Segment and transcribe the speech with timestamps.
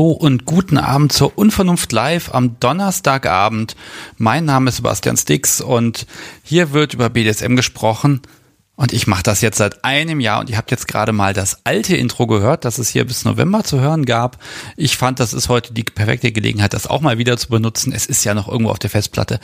[0.00, 3.76] Hallo und guten Abend zur Unvernunft Live am Donnerstagabend.
[4.16, 6.06] Mein Name ist Sebastian Stix und
[6.42, 8.22] hier wird über BDSM gesprochen.
[8.76, 11.66] Und ich mache das jetzt seit einem Jahr und ihr habt jetzt gerade mal das
[11.66, 14.38] alte Intro gehört, das es hier bis November zu hören gab.
[14.78, 17.92] Ich fand, das ist heute die perfekte Gelegenheit, das auch mal wieder zu benutzen.
[17.92, 19.38] Es ist ja noch irgendwo auf der Festplatte.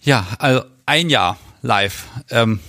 [0.00, 2.04] Ja, also ein Jahr live.
[2.30, 2.60] Ähm,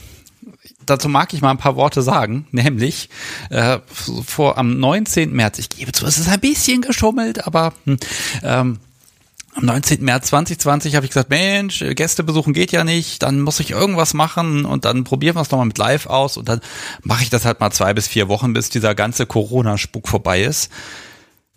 [0.86, 3.10] dazu mag ich mal ein paar Worte sagen, nämlich
[3.50, 3.80] äh,
[4.26, 5.32] vor am 19.
[5.34, 7.98] März, ich gebe zu, es ist ein bisschen geschummelt, aber hm,
[8.44, 8.80] ähm,
[9.56, 10.04] am 19.
[10.04, 14.14] März 2020 habe ich gesagt, Mensch, Gäste besuchen geht ja nicht, dann muss ich irgendwas
[14.14, 16.60] machen und dann probieren wir es nochmal mit live aus und dann
[17.04, 20.70] mache ich das halt mal zwei bis vier Wochen, bis dieser ganze Corona-Spuk vorbei ist.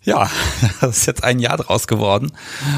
[0.01, 0.29] Ja,
[0.81, 2.31] das ist jetzt ein Jahr draus geworden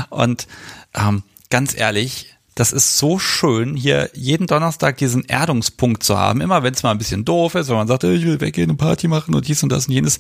[0.10, 0.48] und
[0.96, 6.42] ähm, ganz ehrlich, das ist so schön, hier jeden Donnerstag diesen Erdungspunkt zu haben.
[6.42, 8.78] Immer wenn es mal ein bisschen doof ist, wenn man sagt, ich will weggehen und
[8.78, 10.20] Party machen und dies und das und jenes,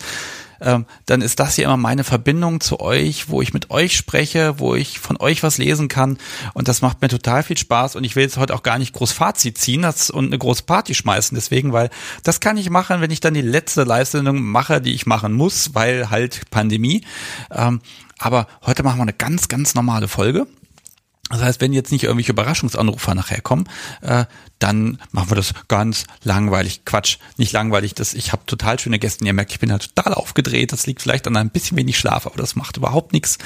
[0.61, 4.59] ähm, dann ist das hier immer meine Verbindung zu euch, wo ich mit euch spreche,
[4.59, 6.17] wo ich von euch was lesen kann.
[6.53, 7.95] Und das macht mir total viel Spaß.
[7.97, 10.93] Und ich will jetzt heute auch gar nicht groß Fazit ziehen und eine große Party
[10.93, 11.35] schmeißen.
[11.35, 11.89] Deswegen, weil
[12.23, 15.73] das kann ich machen, wenn ich dann die letzte Live-Sendung mache, die ich machen muss,
[15.75, 17.03] weil halt Pandemie.
[17.49, 17.81] Ähm,
[18.19, 20.47] aber heute machen wir eine ganz, ganz normale Folge.
[21.31, 23.67] Das heißt, wenn jetzt nicht irgendwelche Überraschungsanrufer nachher kommen,
[24.01, 24.25] äh,
[24.59, 26.85] dann machen wir das ganz langweilig.
[26.85, 27.95] Quatsch, nicht langweilig.
[27.95, 29.25] Das, ich habe total schöne Gäste.
[29.25, 30.71] Ihr merkt, ich bin ja total aufgedreht.
[30.71, 33.37] Das liegt vielleicht an ein bisschen wenig Schlaf, aber das macht überhaupt nichts.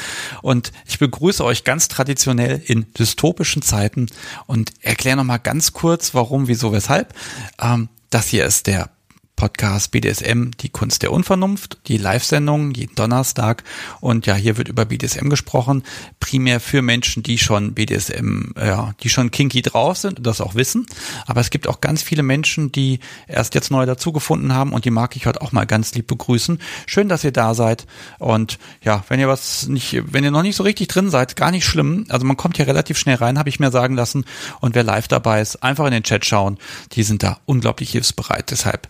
[0.42, 4.08] Und ich begrüße euch ganz traditionell in dystopischen Zeiten
[4.46, 7.14] und erkläre nochmal ganz kurz, warum, wieso, weshalb.
[7.62, 8.95] Ähm, das hier ist der
[9.36, 13.64] Podcast BDSM, die Kunst der Unvernunft, die Live-Sendung jeden Donnerstag.
[14.00, 15.84] Und ja, hier wird über BDSM gesprochen,
[16.20, 20.56] primär für Menschen, die schon BDSM, ja, die schon kinky drauf sind und das auch
[20.56, 20.86] wissen.
[21.26, 24.92] Aber es gibt auch ganz viele Menschen, die erst jetzt neu dazugefunden haben und die
[24.92, 26.60] mag ich heute auch mal ganz lieb begrüßen.
[26.86, 27.86] Schön, dass ihr da seid.
[28.20, 31.52] Und ja, wenn ihr was nicht, wenn ihr noch nicht so richtig drin seid, gar
[31.52, 32.06] nicht schlimm.
[32.10, 34.26] Also man kommt hier relativ schnell rein, habe ich mir sagen lassen.
[34.62, 36.58] Und wer live dabei ist, einfach in den Chat schauen.
[36.94, 38.52] Die sind da unglaublich hilfsbereit.
[38.52, 38.88] Deshalb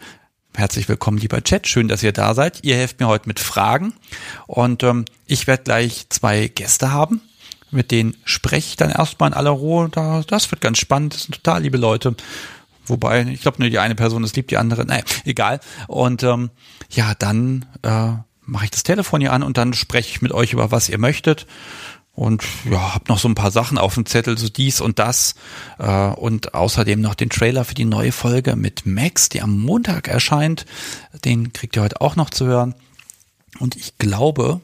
[0.55, 1.67] Herzlich willkommen, lieber Chat.
[1.67, 2.63] Schön, dass ihr da seid.
[2.63, 3.93] Ihr helft mir heute mit Fragen.
[4.47, 7.19] Und ähm, ich werde gleich zwei Gäste haben.
[7.71, 9.89] Mit denen spreche ich dann erstmal in aller Ruhe.
[9.89, 11.13] Da, das wird ganz spannend.
[11.13, 12.15] Das sind total liebe Leute.
[12.85, 15.59] Wobei, ich glaube nur die eine Person ist lieb, die andere, naja, egal.
[15.88, 16.51] Und ähm,
[16.89, 18.11] ja, dann äh,
[18.45, 20.99] mache ich das Telefon hier an und dann spreche ich mit euch über was ihr
[20.99, 21.47] möchtet
[22.15, 25.35] und ja, hab noch so ein paar Sachen auf dem Zettel, so dies und das
[25.79, 30.07] äh, und außerdem noch den Trailer für die neue Folge mit Max, die am Montag
[30.07, 30.65] erscheint.
[31.25, 32.73] Den kriegt ihr heute auch noch zu hören.
[33.59, 34.61] Und ich glaube,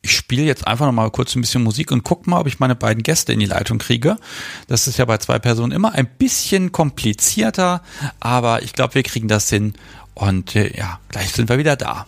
[0.00, 2.58] ich spiele jetzt einfach noch mal kurz ein bisschen Musik und guck mal, ob ich
[2.58, 4.18] meine beiden Gäste in die Leitung kriege.
[4.66, 7.82] Das ist ja bei zwei Personen immer ein bisschen komplizierter,
[8.20, 9.74] aber ich glaube, wir kriegen das hin.
[10.14, 12.06] Und äh, ja, gleich sind wir wieder da.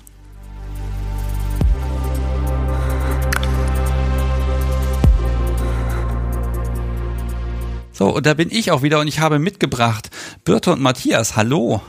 [7.96, 10.10] So, und da bin ich auch wieder und ich habe mitgebracht
[10.44, 11.34] Birte und Matthias.
[11.34, 11.80] Hallo.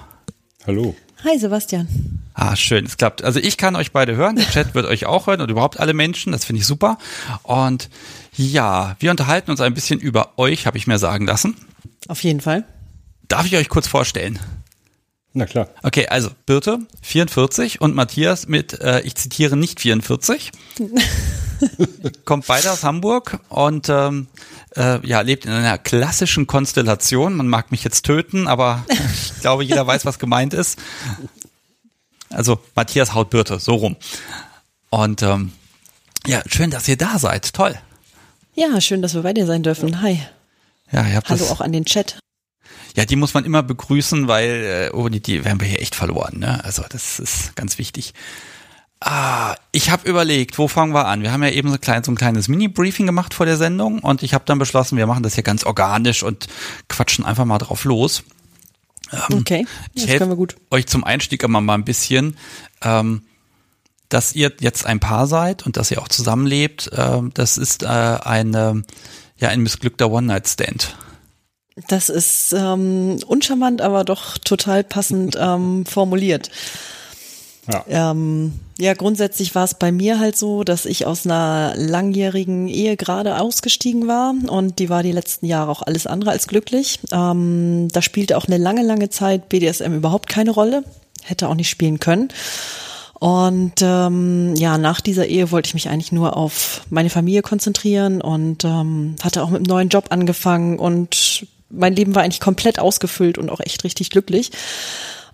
[0.66, 0.96] Hallo.
[1.26, 1.90] Hi Sebastian.
[2.34, 3.26] Ah, schön, es klappt.
[3.26, 5.94] Also ich kann euch beide hören, der Chat wird euch auch hören und überhaupt alle
[5.94, 6.98] Menschen, das finde ich super.
[7.44, 7.90] Und
[8.38, 11.58] ja, wir unterhalten uns ein bisschen über euch, habe ich mir sagen lassen.
[12.08, 12.64] Auf jeden Fall.
[13.28, 14.40] Darf ich euch kurz vorstellen?
[15.34, 15.68] Na klar.
[15.84, 20.54] Okay, also Birte, 44 und Matthias mit, äh, ich zitiere, nicht 44.
[22.26, 24.28] Kommt beide aus Hamburg und ähm,
[24.76, 27.36] äh, ja, lebt in einer klassischen Konstellation.
[27.36, 30.80] Man mag mich jetzt töten, aber ich glaube, jeder weiß, was gemeint ist.
[32.30, 33.96] Also Matthias haut Birte, so rum.
[34.90, 35.52] Und ähm,
[36.26, 37.54] ja, schön, dass ihr da seid.
[37.54, 37.76] Toll.
[38.56, 40.02] Ja, schön, dass wir bei dir sein dürfen.
[40.02, 40.22] Hi.
[40.92, 42.20] Ja, ihr habt Hallo das, auch an den Chat.
[42.96, 46.40] Ja, die muss man immer begrüßen, weil äh, ohne die wären wir hier echt verloren.
[46.40, 46.64] Ne?
[46.64, 48.14] Also das ist ganz wichtig.
[49.00, 51.22] Ah, ich habe überlegt, wo fangen wir an?
[51.22, 54.24] Wir haben ja eben so, klein, so ein kleines Mini-Briefing gemacht vor der Sendung und
[54.24, 56.48] ich habe dann beschlossen, wir machen das hier ganz organisch und
[56.90, 58.24] quatschen einfach mal drauf los.
[59.14, 60.56] Ähm, okay, ich das können wir gut.
[60.72, 62.38] euch zum Einstieg immer mal ein bisschen,
[62.82, 63.22] ähm,
[64.10, 66.90] dass ihr jetzt ein Paar seid und dass ihr auch zusammenlebt.
[66.96, 68.84] Ähm, das ist äh, eine,
[69.38, 70.98] ja, ein missglückter One-Night-Stand.
[71.88, 76.50] Das ist ähm, uncharmant, aber doch total passend ähm, formuliert.
[77.72, 78.12] Ja.
[78.12, 82.96] Ähm, ja, grundsätzlich war es bei mir halt so, dass ich aus einer langjährigen Ehe
[82.96, 87.00] gerade ausgestiegen war und die war die letzten Jahre auch alles andere als glücklich.
[87.12, 90.84] Ähm, da spielte auch eine lange, lange Zeit BDSM überhaupt keine Rolle,
[91.24, 92.30] hätte auch nicht spielen können.
[93.20, 98.22] Und ähm, ja, nach dieser Ehe wollte ich mich eigentlich nur auf meine Familie konzentrieren
[98.22, 102.80] und ähm, hatte auch mit einem neuen Job angefangen und mein Leben war eigentlich komplett
[102.80, 104.52] ausgefüllt und auch echt richtig glücklich.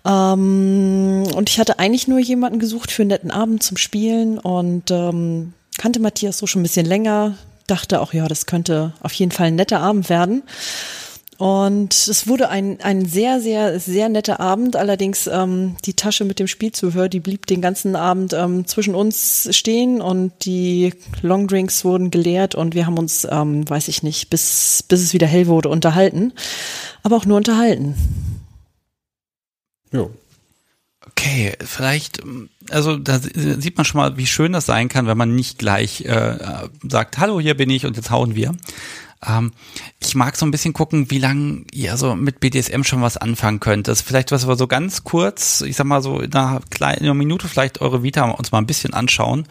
[0.04, 4.90] Ähm, und ich hatte eigentlich nur jemanden gesucht für einen netten Abend zum Spielen und
[4.90, 7.34] ähm, kannte Matthias so schon ein bisschen länger,
[7.66, 10.42] dachte auch, ja, das könnte auf jeden Fall ein netter Abend werden.
[11.36, 14.76] Und es wurde ein, ein sehr, sehr, sehr netter Abend.
[14.76, 19.48] Allerdings ähm, die Tasche mit dem Spielzuhör, die blieb den ganzen Abend ähm, zwischen uns
[19.50, 24.84] stehen und die Longdrinks wurden geleert und wir haben uns, ähm, weiß ich nicht, bis,
[24.86, 26.32] bis es wieder hell wurde, unterhalten.
[27.02, 27.94] Aber auch nur unterhalten.
[29.94, 30.06] Ja.
[31.06, 32.22] Okay, vielleicht,
[32.70, 36.00] also da sieht man schon mal, wie schön das sein kann, wenn man nicht gleich
[36.02, 36.38] äh,
[36.82, 38.54] sagt, hallo, hier bin ich und jetzt hauen wir.
[39.26, 39.52] Ähm,
[40.00, 43.60] ich mag so ein bisschen gucken, wie lang ihr so mit BDSM schon was anfangen
[43.60, 43.86] könnt.
[43.86, 46.98] Das ist vielleicht was wir so ganz kurz, ich sag mal so in einer kleinen
[46.98, 49.46] in einer Minute vielleicht eure Vita uns mal ein bisschen anschauen.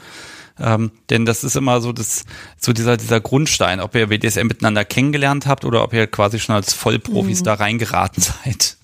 [0.60, 2.26] Ähm, denn das ist immer so das,
[2.60, 6.56] so dieser, dieser Grundstein, ob ihr BDSM miteinander kennengelernt habt oder ob ihr quasi schon
[6.56, 7.46] als Vollprofis mhm.
[7.46, 8.78] da reingeraten seid.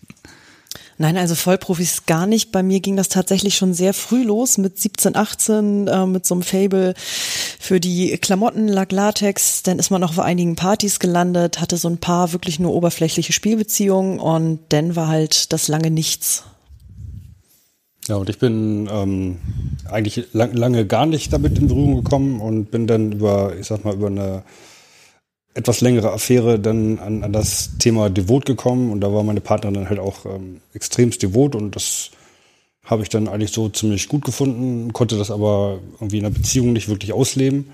[1.01, 2.51] Nein, also Vollprofis gar nicht.
[2.51, 6.36] Bei mir ging das tatsächlich schon sehr früh los mit 17, 18, äh, mit so
[6.36, 9.63] einem Fable für die Klamotten, Lack Latex.
[9.63, 13.31] Dann ist man noch auf einigen Partys gelandet, hatte so ein paar wirklich nur oberflächliche
[13.31, 16.44] Spielbeziehungen und dann war halt das lange nichts.
[18.10, 19.38] Ja, und ich bin ähm,
[19.90, 23.86] eigentlich lang, lange gar nicht damit in Berührung gekommen und bin dann über, ich sag
[23.86, 24.44] mal, über eine
[25.59, 29.75] etwas längere Affäre dann an, an das Thema Devot gekommen und da war meine Partnerin
[29.75, 32.11] dann halt auch ähm, extremst devot und das
[32.85, 36.73] habe ich dann eigentlich so ziemlich gut gefunden, konnte das aber irgendwie in der Beziehung
[36.73, 37.71] nicht wirklich ausleben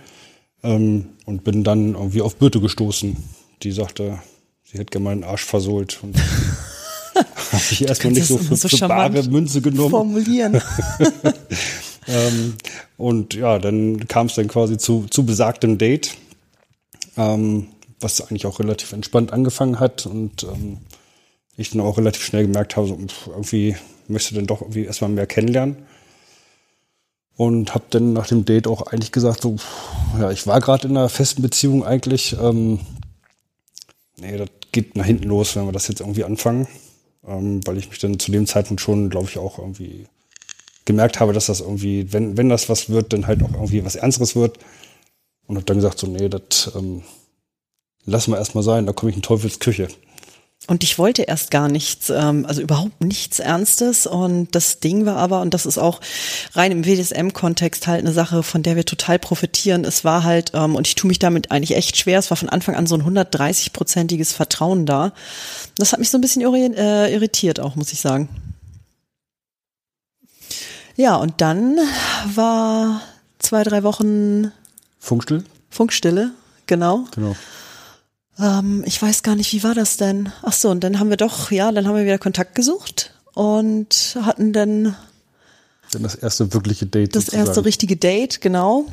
[0.63, 3.15] ähm, und bin dann irgendwie auf Birte gestoßen,
[3.61, 4.19] die sagte,
[4.63, 6.17] sie hätte gerne meinen Arsch versohlt und
[7.15, 9.91] habe ich erstmal nicht so für, so für bare Münze genommen.
[9.91, 10.59] Formulieren.
[12.07, 12.55] ähm,
[12.97, 16.17] und ja, dann kam es dann quasi zu, zu besagtem Date
[17.17, 17.67] ähm,
[18.00, 20.80] was eigentlich auch relativ entspannt angefangen hat und ähm,
[21.57, 22.97] ich dann auch relativ schnell gemerkt habe, so,
[23.27, 23.75] irgendwie
[24.07, 25.77] möchte dann doch irgendwie erstmal mehr kennenlernen.
[27.38, 29.57] Und habe dann nach dem Date auch eigentlich gesagt, so,
[30.18, 32.33] ja, ich war gerade in einer festen Beziehung eigentlich.
[32.39, 32.80] Ähm,
[34.18, 36.68] nee, das geht nach hinten los, wenn wir das jetzt irgendwie anfangen.
[37.27, 40.07] Ähm, weil ich mich dann zu dem Zeitpunkt schon, glaube ich, auch irgendwie
[40.86, 43.95] gemerkt habe, dass das irgendwie, wenn, wenn das was wird, dann halt auch irgendwie was
[43.95, 44.57] Ernsteres wird.
[45.47, 47.03] Und habe dann gesagt, so, nee, das ähm,
[48.06, 49.88] lass mal erstmal sein, da komme ich in Teufels Küche.
[50.68, 54.07] Und ich wollte erst gar nichts, ähm, also überhaupt nichts Ernstes.
[54.07, 56.02] Und das Ding war aber, und das ist auch
[56.54, 59.86] rein im WDSM-Kontext halt eine Sache, von der wir total profitieren.
[59.86, 62.50] Es war halt, ähm, und ich tue mich damit eigentlich echt schwer, es war von
[62.50, 65.13] Anfang an so ein 130-prozentiges Vertrauen da.
[65.75, 68.30] Das hat mich so ein bisschen äh, irritiert auch, muss ich sagen.
[70.96, 71.78] Ja, und dann
[72.34, 73.02] war
[73.38, 74.52] zwei, drei Wochen
[75.00, 75.44] Funkstille?
[75.69, 76.31] Funkstille,
[76.66, 77.06] genau.
[77.13, 77.36] Genau.
[78.39, 80.31] Ähm, ich weiß gar nicht, wie war das denn?
[80.41, 84.17] Ach so, und dann haben wir doch, ja, dann haben wir wieder Kontakt gesucht und
[84.21, 84.95] hatten dann
[85.91, 87.15] dann das erste wirkliche Date.
[87.15, 87.47] Das sozusagen.
[87.47, 88.85] erste richtige Date, genau.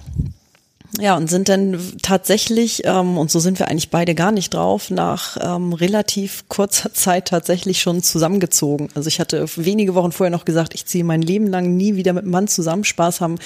[1.00, 4.90] Ja, und sind dann tatsächlich, ähm, und so sind wir eigentlich beide gar nicht drauf,
[4.90, 8.90] nach ähm, relativ kurzer Zeit tatsächlich schon zusammengezogen.
[8.94, 12.12] Also ich hatte wenige Wochen vorher noch gesagt, ich ziehe mein Leben lang nie wieder
[12.12, 12.84] mit einem Mann zusammen.
[12.84, 13.38] Spaß haben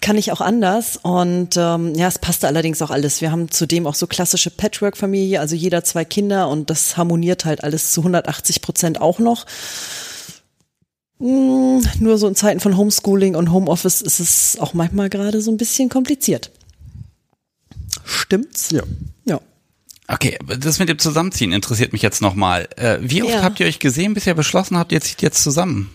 [0.00, 0.98] kann ich auch anders.
[1.02, 3.20] Und ähm, ja, es passte allerdings auch alles.
[3.20, 7.62] Wir haben zudem auch so klassische Patchwork-Familie, also jeder zwei Kinder und das harmoniert halt
[7.62, 9.46] alles zu 180 Prozent auch noch.
[11.18, 15.50] Mm, nur so in Zeiten von Homeschooling und Homeoffice ist es auch manchmal gerade so
[15.50, 16.50] ein bisschen kompliziert.
[18.04, 18.70] Stimmt's?
[18.70, 18.82] Ja.
[19.26, 19.40] Ja.
[20.12, 22.68] Okay, das mit dem Zusammenziehen interessiert mich jetzt nochmal.
[22.76, 23.42] Äh, wie oft ja.
[23.42, 25.90] habt ihr euch gesehen, bis ihr beschlossen habt, ihr zieht jetzt zusammen?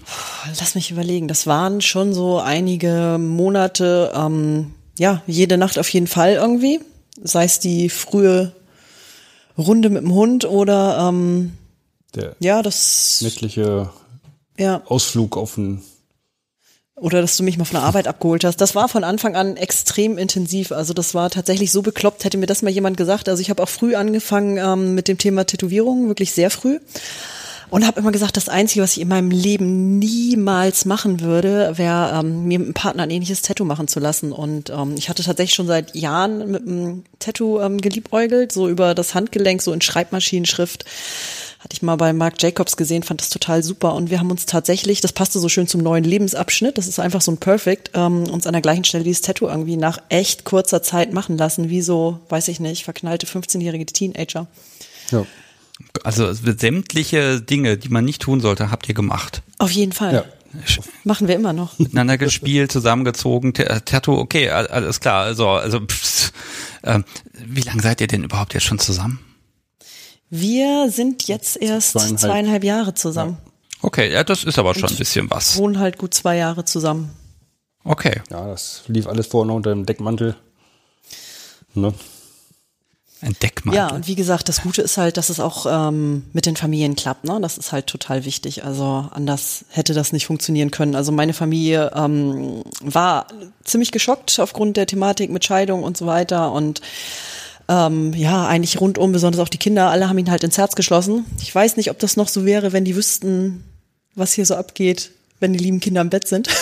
[0.60, 1.28] Lass mich überlegen.
[1.28, 6.80] Das waren schon so einige Monate, ähm, ja, jede Nacht auf jeden Fall irgendwie.
[7.22, 8.54] Sei es die frühe
[9.58, 11.58] Runde mit dem Hund oder ähm,
[12.14, 13.90] der ja, das nächtliche
[14.58, 14.82] ja.
[14.86, 15.82] Ausflug auf ein
[16.96, 18.58] oder dass du mich mal von der Arbeit abgeholt hast.
[18.62, 20.72] Das war von Anfang an extrem intensiv.
[20.72, 23.28] Also das war tatsächlich so bekloppt, hätte mir das mal jemand gesagt.
[23.28, 26.80] Also ich habe auch früh angefangen ähm, mit dem Thema Tätowierung, wirklich sehr früh.
[27.70, 32.20] Und habe immer gesagt, das Einzige, was ich in meinem Leben niemals machen würde, wäre
[32.20, 34.32] ähm, mir mit einem Partner ein ähnliches Tattoo machen zu lassen.
[34.32, 38.94] Und ähm, ich hatte tatsächlich schon seit Jahren mit einem Tattoo ähm, geliebäugelt, so über
[38.94, 40.86] das Handgelenk, so in Schreibmaschinenschrift
[41.66, 43.96] hatte ich mal bei Marc Jacobs gesehen, fand das total super.
[43.96, 47.22] Und wir haben uns tatsächlich, das passte so schön zum neuen Lebensabschnitt, das ist einfach
[47.22, 50.84] so ein Perfect, ähm, uns an der gleichen Stelle dieses Tattoo irgendwie nach echt kurzer
[50.84, 54.46] Zeit machen lassen, wie so, weiß ich nicht, verknallte 15-jährige Teenager.
[55.10, 55.26] Ja.
[56.04, 59.42] Also sämtliche Dinge, die man nicht tun sollte, habt ihr gemacht.
[59.58, 60.14] Auf jeden Fall.
[60.14, 60.24] Ja.
[61.04, 61.80] Machen wir immer noch.
[61.80, 65.24] Miteinander gespielt, zusammengezogen, äh, Tattoo, okay, alles klar.
[65.24, 66.32] Also, also pff,
[66.84, 67.00] äh,
[67.44, 69.25] wie lange seid ihr denn überhaupt jetzt schon zusammen?
[70.30, 73.38] Wir sind jetzt erst zweieinhalb, zweieinhalb Jahre zusammen.
[73.44, 73.52] Ja.
[73.82, 75.58] Okay, ja, das ist aber schon ein bisschen was.
[75.58, 77.12] Wohnen halt gut zwei Jahre zusammen.
[77.84, 78.22] Okay.
[78.32, 80.36] Ja, das lief alles noch unter dem Deckmantel.
[81.76, 81.94] Ne?
[83.22, 83.78] Ein Deckmantel.
[83.78, 86.96] Ja, und wie gesagt, das Gute ist halt, dass es auch ähm, mit den Familien
[86.96, 87.26] klappt.
[87.26, 87.40] Ne?
[87.42, 88.66] Das ist halt total wichtig.
[88.66, 90.96] Also anders hätte das nicht funktionieren können.
[90.96, 93.28] Also meine Familie ähm, war
[93.64, 96.52] ziemlich geschockt aufgrund der Thematik mit Scheidung und so weiter.
[96.52, 96.82] Und
[97.68, 101.26] ähm, ja, eigentlich rundum, besonders auch die Kinder, alle haben ihn halt ins Herz geschlossen.
[101.42, 103.64] Ich weiß nicht, ob das noch so wäre, wenn die wüssten,
[104.14, 106.50] was hier so abgeht, wenn die lieben Kinder im Bett sind.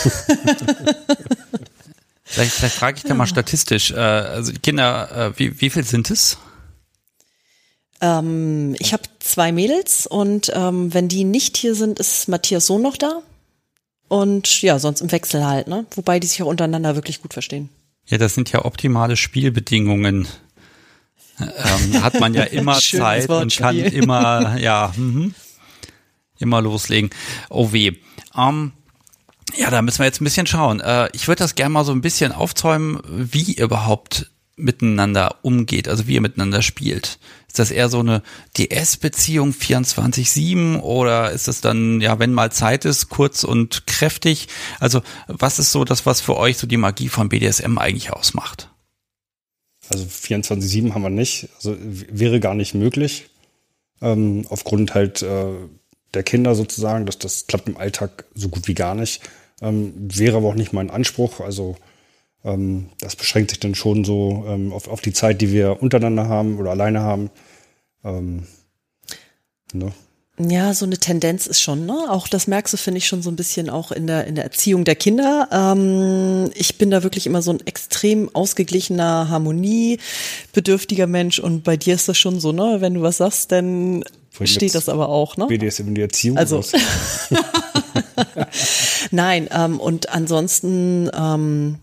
[2.26, 3.92] Vielleicht, vielleicht frage ich da mal statistisch.
[3.92, 6.40] Äh, also die Kinder, äh, wie, wie viel sind es?
[8.02, 12.82] Ähm, ich habe zwei Mädels und ähm, wenn die nicht hier sind, ist Matthias Sohn
[12.82, 13.22] noch da.
[14.08, 15.86] Und ja, sonst im Wechsel halt, ne?
[15.96, 17.70] Wobei die sich auch untereinander wirklich gut verstehen.
[18.08, 20.28] Ja, das sind ja optimale Spielbedingungen.
[21.40, 25.34] Ähm, hat man ja immer Zeit und kann immer, ja, mhm,
[26.38, 27.10] immer loslegen.
[27.50, 27.94] Oh weh.
[28.38, 28.74] Ähm,
[29.56, 30.80] ja, da müssen wir jetzt ein bisschen schauen.
[30.80, 35.88] Äh, ich würde das gerne mal so ein bisschen aufzäumen, wie ihr überhaupt miteinander umgeht,
[35.88, 37.20] also wie ihr miteinander spielt.
[37.48, 38.22] Ist das eher so eine
[38.58, 44.48] DS-Beziehung 24-7 oder ist das dann, ja, wenn mal Zeit ist, kurz und kräftig?
[44.80, 48.70] Also was ist so das, was für euch so die Magie von BDSM eigentlich ausmacht?
[49.90, 51.50] Also 24-7 haben wir nicht.
[51.56, 53.30] Also wäre gar nicht möglich.
[54.02, 55.54] Ähm, aufgrund halt äh,
[56.14, 57.06] der Kinder sozusagen.
[57.06, 59.22] Das, das klappt im Alltag so gut wie gar nicht.
[59.62, 61.40] Ähm, wäre aber auch nicht mein Anspruch.
[61.40, 61.76] Also
[62.44, 66.28] ähm, das beschränkt sich dann schon so ähm, auf, auf die Zeit, die wir untereinander
[66.28, 67.30] haben oder alleine haben.
[68.04, 68.48] Ähm,
[69.74, 69.92] ne?
[70.40, 71.94] Ja, so eine Tendenz ist schon, ne?
[72.10, 74.44] Auch das merkst du, finde ich, schon so ein bisschen auch in der, in der
[74.44, 75.48] Erziehung der Kinder.
[75.52, 81.94] Ähm, ich bin da wirklich immer so ein extrem ausgeglichener, harmoniebedürftiger Mensch und bei dir
[81.94, 82.78] ist das schon so, ne?
[82.80, 85.46] Wenn du was sagst, dann Vorhin steht das aber auch, ne?
[85.46, 86.40] BDSM in die Erziehung.
[86.40, 86.64] Also-?
[89.12, 91.78] Nein, ähm, und ansonsten, ähm,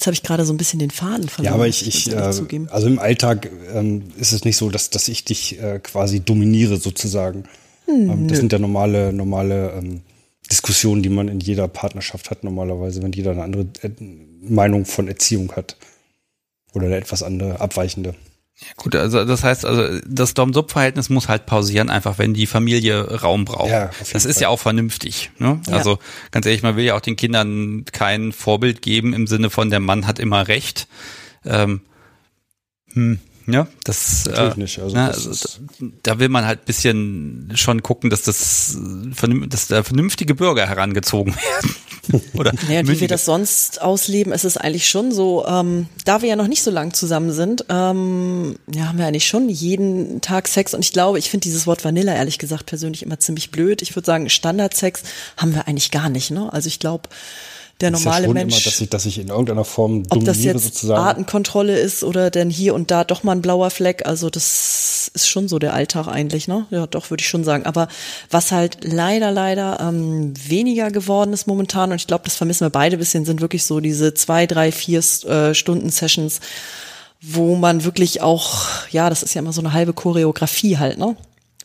[0.00, 1.52] jetzt habe ich gerade so ein bisschen den Faden verloren.
[1.52, 4.88] Ja, aber ich, ich ehrlich äh, also im Alltag ähm, ist es nicht so, dass,
[4.88, 7.44] dass ich dich äh, quasi dominiere sozusagen.
[7.84, 10.00] Hm, ähm, das sind ja normale, normale ähm,
[10.50, 13.90] Diskussionen, die man in jeder Partnerschaft hat normalerweise, wenn jeder eine andere äh,
[14.40, 15.76] Meinung von Erziehung hat.
[16.72, 18.14] Oder eine etwas andere, abweichende.
[18.76, 23.44] Gut, also das heißt, also das Dom-Sub-Verhältnis muss halt pausieren, einfach wenn die Familie Raum
[23.44, 23.70] braucht.
[23.70, 24.42] Ja, das ist Fall.
[24.42, 25.30] ja auch vernünftig.
[25.38, 25.60] Ne?
[25.66, 25.72] Ja.
[25.74, 25.98] Also
[26.30, 29.80] ganz ehrlich, man will ja auch den Kindern kein Vorbild geben im Sinne von der
[29.80, 30.88] Mann hat immer recht.
[31.44, 31.80] Ähm,
[32.92, 34.78] hm, ja, das, Natürlich äh, nicht.
[34.78, 35.60] Also ne, das also ist-
[36.02, 41.34] da, will man halt bisschen schon gucken, dass das, äh, dass da vernünftige Bürger herangezogen
[41.62, 41.74] werden.
[42.34, 46.28] Oder Ja, wie wir das sonst ausleben, ist es eigentlich schon so, ähm, da wir
[46.28, 50.48] ja noch nicht so lang zusammen sind, ähm, ja, haben wir eigentlich schon jeden Tag
[50.48, 53.82] Sex und ich glaube, ich finde dieses Wort Vanilla ehrlich gesagt persönlich immer ziemlich blöd.
[53.82, 55.02] Ich würde sagen, Standardsex
[55.36, 56.52] haben wir eigentlich gar nicht, ne?
[56.52, 57.08] Also ich glaube,
[57.80, 58.54] der ja normale schon Mensch.
[58.54, 61.02] immer, dass ich, dass ich in irgendeiner Form ob das dominiere jetzt sozusagen.
[61.02, 65.28] Artenkontrolle ist oder denn hier und da doch mal ein blauer Fleck, also das ist
[65.28, 66.66] schon so der Alltag eigentlich, ne?
[66.70, 67.66] Ja, doch, würde ich schon sagen.
[67.66, 67.88] Aber
[68.30, 72.70] was halt leider, leider ähm, weniger geworden ist momentan, und ich glaube, das vermissen wir
[72.70, 76.40] beide ein bisschen, sind wirklich so diese zwei, drei, vier äh, Stunden Sessions,
[77.22, 81.16] wo man wirklich auch, ja, das ist ja immer so eine halbe Choreografie halt, ne?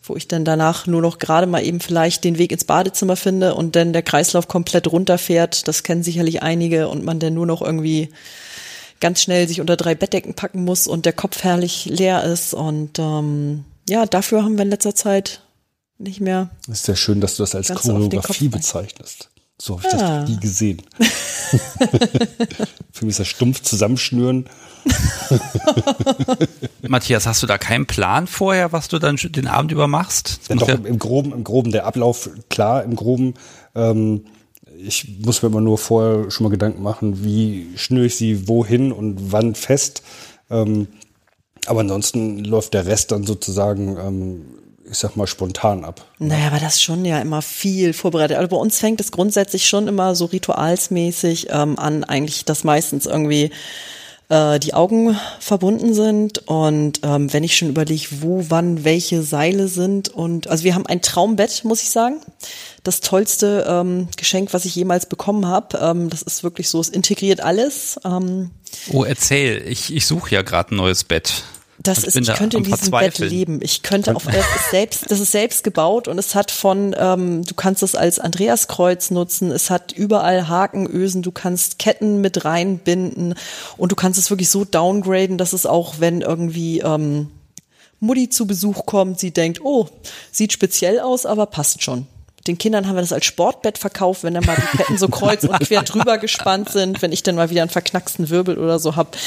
[0.08, 3.56] Wo ich dann danach nur noch gerade mal eben vielleicht den Weg ins Badezimmer finde
[3.56, 5.68] und dann der Kreislauf komplett runterfährt.
[5.68, 8.10] Das kennen sicherlich einige und man dann nur noch irgendwie
[9.00, 12.54] ganz schnell sich unter drei Bettdecken packen muss und der Kopf herrlich leer ist.
[12.54, 15.42] Und ähm, ja, dafür haben wir in letzter Zeit
[15.98, 16.50] nicht mehr.
[16.68, 19.30] Das ist ja schön, dass du das als Choreografie bezeichnest.
[19.58, 20.20] So habe ich Ah.
[20.22, 20.82] das nie gesehen.
[22.92, 24.50] Für mich ist das stumpf zusammenschnüren.
[26.88, 30.40] Matthias, hast du da keinen Plan vorher, was du dann den Abend über machst?
[30.50, 33.34] Ja, doch, ja- im, im Groben, im Groben der Ablauf, klar, im Groben.
[33.76, 34.26] Ähm,
[34.78, 38.92] ich muss mir immer nur vorher schon mal Gedanken machen, wie schnüre ich sie wohin
[38.92, 40.04] und wann fest.
[40.50, 40.88] Ähm,
[41.66, 44.46] aber ansonsten läuft der Rest dann sozusagen, ähm,
[44.90, 46.06] ich sag mal, spontan ab.
[46.20, 48.38] Naja, aber das ist schon ja immer viel vorbereitet.
[48.38, 53.08] Also bei uns fängt es grundsätzlich schon immer so ritualsmäßig ähm, an, eigentlich, dass meistens
[53.08, 53.50] irgendwie
[54.30, 59.68] äh, die Augen verbunden sind und ähm, wenn ich schon überlege, wo, wann, welche Seile
[59.68, 62.18] sind und also wir haben ein Traumbett, muss ich sagen.
[62.84, 65.80] Das tollste ähm, Geschenk, was ich jemals bekommen habe.
[65.80, 68.00] Ähm, das ist wirklich so, es integriert alles.
[68.06, 68.52] Ähm,
[68.92, 69.64] Oh, erzähl.
[69.68, 71.44] Ich, ich suche ja gerade ein neues Bett.
[71.88, 73.60] Das ist, ich könnte in diesem Bett leben.
[73.62, 77.44] Ich könnte auf, das ist selbst, das ist selbst gebaut und es hat von, ähm,
[77.44, 83.36] du kannst es als Andreaskreuz nutzen, es hat überall Hakenösen, du kannst Ketten mit reinbinden
[83.78, 87.32] und du kannst es wirklich so downgraden, dass es auch, wenn irgendwie, ähm,
[88.00, 89.88] Mutti zu Besuch kommt, sie denkt, oh,
[90.32, 92.08] sieht speziell aus, aber passt schon.
[92.48, 95.44] Den Kindern haben wir das als Sportbett verkauft, wenn dann mal die Ketten so kreuz
[95.44, 98.96] und quer drüber gespannt sind, wenn ich dann mal wieder einen verknacksten Wirbel oder so
[98.96, 99.18] hab.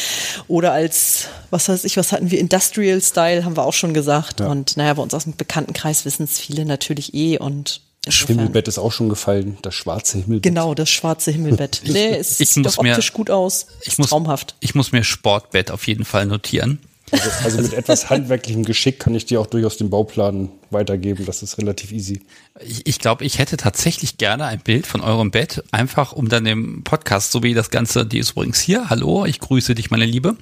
[0.46, 4.40] Oder als, was weiß ich, was hatten wir, Industrial Style, haben wir auch schon gesagt.
[4.40, 4.46] Ja.
[4.46, 8.68] Und naja, bei uns aus dem Bekanntenkreis wissen es viele natürlich eh und das Himmelbett
[8.68, 10.42] ist auch schon gefallen, das schwarze Himmelbett.
[10.42, 11.82] Genau, das schwarze Himmelbett.
[11.88, 13.66] Nee, es sieht doch optisch mir, gut aus.
[13.82, 14.54] Ich muss, traumhaft.
[14.60, 16.78] Ich muss mir Sportbett auf jeden Fall notieren.
[17.12, 21.24] Also, also mit etwas handwerklichem Geschick kann ich dir auch durchaus den Bauplan weitergeben.
[21.26, 22.22] Das ist relativ easy.
[22.60, 26.46] Ich, ich glaube, ich hätte tatsächlich gerne ein Bild von eurem Bett, einfach um dann
[26.46, 28.90] im Podcast, so wie das Ganze, die ist übrigens hier.
[28.90, 30.36] Hallo, ich grüße dich, meine Liebe.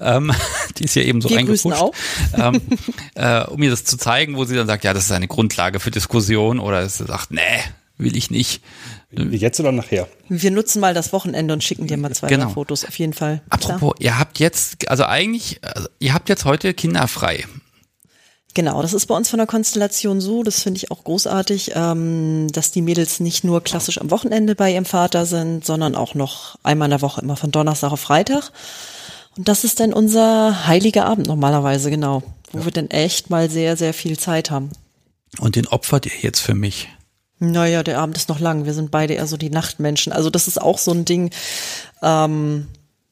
[0.00, 0.32] Ähm,
[0.78, 1.92] die ist ja eben so Wir grüßen auch.
[2.34, 2.60] Ähm,
[3.14, 5.80] äh, um mir das zu zeigen, wo sie dann sagt, ja, das ist eine Grundlage
[5.80, 7.40] für Diskussion oder sie sagt, nee,
[7.96, 8.62] will ich nicht.
[9.10, 10.06] Jetzt oder nachher?
[10.28, 12.50] Wir nutzen mal das Wochenende und schicken dir mal zwei genau.
[12.50, 13.40] Fotos, auf jeden Fall.
[13.48, 14.00] Apropos, Klar.
[14.00, 17.44] ihr habt jetzt, also eigentlich, also ihr habt jetzt heute Kinder frei.
[18.54, 22.48] Genau, das ist bei uns von der Konstellation so, das finde ich auch großartig, ähm,
[22.52, 26.58] dass die Mädels nicht nur klassisch am Wochenende bei ihrem Vater sind, sondern auch noch
[26.62, 28.50] einmal in der Woche, immer von Donnerstag auf Freitag.
[29.36, 32.64] Und das ist dann unser heiliger Abend normalerweise, genau, wo ja.
[32.64, 34.70] wir dann echt mal sehr, sehr viel Zeit haben.
[35.38, 36.88] Und den opfert ihr jetzt für mich?
[37.40, 38.64] Naja, der Abend ist noch lang.
[38.64, 40.12] Wir sind beide eher so die Nachtmenschen.
[40.12, 41.30] Also das ist auch so ein Ding.
[42.02, 42.66] Ähm,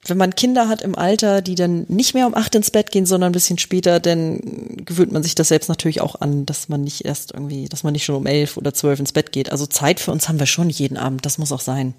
[0.09, 3.07] wenn man Kinder hat im Alter, die dann nicht mehr um acht ins Bett gehen,
[3.07, 4.41] sondern ein bisschen später, dann
[4.85, 7.93] gewöhnt man sich das selbst natürlich auch an, dass man nicht erst irgendwie, dass man
[7.93, 9.51] nicht schon um elf oder zwölf ins Bett geht.
[9.51, 11.25] Also Zeit für uns haben wir schon jeden Abend.
[11.27, 11.95] Das muss auch sein.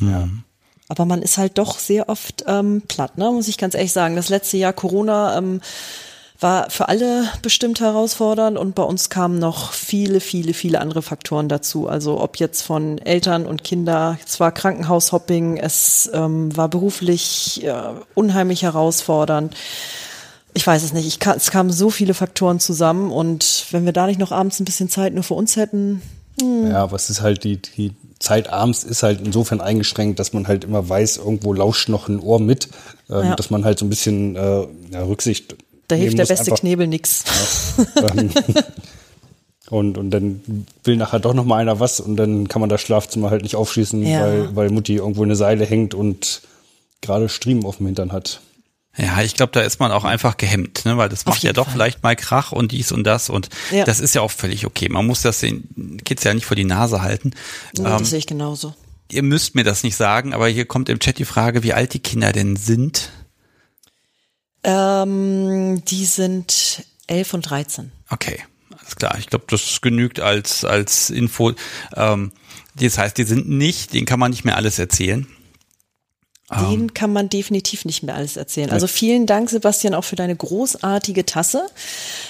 [0.00, 0.28] Ja.
[0.88, 3.30] Aber man ist halt doch sehr oft ähm, platt, ne?
[3.30, 4.16] muss ich ganz ehrlich sagen.
[4.16, 5.60] Das letzte Jahr Corona ähm,
[6.40, 11.48] war für alle bestimmt herausfordernd und bei uns kamen noch viele, viele, viele andere Faktoren
[11.48, 11.88] dazu.
[11.88, 17.72] Also ob jetzt von Eltern und Kinder, es war Krankenhaushopping, es ähm, war beruflich äh,
[18.14, 19.56] unheimlich herausfordernd.
[20.54, 21.06] Ich weiß es nicht.
[21.06, 24.60] Ich kann, es kamen so viele Faktoren zusammen und wenn wir da nicht noch abends
[24.60, 26.02] ein bisschen Zeit nur für uns hätten.
[26.40, 26.70] Hm.
[26.70, 30.64] Ja, was ist halt die, die Zeit abends ist halt insofern eingeschränkt, dass man halt
[30.64, 32.68] immer weiß, irgendwo lauscht noch ein Ohr mit,
[33.10, 33.36] ähm, ja.
[33.36, 35.56] dass man halt so ein bisschen äh, ja, Rücksicht
[35.88, 37.24] da hilft der beste Knebel nix.
[37.96, 38.30] Ja, ähm,
[39.70, 42.80] und, und dann will nachher doch noch mal einer was und dann kann man das
[42.80, 44.22] Schlafzimmer halt nicht aufschließen, ja.
[44.22, 46.42] weil, weil Mutti irgendwo eine Seile hängt und
[47.00, 48.40] gerade Striemen auf dem Hintern hat.
[48.96, 50.96] Ja, ich glaube, da ist man auch einfach gehemmt, ne?
[50.96, 51.74] weil das macht ja doch Fall.
[51.74, 53.84] vielleicht mal Krach und dies und das und ja.
[53.84, 54.88] das ist ja auch völlig okay.
[54.88, 57.30] Man muss das den Kids ja nicht vor die Nase halten.
[57.76, 58.74] Ja, ähm, das sehe ich genauso.
[59.10, 61.94] Ihr müsst mir das nicht sagen, aber hier kommt im Chat die Frage, wie alt
[61.94, 63.10] die Kinder denn sind.
[64.64, 67.92] Ähm, die sind 11 und 13.
[68.10, 68.40] Okay,
[68.76, 69.16] alles klar.
[69.18, 71.52] Ich glaube, das genügt als, als Info.
[71.96, 72.32] Ähm,
[72.74, 75.26] das heißt, die sind nicht, denen kann man nicht mehr alles erzählen.
[76.50, 76.94] Den ähm.
[76.94, 78.70] kann man definitiv nicht mehr alles erzählen.
[78.70, 81.66] Also vielen Dank, Sebastian, auch für deine großartige Tasse.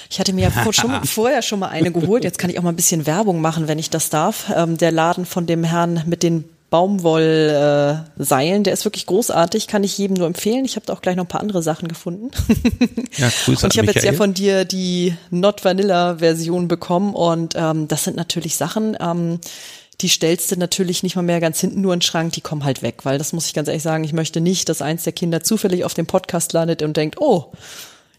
[0.09, 2.25] Ich hatte mir ja schon, vorher schon mal eine geholt.
[2.25, 4.51] Jetzt kann ich auch mal ein bisschen Werbung machen, wenn ich das darf.
[4.53, 8.63] Ähm, der Laden von dem Herrn mit den Baumwollseilen.
[8.63, 10.65] Der ist wirklich großartig, kann ich jedem nur empfehlen.
[10.65, 12.31] Ich habe da auch gleich noch ein paar andere Sachen gefunden.
[13.17, 17.53] Ja, Grüße und ich habe jetzt ja von dir die Not Vanilla Version bekommen und
[17.57, 19.39] ähm, das sind natürlich Sachen, ähm,
[20.01, 22.63] die stellst du natürlich nicht mal mehr ganz hinten nur in den Schrank, die kommen
[22.63, 25.13] halt weg, weil das muss ich ganz ehrlich sagen, ich möchte nicht, dass eins der
[25.13, 27.51] Kinder zufällig auf dem Podcast landet und denkt, oh,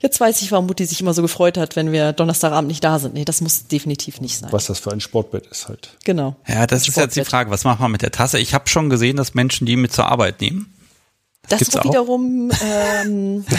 [0.00, 2.98] Jetzt weiß ich, warum Mutti sich immer so gefreut hat, wenn wir Donnerstagabend nicht da
[2.98, 3.14] sind.
[3.14, 4.50] Nee, das muss definitiv nicht sein.
[4.50, 5.96] Was das für ein Sportbett ist halt.
[6.04, 6.36] Genau.
[6.48, 8.38] Ja, das, ist jetzt die Frage, was macht man mit der Tasse?
[8.38, 10.72] Ich habe schon gesehen, dass Menschen die mit zur Arbeit nehmen.
[11.48, 13.44] Das, das wiederum ähm,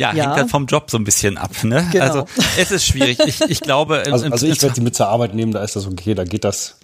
[0.00, 1.50] Ja, ja, hängt halt vom Job so ein bisschen ab.
[1.62, 1.86] Ne?
[1.92, 2.04] Genau.
[2.04, 2.24] Also
[2.56, 3.18] es ist schwierig.
[3.26, 4.04] Ich, ich glaube.
[4.10, 6.44] Also, also ich werde sie mit zur Arbeit nehmen, da ist das okay, da geht
[6.44, 6.76] das.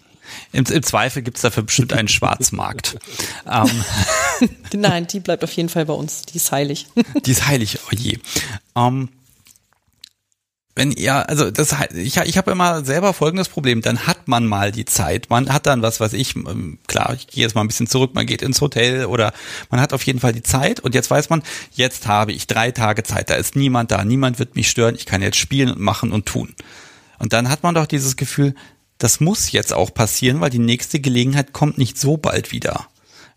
[0.53, 2.99] Im, im Zweifel gibt's dafür bestimmt einen Schwarzmarkt.
[3.51, 3.85] ähm.
[4.75, 6.23] Nein, die bleibt auf jeden Fall bei uns.
[6.23, 6.87] Die ist heilig.
[7.25, 8.19] die ist heilig, oh je.
[8.75, 9.09] Ähm,
[10.77, 14.73] wenn ihr, also das, ich, ich habe immer selber folgendes Problem, dann hat man mal
[14.73, 17.67] die Zeit, man hat dann was, was ich, ähm, klar, ich gehe jetzt mal ein
[17.67, 19.33] bisschen zurück, man geht ins Hotel oder
[19.71, 22.73] man hat auf jeden Fall die Zeit und jetzt weiß man, jetzt habe ich drei
[22.73, 25.81] Tage Zeit, da ist niemand da, niemand wird mich stören, ich kann jetzt spielen und
[25.81, 26.55] machen und tun.
[27.19, 28.55] Und dann hat man doch dieses Gefühl,
[28.99, 32.87] das muss jetzt auch passieren, weil die nächste Gelegenheit kommt nicht so bald wieder.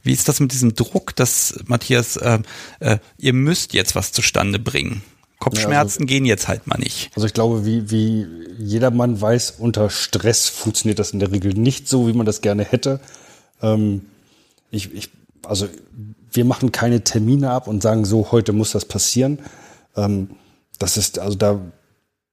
[0.01, 2.39] Wie ist das mit diesem Druck, dass Matthias, äh,
[2.79, 5.01] äh, ihr müsst jetzt was zustande bringen?
[5.39, 7.11] Kopfschmerzen ja, also, gehen jetzt halt mal nicht.
[7.15, 11.87] Also ich glaube, wie, wie jedermann weiß, unter Stress funktioniert das in der Regel nicht
[11.87, 12.99] so, wie man das gerne hätte.
[13.61, 14.05] Ähm,
[14.69, 15.09] ich, ich,
[15.45, 15.67] also
[16.31, 19.39] wir machen keine Termine ab und sagen so, heute muss das passieren.
[19.95, 20.31] Ähm,
[20.77, 21.59] das ist, also da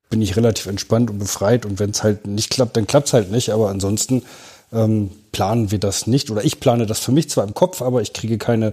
[0.09, 1.67] bin ich relativ entspannt und befreit.
[1.67, 3.51] Und wenn es halt nicht klappt, dann klappt es halt nicht.
[3.51, 4.23] Aber ansonsten
[4.73, 6.31] ähm, planen wir das nicht.
[6.31, 8.73] Oder ich plane das für mich zwar im Kopf, aber ich kriege keine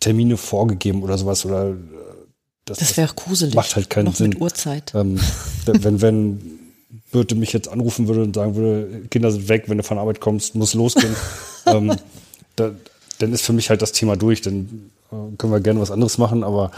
[0.00, 1.44] Termine vorgegeben oder sowas.
[1.44, 1.74] Oder äh,
[2.64, 3.54] das, Das wäre gruselig.
[3.54, 4.30] Macht halt keinen Noch Sinn.
[4.30, 4.92] mit Uhrzeit.
[4.94, 5.20] Ähm,
[5.66, 6.60] wenn, wenn
[7.12, 10.20] Birte mich jetzt anrufen würde und sagen würde, Kinder sind weg, wenn du von Arbeit
[10.20, 11.14] kommst, muss losgehen,
[11.66, 11.96] ähm,
[12.56, 12.72] da,
[13.18, 14.42] dann ist für mich halt das Thema durch.
[14.42, 16.70] Dann äh, können wir gerne was anderes machen, aber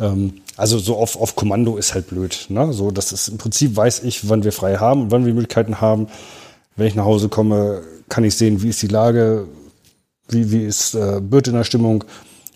[0.00, 2.46] ähm, also so auf, auf Kommando ist halt blöd.
[2.48, 2.72] Ne?
[2.72, 5.80] So, das ist im Prinzip weiß ich, wann wir frei haben und wann wir Möglichkeiten
[5.80, 6.08] haben.
[6.76, 9.46] Wenn ich nach Hause komme, kann ich sehen, wie ist die Lage,
[10.28, 12.04] wie, wie ist äh, Birte in der Stimmung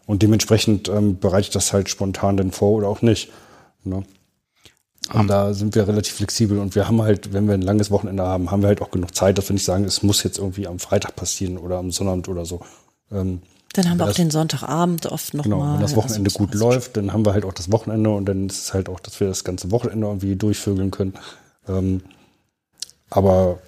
[0.06, 3.30] und dementsprechend ähm, bereite ich das halt spontan dann vor oder auch nicht.
[3.84, 4.04] Ne?
[5.12, 8.22] Und da sind wir relativ flexibel und wir haben halt, wenn wir ein langes Wochenende
[8.22, 10.66] haben, haben wir halt auch genug Zeit, dass wir nicht sagen, es muss jetzt irgendwie
[10.66, 12.60] am Freitag passieren oder am Sonnabend oder so.
[13.12, 13.42] Ähm,
[13.74, 15.74] Dann haben wir auch das- den Sonntagabend oft noch genau, mal.
[15.74, 18.48] wenn das Wochenende also, gut läuft, dann haben wir halt auch das Wochenende und dann
[18.48, 21.14] ist es halt auch, dass wir das ganze Wochenende irgendwie durchvögeln können.
[21.68, 22.02] Ähm,
[23.10, 23.58] aber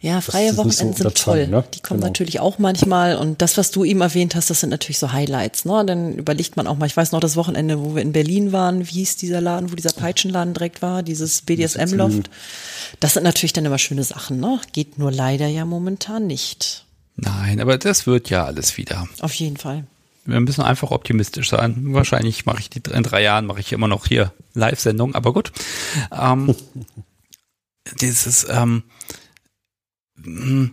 [0.00, 1.48] Ja, freie nicht so Wochenenden sind toll.
[1.48, 1.64] ne?
[1.74, 2.08] Die kommen Genau.
[2.08, 3.16] natürlich auch manchmal.
[3.16, 5.64] Und das, was du eben erwähnt hast, das sind natürlich so Highlights.
[5.64, 5.84] Ne?
[5.86, 8.80] Dann überlegt man auch mal, ich weiß noch das Wochenende, wo wir in Berlin waren,
[8.86, 12.30] wie hieß dieser Laden, wo dieser Peitschenladen direkt war, dieses BDSM-Loft.
[13.00, 14.38] Das sind natürlich dann immer schöne Sachen.
[14.38, 14.60] Ne?
[14.72, 16.84] Geht nur leider ja momentan nicht.
[17.16, 19.08] Nein, aber das wird ja alles wieder.
[19.20, 19.86] Auf jeden Fall.
[20.26, 21.94] Wir müssen einfach optimistisch sein.
[21.94, 25.52] Wahrscheinlich mache ich die in drei Jahren mache ich immer noch hier Live-Sendung, aber gut.
[26.12, 26.54] Ähm,
[28.00, 28.82] dieses, ähm,
[30.16, 30.70] mh,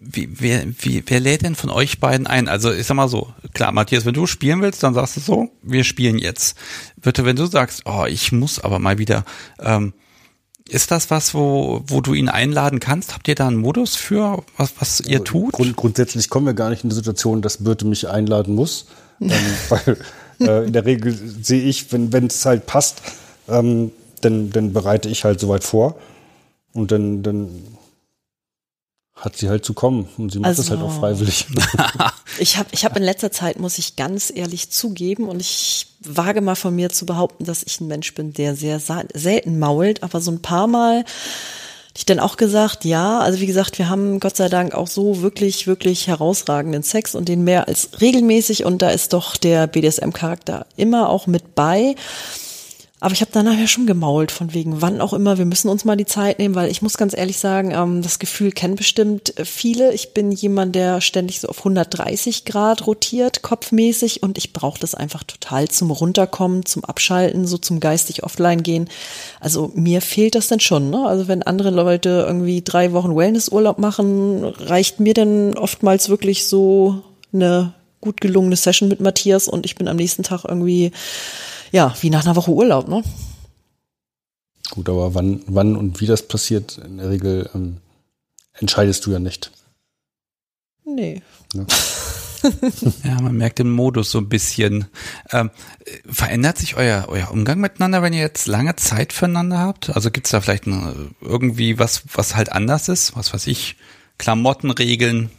[0.00, 2.48] wie, wer, wie, wer lädt denn von euch beiden ein?
[2.48, 5.50] Also ich sag mal so, klar, Matthias, wenn du spielen willst, dann sagst du so,
[5.62, 6.56] wir spielen jetzt.
[6.96, 9.24] Bitte, wenn du sagst, oh, ich muss aber mal wieder,
[9.58, 9.92] ähm,
[10.72, 13.14] ist das was, wo, wo du ihn einladen kannst?
[13.14, 15.52] Habt ihr da einen Modus für, was, was ihr tut?
[15.52, 18.86] Grund, grundsätzlich kommen wir gar nicht in die Situation, dass Birte mich einladen muss.
[19.20, 19.30] ähm,
[19.68, 19.98] weil
[20.40, 23.02] äh, in der Regel sehe ich, wenn wenn es halt passt,
[23.48, 25.96] ähm, dann, dann bereite ich halt soweit vor.
[26.72, 27.48] Und dann, dann
[29.22, 30.08] hat sie halt zu kommen.
[30.18, 31.46] Und sie macht das Also- halt auch freiwillig.
[32.38, 36.40] Ich habe ich hab in letzter Zeit, muss ich ganz ehrlich zugeben, und ich wage
[36.40, 40.20] mal von mir zu behaupten, dass ich ein Mensch bin, der sehr selten mault, aber
[40.20, 41.04] so ein paar Mal
[41.94, 45.20] ich dann auch gesagt, ja, also wie gesagt, wir haben Gott sei Dank auch so
[45.20, 50.66] wirklich, wirklich herausragenden Sex und den mehr als regelmäßig und da ist doch der BDSM-Charakter
[50.76, 51.94] immer auch mit bei.
[53.02, 55.84] Aber ich habe dann nachher schon gemault, von wegen, wann auch immer, wir müssen uns
[55.84, 59.36] mal die Zeit nehmen, weil ich muss ganz ehrlich sagen, ähm, das Gefühl kennen bestimmt
[59.40, 59.92] äh, viele.
[59.92, 64.94] Ich bin jemand, der ständig so auf 130 Grad rotiert, kopfmäßig, und ich brauche das
[64.94, 68.88] einfach total zum Runterkommen, zum Abschalten, so zum geistig offline gehen.
[69.40, 70.90] Also mir fehlt das dann schon.
[70.90, 71.04] Ne?
[71.04, 77.02] Also wenn andere Leute irgendwie drei Wochen Wellnessurlaub machen, reicht mir dann oftmals wirklich so
[77.32, 80.92] eine gut gelungene Session mit Matthias und ich bin am nächsten Tag irgendwie
[81.72, 83.02] ja, wie nach einer Woche Urlaub, ne?
[84.70, 87.78] Gut, aber wann, wann und wie das passiert, in der Regel ähm,
[88.52, 89.50] entscheidest du ja nicht.
[90.84, 91.22] Nee.
[93.04, 94.86] Ja, man merkt den Modus so ein bisschen.
[95.30, 95.50] Ähm,
[95.84, 99.90] äh, verändert sich euer, euer Umgang miteinander, wenn ihr jetzt lange Zeit füreinander habt?
[99.90, 103.16] Also gibt's da vielleicht eine, irgendwie was, was halt anders ist?
[103.16, 103.76] Was weiß ich,
[104.18, 105.30] Klamottenregeln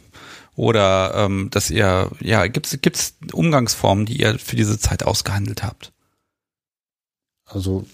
[0.56, 5.92] oder ähm, dass ihr, ja, gibt's gibt's Umgangsformen, die ihr für diese Zeit ausgehandelt habt?
[7.46, 7.84] Also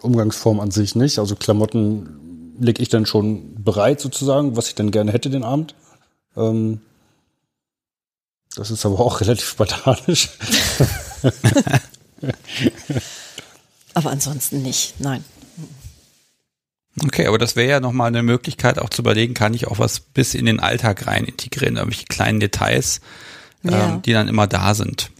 [0.00, 1.18] Umgangsform an sich nicht.
[1.18, 5.74] Also Klamotten lege ich dann schon bereit sozusagen, was ich dann gerne hätte den Abend.
[6.36, 6.80] Ähm,
[8.54, 10.30] das ist aber auch relativ spartanisch.
[13.94, 15.24] Aber ansonsten nicht, nein.
[17.02, 19.98] Okay, aber das wäre ja nochmal eine Möglichkeit, auch zu überlegen, kann ich auch was
[20.00, 23.00] bis in den Alltag rein integrieren, irgendwelche kleinen Details,
[23.64, 23.94] Ja.
[23.94, 25.10] ähm, die dann immer da sind.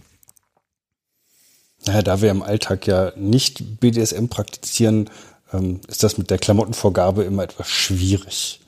[1.85, 5.09] Naja, da wir im Alltag ja nicht BDSM praktizieren,
[5.53, 8.61] ähm, ist das mit der Klamottenvorgabe immer etwas schwierig.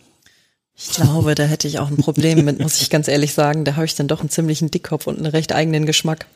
[0.75, 3.65] Ich glaube, da hätte ich auch ein Problem mit, muss ich ganz ehrlich sagen.
[3.65, 6.27] Da habe ich dann doch einen ziemlichen Dickkopf und einen recht eigenen Geschmack.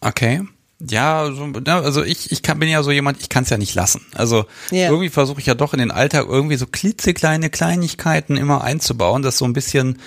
[0.00, 0.42] Okay.
[0.88, 3.74] Ja, so, also ich, ich kann, bin ja so jemand, ich kann es ja nicht
[3.74, 4.00] lassen.
[4.14, 4.88] Also Ja.
[4.88, 9.38] irgendwie versuche ich ja doch in den Alltag irgendwie so klitzekleine Kleinigkeiten immer einzubauen, dass
[9.38, 9.98] so ein bisschen,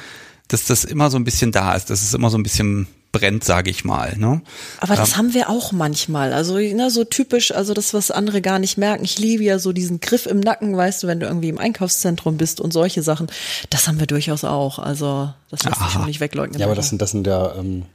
[0.48, 3.44] dass das immer so ein bisschen da ist, dass es immer so ein bisschen brennt,
[3.44, 4.18] sage ich mal.
[4.18, 4.42] Ne?
[4.80, 6.34] Aber das haben wir auch manchmal.
[6.34, 9.06] Also ne, so typisch, also das, was andere gar nicht merken.
[9.06, 12.38] Ich liebe ja so diesen Griff im Nacken, weißt du, wenn du irgendwie im Einkaufszentrum
[12.38, 13.28] bist und solche Sachen.
[13.70, 14.80] Das haben wir durchaus auch.
[14.80, 16.60] Also das lässt sich schon nicht wegleugnen.
[16.60, 17.86] Ja, aber das sind, das sind ja, ähm,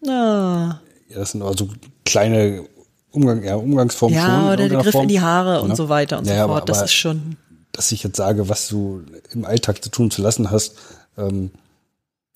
[0.00, 0.80] Na,
[1.12, 1.68] ja, das sind also
[2.04, 2.64] kleine
[3.10, 4.26] Umgang, ja, Umgangsformen schon.
[4.28, 5.02] ja, in oder der Griff Form.
[5.02, 5.76] in die Haare und Ne?
[5.76, 6.68] so weiter und Ja, so aber- fort.
[6.68, 7.36] Das aber- ist schon.
[7.72, 10.76] Dass ich jetzt sage, was du im Alltag zu tun zu lassen hast,
[11.16, 11.50] ähm,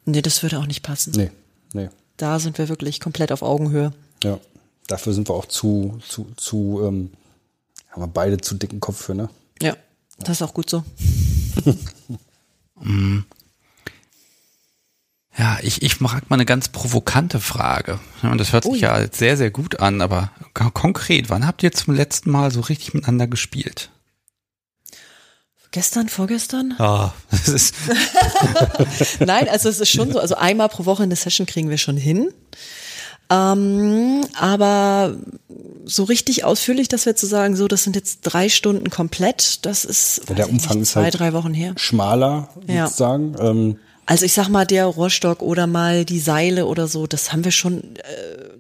[0.07, 1.13] Nee, das würde auch nicht passen.
[1.17, 1.31] nee,
[1.75, 1.89] nee.
[2.17, 3.93] Da sind wir wirklich komplett auf Augenhöhe.
[4.25, 4.39] Ja,
[4.87, 7.11] dafür sind wir auch zu, zu, zu, ähm,
[7.91, 9.29] haben wir beide zu dicken Kopf für, ne?
[9.61, 9.77] Ja,
[10.21, 10.83] das ist auch gut so.
[15.39, 17.99] Ja, ich, ich mag mal eine ganz provokante Frage.
[18.23, 18.79] Und das hört sich Ui.
[18.79, 22.61] ja sehr, sehr gut an, aber kon- konkret, wann habt ihr zum letzten Mal so
[22.61, 23.91] richtig miteinander gespielt?
[25.73, 26.75] Gestern, vorgestern?
[26.79, 27.75] Ah, das ist,
[29.21, 31.99] Nein, also es ist schon so, also einmal pro Woche eine Session kriegen wir schon
[31.99, 32.33] hin.
[33.29, 35.17] Ähm, aber
[35.85, 39.85] so richtig ausführlich, dass wir zu sagen, so, das sind jetzt drei Stunden komplett, das
[39.85, 41.75] ist Ja, der Umfang nicht, ist zwei, halt- drei Wochen her.
[41.77, 42.87] Schmaler Ja.
[42.87, 43.35] sozusagen.
[43.39, 47.45] Ähm, Also ich sag mal, der Rohrstock oder mal die Seile oder so, das haben
[47.45, 48.55] wir schon, äh,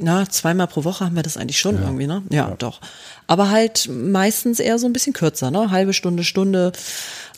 [0.00, 2.22] na, zweimal pro Woche haben wir das eigentlich schon irgendwie, ne?
[2.30, 2.80] Ja, doch.
[3.26, 5.70] Aber halt meistens eher so ein bisschen kürzer, ne?
[5.70, 6.72] Halbe Stunde, Stunde.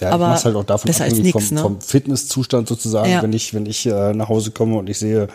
[0.00, 1.62] Ja, aber ich halt auch davon besser als abhängig nix, vom, ne?
[1.62, 3.22] vom Fitnesszustand sozusagen, Ja.
[3.22, 5.28] wenn ich, wenn ich äh, nach Hause komme und ich sehe,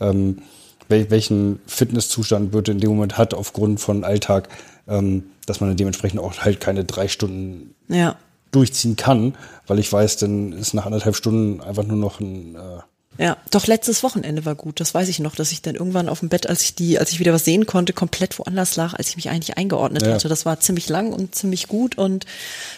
[0.00, 0.42] ähm,
[0.88, 4.48] wel welchen Fitnesszustand Birte in dem Moment hat aufgrund von Alltag,
[4.88, 8.16] ähm, dass man dann dementsprechend auch halt keine drei Stunden Ja.
[8.50, 9.36] Durchziehen kann,
[9.66, 13.66] weil ich weiß, dann ist nach anderthalb Stunden einfach nur noch ein äh, Ja, doch
[13.66, 14.80] letztes Wochenende war gut.
[14.80, 17.12] Das weiß ich noch, dass ich dann irgendwann auf dem Bett, als ich die, als
[17.12, 20.14] ich wieder was sehen konnte, komplett woanders lag, als ich mich eigentlich eingeordnet Ja.
[20.14, 20.28] hatte.
[20.28, 22.26] Das war ziemlich lang und ziemlich gut und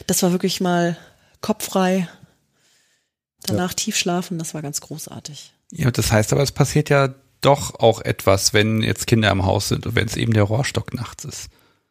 [0.06, 0.96] das war wirklich mal
[1.40, 2.08] kopffrei.
[3.44, 5.52] Danach tief schlafen, das war ganz großartig.
[5.72, 9.68] ja, das heißt aber, es passiert ja doch auch etwas, wenn jetzt Kinder im Haus
[9.68, 11.48] sind und wenn es eben der Rohrstock nachts ist.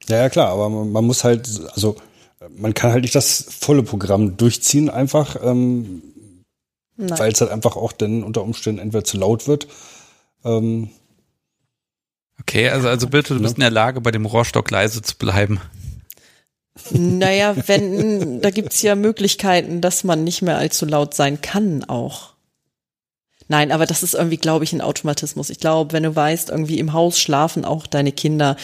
[0.07, 1.97] Ja, ja, klar, aber man, man muss halt, also
[2.49, 6.01] man kann halt nicht das volle Programm durchziehen, einfach, ähm,
[6.97, 9.67] weil es halt einfach auch dann unter Umständen entweder zu laut wird.
[10.43, 10.89] Ähm,
[12.41, 15.61] Okay, also, also bitte, du bist in der Lage, bei dem Rohrstock leise zu bleiben.
[16.89, 22.30] Naja, wenn, da gibt's ja Möglichkeiten, dass man nicht mehr allzu laut sein kann auch.
[23.51, 25.49] Nein, aber das ist irgendwie, glaube ich, ein Automatismus.
[25.49, 28.55] Ich glaube, wenn du weißt, irgendwie im Haus schlafen auch deine Kinder,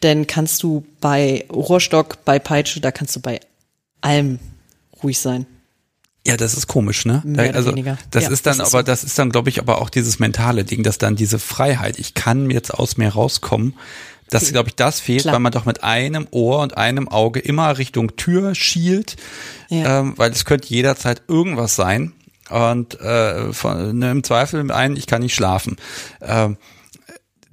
[0.00, 3.38] dann kannst du bei Rohrstock, bei Peitsche, da kannst du bei
[4.00, 4.40] allem
[5.00, 5.46] ruhig sein.
[6.26, 7.22] Ja, das ist komisch, ne?
[7.24, 7.98] Mehr oder also, weniger.
[8.10, 10.18] das Ja, ist dann das ist aber, das ist dann, glaube ich, aber auch dieses
[10.18, 13.74] mentale Ding, dass dann diese Freiheit, ich kann jetzt aus mir rauskommen,
[14.28, 15.34] dass, glaube ich, das fehlt, Klar.
[15.34, 19.14] weil man doch mit einem Ohr und einem Auge immer Richtung Tür schielt,
[19.68, 20.00] Ja.
[20.00, 22.12] ähm, weil es könnte jederzeit irgendwas sein.
[22.52, 25.76] Und äh, von, ne, im Zweifel ein, ich kann nicht schlafen.
[26.20, 26.58] Ähm,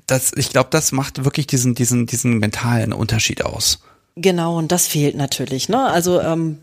[0.07, 3.79] das, ich glaube, das macht wirklich diesen, diesen, diesen mentalen Unterschied aus.
[4.15, 5.69] Genau, und das fehlt natürlich.
[5.69, 5.85] Ne?
[5.85, 6.57] Also ähm,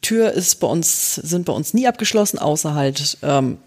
[0.00, 3.58] Tür ist bei uns, sind bei uns nie abgeschlossen, außer halt, ähm,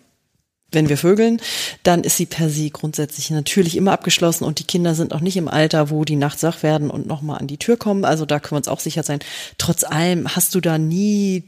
[0.74, 1.42] wenn wir vögeln,
[1.84, 5.36] dann ist sie per se grundsätzlich natürlich immer abgeschlossen und die Kinder sind auch nicht
[5.36, 8.06] im Alter, wo die nachts wach werden und nochmal an die Tür kommen.
[8.06, 9.20] Also da können wir uns auch sicher sein.
[9.58, 11.44] Trotz allem hast du da nie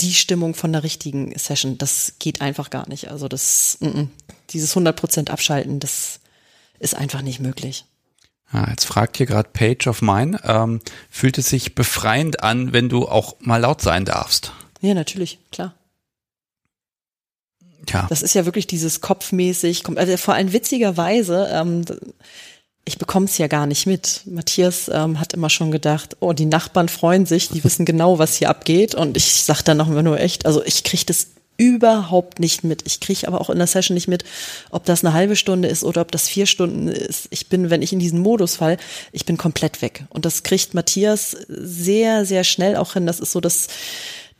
[0.00, 1.78] die Stimmung von der richtigen Session.
[1.78, 3.10] Das geht einfach gar nicht.
[3.10, 4.10] Also das, mm, mm.
[4.50, 6.20] dieses 100% Abschalten, das
[6.78, 7.84] ist einfach nicht möglich.
[8.52, 12.88] Ja, jetzt fragt hier gerade Page of Mine, ähm, fühlt es sich befreiend an, wenn
[12.88, 14.52] du auch mal laut sein darfst?
[14.80, 15.74] Ja, natürlich, klar.
[17.86, 21.84] Tja, Das ist ja wirklich dieses kopfmäßig, also vor allem witzigerweise, ähm,
[22.90, 24.22] ich bekomme es ja gar nicht mit.
[24.26, 28.34] Matthias ähm, hat immer schon gedacht, oh, die Nachbarn freuen sich, die wissen genau, was
[28.34, 28.96] hier abgeht.
[28.96, 32.82] Und ich sag dann noch immer nur echt, also ich kriege das überhaupt nicht mit.
[32.86, 34.24] Ich kriege aber auch in der Session nicht mit,
[34.70, 37.28] ob das eine halbe Stunde ist oder ob das vier Stunden ist.
[37.30, 38.76] Ich bin, wenn ich in diesen Modus fall,
[39.12, 40.04] ich bin komplett weg.
[40.08, 43.06] Und das kriegt Matthias sehr, sehr schnell auch hin.
[43.06, 43.68] Das ist so das,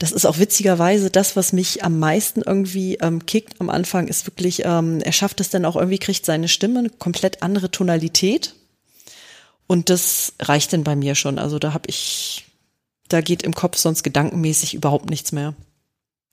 [0.00, 4.26] das ist auch witzigerweise das, was mich am meisten irgendwie ähm, kickt am Anfang, ist
[4.26, 8.54] wirklich, ähm, er schafft es dann auch irgendwie, kriegt seine Stimme eine komplett andere Tonalität.
[9.66, 11.38] Und das reicht dann bei mir schon.
[11.38, 12.46] Also da habe ich,
[13.08, 15.52] da geht im Kopf sonst gedankenmäßig überhaupt nichts mehr.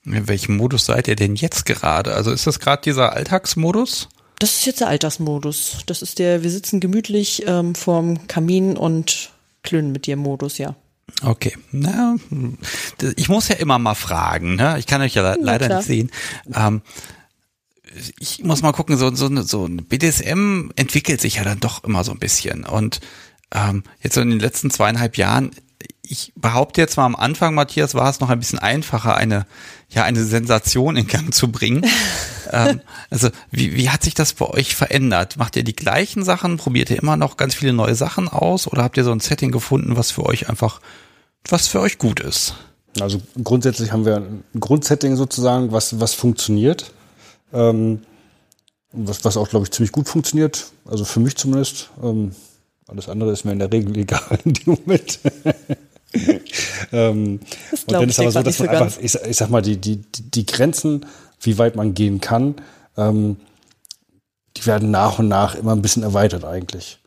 [0.06, 2.14] in welchem Modus seid ihr denn jetzt gerade?
[2.14, 4.08] Also ist das gerade dieser Alltagsmodus?
[4.40, 5.80] Das ist jetzt der Altersmodus.
[5.88, 10.78] Das ist der, wir sitzen gemütlich ähm, vorm Kamin und klönen mit dir Modus, ja.
[11.24, 12.16] Okay, na,
[13.16, 14.78] ich muss ja immer mal fragen, ne?
[14.78, 16.12] Ich kann euch ja le- leider nicht sehen.
[16.54, 16.82] Ähm,
[18.20, 22.04] ich muss mal gucken, so, so, so ein BDSM entwickelt sich ja dann doch immer
[22.04, 22.66] so ein bisschen.
[22.66, 23.00] Und
[23.54, 25.52] ähm, jetzt so in den letzten zweieinhalb Jahren,
[26.10, 29.46] ich behaupte jetzt mal am Anfang, Matthias, war es noch ein bisschen einfacher, eine,
[29.90, 31.86] ja, eine Sensation in Gang zu bringen.
[32.52, 35.38] ähm, also, wie, wie hat sich das bei euch verändert?
[35.38, 36.58] Macht ihr die gleichen Sachen?
[36.58, 38.68] Probiert ihr immer noch ganz viele neue Sachen aus?
[38.68, 40.82] Oder habt ihr so ein Setting gefunden, was für euch einfach,
[41.48, 42.56] was für euch gut ist?
[43.00, 46.92] Also grundsätzlich haben wir ein Grundsetting sozusagen, was, was funktioniert.
[47.54, 48.02] Ähm,
[48.92, 50.72] was, was auch, glaube ich, ziemlich gut funktioniert.
[50.86, 51.90] Also für mich zumindest.
[52.02, 52.32] Ähm,
[52.88, 55.20] alles andere ist mir in der Regel egal in dem Moment.
[56.92, 57.40] ähm,
[57.72, 59.78] Das und dann ist aber so, dass man einfach, ich, sag- ich sag mal, die,
[59.78, 61.06] die, die Grenzen,
[61.42, 62.56] wie weit man gehen kann,
[62.98, 63.38] ähm,
[64.56, 67.00] die werden nach und nach immer ein bisschen erweitert eigentlich.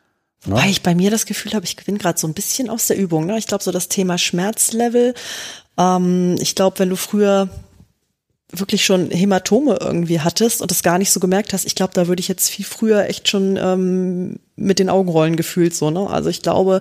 [0.47, 0.55] Ne?
[0.55, 2.97] Weil ich bei mir das Gefühl habe, ich gewinne gerade so ein bisschen aus der
[2.97, 3.27] Übung.
[3.27, 3.39] Ne?
[3.39, 5.15] Ich glaube, so das Thema Schmerzlevel.
[5.77, 7.49] Ähm, ich glaube, wenn du früher
[8.53, 12.09] wirklich schon Hämatome irgendwie hattest und das gar nicht so gemerkt hast, ich glaube, da
[12.09, 15.91] würde ich jetzt viel früher echt schon ähm, mit den Augenrollen gefühlt so.
[15.91, 16.09] Ne?
[16.09, 16.81] Also ich glaube,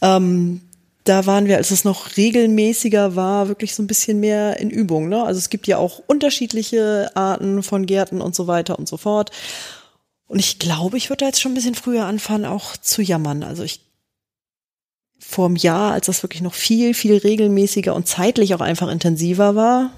[0.00, 0.60] ähm,
[1.04, 5.08] da waren wir, als es noch regelmäßiger war, wirklich so ein bisschen mehr in Übung.
[5.08, 5.22] Ne?
[5.22, 9.30] Also es gibt ja auch unterschiedliche Arten von Gärten und so weiter und so fort.
[10.26, 13.42] Und ich glaube, ich würde jetzt schon ein bisschen früher anfangen, auch zu jammern.
[13.42, 13.80] Also ich
[15.18, 19.54] vor einem Jahr, als das wirklich noch viel, viel regelmäßiger und zeitlich auch einfach intensiver
[19.54, 19.90] war,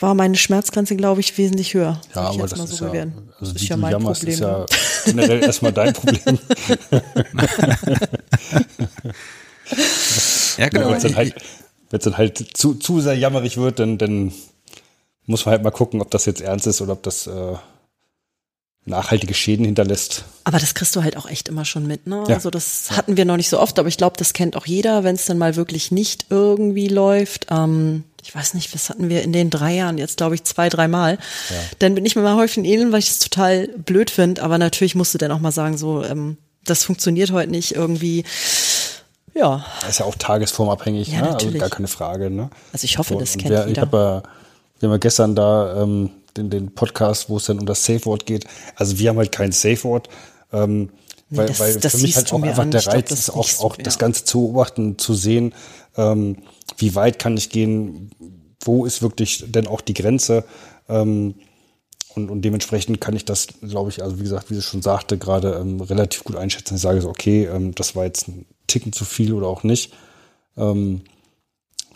[0.00, 2.00] war meine Schmerzgrenze, glaube ich, wesentlich höher.
[2.14, 3.28] Ja, aber das so ist, ja, bewerten.
[3.38, 4.34] also das ist ja mein jammerst, Problem.
[4.34, 4.66] ist ja ne?
[5.06, 6.38] generell erstmal dein Problem.
[10.58, 10.88] Ja, genau.
[10.90, 11.34] Wenn es dann halt,
[11.90, 14.32] wenn's dann halt zu, zu sehr jammerig wird, dann, dann
[15.26, 17.54] muss man halt mal gucken, ob das jetzt ernst ist oder ob das äh,
[18.84, 20.24] nachhaltige Schäden hinterlässt.
[20.44, 22.24] Aber das kriegst du halt auch echt immer schon mit, ne?
[22.28, 22.34] Ja.
[22.34, 25.04] Also das hatten wir noch nicht so oft, aber ich glaube, das kennt auch jeder,
[25.04, 27.46] wenn es dann mal wirklich nicht irgendwie läuft.
[27.50, 30.68] Ähm, ich weiß nicht, was hatten wir in den drei Jahren jetzt, glaube ich, zwei,
[30.68, 31.18] dreimal.
[31.78, 34.42] Dann bin ich mir mal häufig in Elend, weil ich das total blöd finde.
[34.42, 38.24] Aber natürlich musst du dann auch mal sagen, so, ähm, das funktioniert heute nicht irgendwie.
[39.34, 41.34] Ja, Das ist ja auch tagesformabhängig, Ja, ne?
[41.34, 42.30] also gar keine Frage.
[42.30, 42.50] Ne?
[42.72, 43.82] also ich hoffe, das Und kennt Ich jeder.
[43.82, 44.22] habe ja,
[44.80, 48.04] wir haben ja gestern da ähm, den, den Podcast, wo es dann um das Safe
[48.06, 48.44] Word geht.
[48.76, 50.08] Also wir haben halt kein Safe Word.
[50.52, 50.90] Ähm,
[51.32, 52.72] Nee, weil, das- weil das für mich halt auch einfach an.
[52.72, 53.98] der Ich glaub, Reiz das ist auch, so, auch das ja.
[54.00, 55.54] Ganze zu beobachten, zu sehen,
[55.96, 56.38] ähm,
[56.80, 58.10] wie weit kann ich gehen,
[58.62, 60.44] wo ist wirklich denn auch die Grenze.
[60.88, 61.34] Ähm,
[62.14, 65.16] und, und dementsprechend kann ich das, glaube ich, also wie gesagt, wie sie schon sagte,
[65.16, 66.74] gerade ähm, relativ gut einschätzen.
[66.74, 69.92] Ich sage so, okay, ähm, das war jetzt ein Ticken zu viel oder auch nicht.
[70.56, 71.02] Ähm,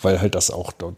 [0.01, 0.97] weil halt das auch dort,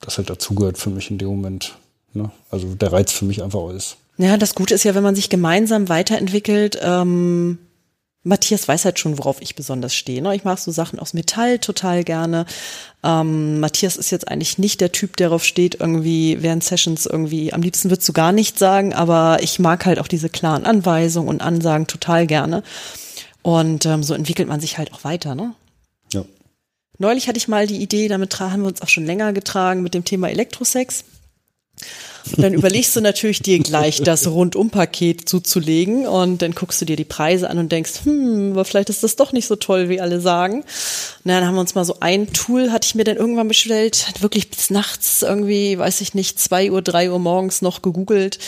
[0.00, 1.78] das halt dazugehört für mich in dem Moment.
[2.12, 2.30] Ne?
[2.50, 3.96] Also der Reiz für mich einfach ist.
[4.16, 6.78] Ja, das Gute ist ja, wenn man sich gemeinsam weiterentwickelt.
[6.80, 7.58] Ähm,
[8.24, 10.22] Matthias weiß halt schon, worauf ich besonders stehe.
[10.22, 10.34] Ne?
[10.34, 12.46] Ich mache so Sachen aus Metall total gerne.
[13.02, 17.52] Ähm, Matthias ist jetzt eigentlich nicht der Typ, der darauf steht, irgendwie während Sessions irgendwie,
[17.52, 21.28] am liebsten würdest du gar nichts sagen, aber ich mag halt auch diese klaren Anweisungen
[21.28, 22.62] und Ansagen total gerne.
[23.42, 25.54] Und ähm, so entwickelt man sich halt auch weiter, ne?
[26.10, 26.24] Ja.
[26.96, 29.92] Neulich hatte ich mal die Idee, damit haben wir uns auch schon länger getragen mit
[29.92, 31.04] dem Thema Elektrosex.
[32.32, 36.96] Und dann überlegst du natürlich dir gleich das Rundumpaket zuzulegen und dann guckst du dir
[36.96, 40.00] die Preise an und denkst, hm, aber vielleicht ist das doch nicht so toll, wie
[40.00, 40.60] alle sagen.
[40.62, 40.64] Und
[41.24, 44.50] dann haben wir uns mal so ein Tool, hatte ich mir dann irgendwann bestellt, wirklich
[44.50, 48.38] bis nachts irgendwie, weiß ich nicht, zwei Uhr, drei Uhr morgens noch gegoogelt.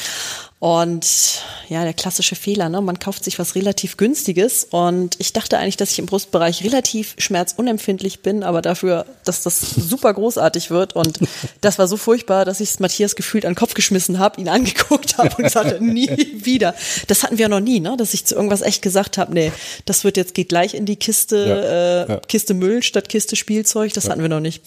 [0.58, 2.80] Und ja, der klassische Fehler, ne?
[2.80, 7.14] Man kauft sich was relativ günstiges und ich dachte eigentlich, dass ich im Brustbereich relativ
[7.18, 11.18] schmerzunempfindlich bin, aber dafür, dass das super großartig wird und
[11.60, 14.48] das war so furchtbar, dass ich es Matthias gefühlt an den Kopf geschmissen habe, ihn
[14.48, 16.08] angeguckt habe und gesagt habe, nie
[16.42, 16.74] wieder.
[17.06, 17.94] Das hatten wir noch nie, ne?
[17.98, 19.52] Dass ich zu irgendwas echt gesagt habe, nee,
[19.84, 22.20] das wird jetzt geht gleich in die Kiste Ja, äh, ja.
[22.28, 23.92] Kiste Müll statt Kiste Spielzeug.
[23.92, 24.62] Das hatten wir noch nicht.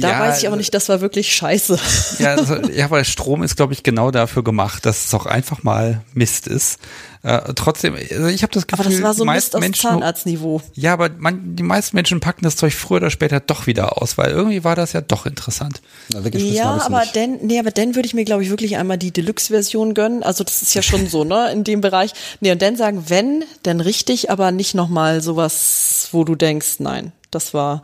[0.00, 1.78] Da Ja, weiß ich aber nicht, das war wirklich scheiße.
[2.18, 5.62] Ja, also, ja, weil Strom ist, glaube ich, genau dafür gemacht, dass es auch einfach
[5.64, 6.78] mal Mist ist.
[7.24, 9.60] Äh, trotzdem, also ich habe das Gefühl, Aber das war so die Mist meisten aus
[9.60, 10.60] Menschen, Zahnarztniveau.
[10.74, 14.18] ja, aber man, die meisten Menschen packen das Zeug früher oder später doch wieder aus,
[14.18, 15.80] weil irgendwie war das ja doch interessant.
[16.12, 19.10] Na, Ja, aber denn, nee, aber dann würde ich mir, glaube ich, wirklich einmal die
[19.12, 20.22] Deluxe-Version gönnen.
[20.22, 22.12] Also das ist ja schon so, ne, in dem Bereich.
[22.40, 27.12] Nee, und dann sagen, wenn, dann richtig, aber nicht nochmal sowas, wo du denkst, nein,
[27.30, 27.82] das war.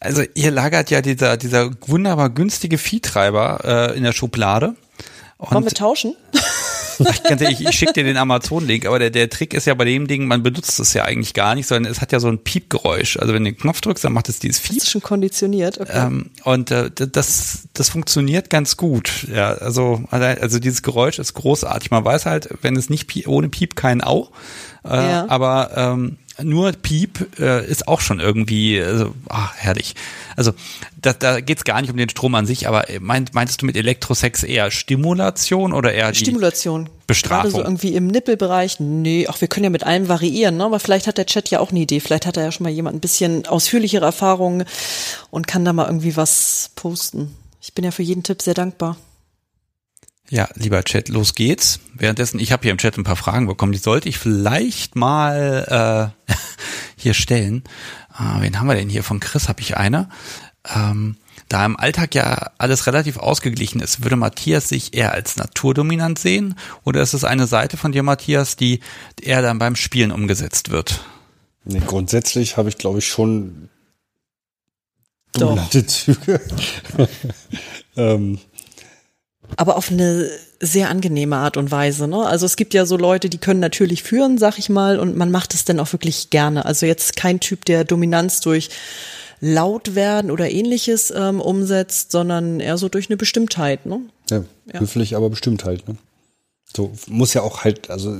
[0.00, 4.74] Also hier lagert ja dieser, dieser wunderbar günstige Viehtreiber äh, in der Schublade.
[5.38, 6.14] Wollen wir Und tauschen?
[6.98, 10.26] ich, ich schicke dir den Amazon-Link, aber der, der Trick ist ja bei dem Ding,
[10.26, 13.16] man benutzt es ja eigentlich gar nicht, sondern es hat ja so ein Piepgeräusch.
[13.16, 14.74] Also wenn du den Knopf drückst, dann macht es dieses Piep.
[14.74, 15.80] Bist du schon konditioniert?
[15.80, 15.90] Okay.
[15.92, 19.26] Ähm, und äh, das, das funktioniert ganz gut.
[19.34, 21.90] Ja, also, also dieses Geräusch ist großartig.
[21.90, 24.30] Man weiß halt, wenn es nicht Piep, ohne Piep kein Au.
[24.84, 25.26] Äh, Ja.
[25.28, 29.94] Aber ähm, nur Piep äh, ist auch schon irgendwie also, ach, herrlich.
[30.36, 30.52] Also
[31.00, 33.66] da, da geht's gar nicht um den Strom an sich, aber äh, meint, meintest du
[33.66, 36.88] mit Elektrosex eher Stimulation oder eher die Stimulation.
[37.06, 37.50] Bestrafung.
[37.50, 38.80] Gerade so irgendwie im Nippelbereich.
[38.80, 40.64] Nee, ach, wir können ja mit allem variieren, ne?
[40.64, 42.00] Aber vielleicht hat der Chat ja auch eine Idee.
[42.00, 44.64] Vielleicht hat er ja schon mal jemand ein bisschen ausführlichere Erfahrungen
[45.30, 47.34] und kann da mal irgendwie was posten.
[47.60, 48.96] Ich bin ja für jeden Tipp sehr dankbar.
[50.32, 51.78] Ja, lieber Chat, los geht's.
[51.92, 56.14] Währenddessen, ich habe hier im Chat ein paar Fragen bekommen, die sollte ich vielleicht mal
[56.26, 56.32] äh,
[56.96, 57.64] hier stellen.
[58.18, 59.04] Äh, wen haben wir denn hier?
[59.04, 60.08] Von Chris habe ich eine.
[60.74, 61.18] Ähm,
[61.50, 66.54] da im Alltag ja alles relativ ausgeglichen ist, würde Matthias sich eher als naturdominant sehen?
[66.82, 68.80] Oder ist es eine Seite von dir, Matthias, die
[69.20, 71.04] eher dann beim Spielen umgesetzt wird?
[71.66, 73.68] Nee, grundsätzlich habe ich, glaube ich, schon
[75.34, 75.40] Doch.
[75.40, 76.40] dominante Züge.
[77.98, 78.38] ähm,
[79.56, 80.28] aber auf eine
[80.60, 82.06] sehr angenehme Art und Weise.
[82.06, 82.24] Ne?
[82.24, 85.30] Also es gibt ja so Leute, die können natürlich führen, sag ich mal, und man
[85.30, 86.64] macht es dann auch wirklich gerne.
[86.64, 88.70] Also jetzt kein Typ, der Dominanz durch
[89.40, 93.86] laut werden oder ähnliches ähm, umsetzt, sondern eher so durch eine Bestimmtheit.
[93.86, 94.00] Ne?
[94.30, 94.80] Ja, Ja.
[94.80, 95.88] höflich, aber bestimmt halt.
[95.88, 95.96] Ne?
[96.74, 98.16] So muss ja auch halt, also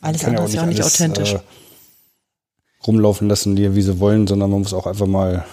[0.00, 1.34] Alles andere ist ja auch nicht authentisch.
[1.34, 1.40] Äh,
[2.86, 5.44] rumlaufen lassen, die, wie sie wollen, sondern man muss auch einfach mal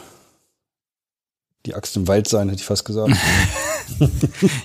[1.66, 3.12] die Axt im Wald sein, hätte ich fast gesagt.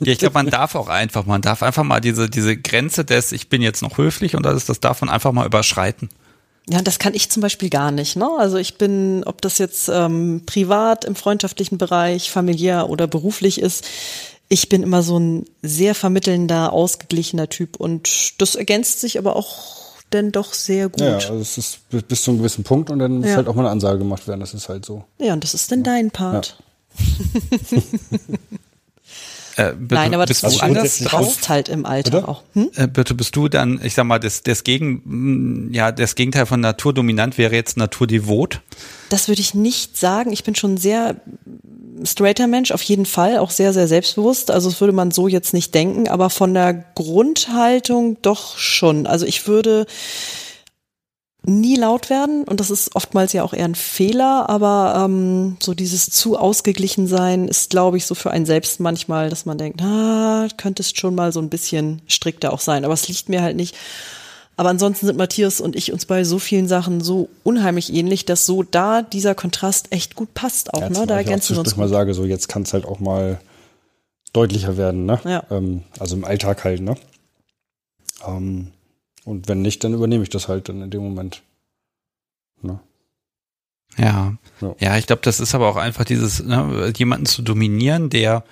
[0.00, 3.32] Ja, ich glaube, man darf auch einfach, man darf einfach mal diese, diese Grenze des,
[3.32, 6.10] ich bin jetzt noch höflich und das, ist, das darf man einfach mal überschreiten.
[6.68, 8.16] Ja, das kann ich zum Beispiel gar nicht.
[8.16, 8.28] Ne?
[8.38, 13.86] Also ich bin, ob das jetzt ähm, privat im freundschaftlichen Bereich, familiär oder beruflich ist,
[14.48, 19.94] ich bin immer so ein sehr vermittelnder, ausgeglichener Typ und das ergänzt sich aber auch
[20.12, 21.00] denn doch sehr gut.
[21.00, 21.78] ja, Ja, also es ist
[22.08, 23.36] bis, zu einem gewissen Punkt und dann muss Ja.
[23.36, 24.40] halt auch mal eine Ansage gemacht werden.
[24.40, 25.04] Das ist halt so.
[25.18, 26.58] und das ist denn dein Part.
[29.56, 32.28] Äh, bitte, Nein, aber das bist du anders passt halt im Alter Oder?
[32.28, 32.42] auch.
[32.54, 32.70] Hm?
[32.74, 36.60] Äh, bitte bist du dann, ich sag mal, das, das Gegen, ja, das Gegenteil von
[36.60, 38.60] naturdominant wäre jetzt naturdevot.
[39.10, 40.32] Das würde ich nicht sagen.
[40.32, 41.16] Ich bin schon sehr
[42.02, 44.50] straighter Mensch, auf jeden Fall, auch sehr, sehr selbstbewusst.
[44.50, 49.06] Also das würde man so jetzt nicht denken, aber von der Grundhaltung doch schon.
[49.06, 49.86] Also ich würde
[51.46, 55.74] nie laut werden und das ist oftmals ja auch eher ein Fehler, aber ähm, so
[55.74, 59.82] dieses zu ausgeglichen sein ist, glaube ich, so für einen selbst manchmal, dass man denkt,
[59.82, 63.56] ah, könntest schon mal so ein bisschen strikter auch sein, aber es liegt mir halt
[63.56, 63.76] nicht.
[64.56, 68.46] Aber ansonsten sind Matthias und ich uns bei so vielen Sachen so unheimlich ähnlich, dass
[68.46, 71.06] so da dieser Kontrast echt gut passt auch, Ja, ne?
[71.06, 73.40] Da ich ergänzen wir uns zwischendurch mal sage, so jetzt kann es halt auch mal
[74.32, 75.18] deutlicher werden, ne?
[75.24, 75.42] Ja.
[75.50, 76.94] Ähm, also im Alltag halt, ne?
[78.26, 78.68] Ähm,
[79.24, 81.42] und wenn nicht, dann übernehme ich das halt dann in dem Moment.
[82.62, 82.80] Ne?
[83.96, 84.34] Ja.
[84.60, 84.74] Ja.
[84.78, 88.44] Ja, ich glaube, das ist aber auch einfach dieses, ne, jemanden zu dominieren, der,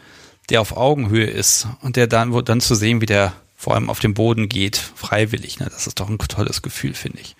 [0.51, 3.91] der auf Augenhöhe ist und der dann, wo dann zu sehen, wie der vor allem
[3.91, 7.37] auf dem Boden geht, freiwillig, ne, das ist doch ein tolles Gefühl, finde ich.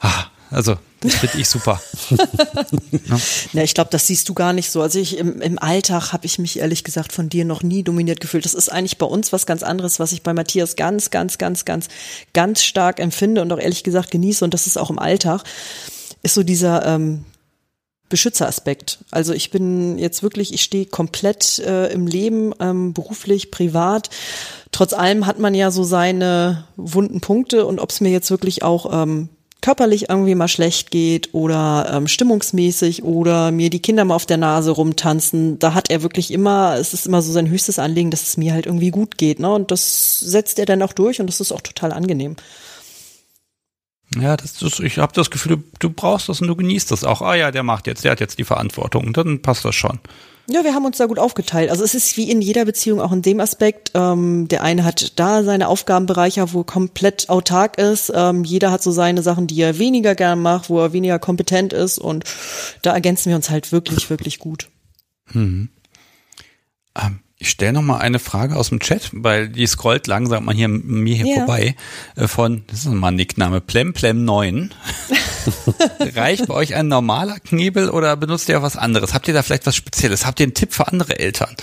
[0.00, 1.80] Ah, also, das finde ich super.
[3.52, 4.80] Ja, ich glaube, das siehst du gar nicht so.
[4.80, 8.20] Also ich im, im Alltag habe ich mich ehrlich gesagt von dir noch nie dominiert
[8.20, 8.44] gefühlt.
[8.44, 11.64] Das ist eigentlich bei uns was ganz anderes, was ich bei Matthias ganz, ganz, ganz,
[11.64, 11.88] ganz,
[12.32, 14.44] ganz stark empfinde und auch ehrlich gesagt genieße.
[14.44, 15.44] Und das ist auch im Alltag,
[16.22, 17.24] ist so dieser ähm,
[18.08, 18.98] Beschützeraspekt.
[19.10, 24.10] Also ich bin jetzt wirklich, ich stehe komplett äh, im Leben, ähm, beruflich, privat.
[24.72, 28.62] Trotz allem hat man ja so seine wunden Punkte und ob es mir jetzt wirklich
[28.62, 29.28] auch ähm,
[29.64, 34.36] körperlich irgendwie mal schlecht geht oder ähm, stimmungsmäßig oder mir die Kinder mal auf der
[34.36, 38.24] Nase rumtanzen, da hat er wirklich immer, es ist immer so sein höchstes Anliegen, dass
[38.24, 39.50] es mir halt irgendwie gut geht, ne?
[39.50, 42.36] Und das setzt er dann auch durch und das ist auch total angenehm.
[44.20, 47.02] Ja, das, das, ich habe das Gefühl, du, du brauchst das und du genießt das
[47.02, 47.22] auch.
[47.22, 49.14] Ah ja, der macht jetzt, der hat jetzt die Verantwortung.
[49.14, 49.98] Dann passt das schon.
[50.46, 51.70] Ja, wir haben uns da gut aufgeteilt.
[51.70, 55.18] Also es ist wie in jeder Beziehung auch in dem Aspekt, ähm, der eine hat
[55.18, 58.12] da seine Aufgabenbereiche, wo er komplett autark ist.
[58.14, 61.72] Ähm, jeder hat so seine Sachen, die er weniger gern macht, wo er weniger kompetent
[61.72, 62.24] ist und
[62.82, 64.68] da ergänzen wir uns halt wirklich, wirklich gut.
[66.94, 70.54] Ähm, ich stelle noch mal eine Frage aus dem Chat, weil die scrollt langsam mal
[70.54, 71.34] hier mir hier Ja.
[71.36, 71.76] vorbei
[72.16, 74.70] äh, von, das ist mal ein Nickname, Plemplem9.
[76.16, 79.14] Reicht bei euch ein normaler Knebel oder benutzt ihr auch was anderes?
[79.14, 80.24] Habt ihr da vielleicht was Spezielles?
[80.26, 81.54] Habt ihr einen Tipp für andere Eltern?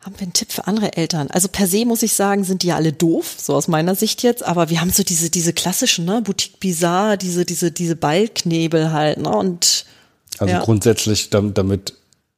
[0.00, 1.28] Haben wir einen Tipp für andere Eltern?
[1.30, 4.22] Also per se muss ich sagen, sind die ja alle doof, so aus meiner Sicht
[4.22, 4.44] jetzt.
[4.44, 9.18] Aber wir haben so diese diese klassischen, ne, Boutique Bizarre, diese diese diese Ballknebel halt,
[9.18, 9.30] ne?
[9.30, 9.86] Und
[10.38, 10.60] Also Ja.
[10.62, 11.94] grundsätzlich dam- damit,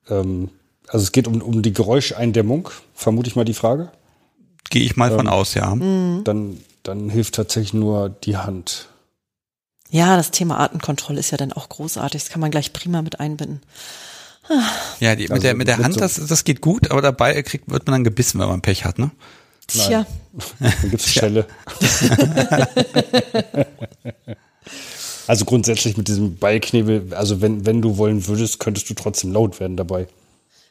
[0.09, 0.49] ähm,
[0.93, 3.91] also es geht um, um die Geräuscheindämmung, vermute ich mal die Frage.
[4.71, 5.75] Gehe ich mal von aus, ja.
[5.75, 6.23] Mhm.
[6.25, 8.89] Dann, dann hilft tatsächlich nur die Hand.
[9.91, 12.23] ja, das Thema Artenkontrolle ist ja dann auch großartig.
[12.23, 13.63] Das kann man gleich prima mit einbinden.
[14.99, 17.03] Ja, die, mit Also der, mit der mit Hand, so- das, das geht gut, aber
[17.03, 19.11] dabei kriegt, wird man dann gebissen, wenn man Pech hat, ne?
[19.69, 20.05] Tja,
[20.59, 21.47] Dann gibt's Schelle.
[25.27, 29.61] also grundsätzlich mit diesem Ballknebel, also wenn, wenn du wollen würdest, könntest du trotzdem laut
[29.61, 30.09] werden dabei.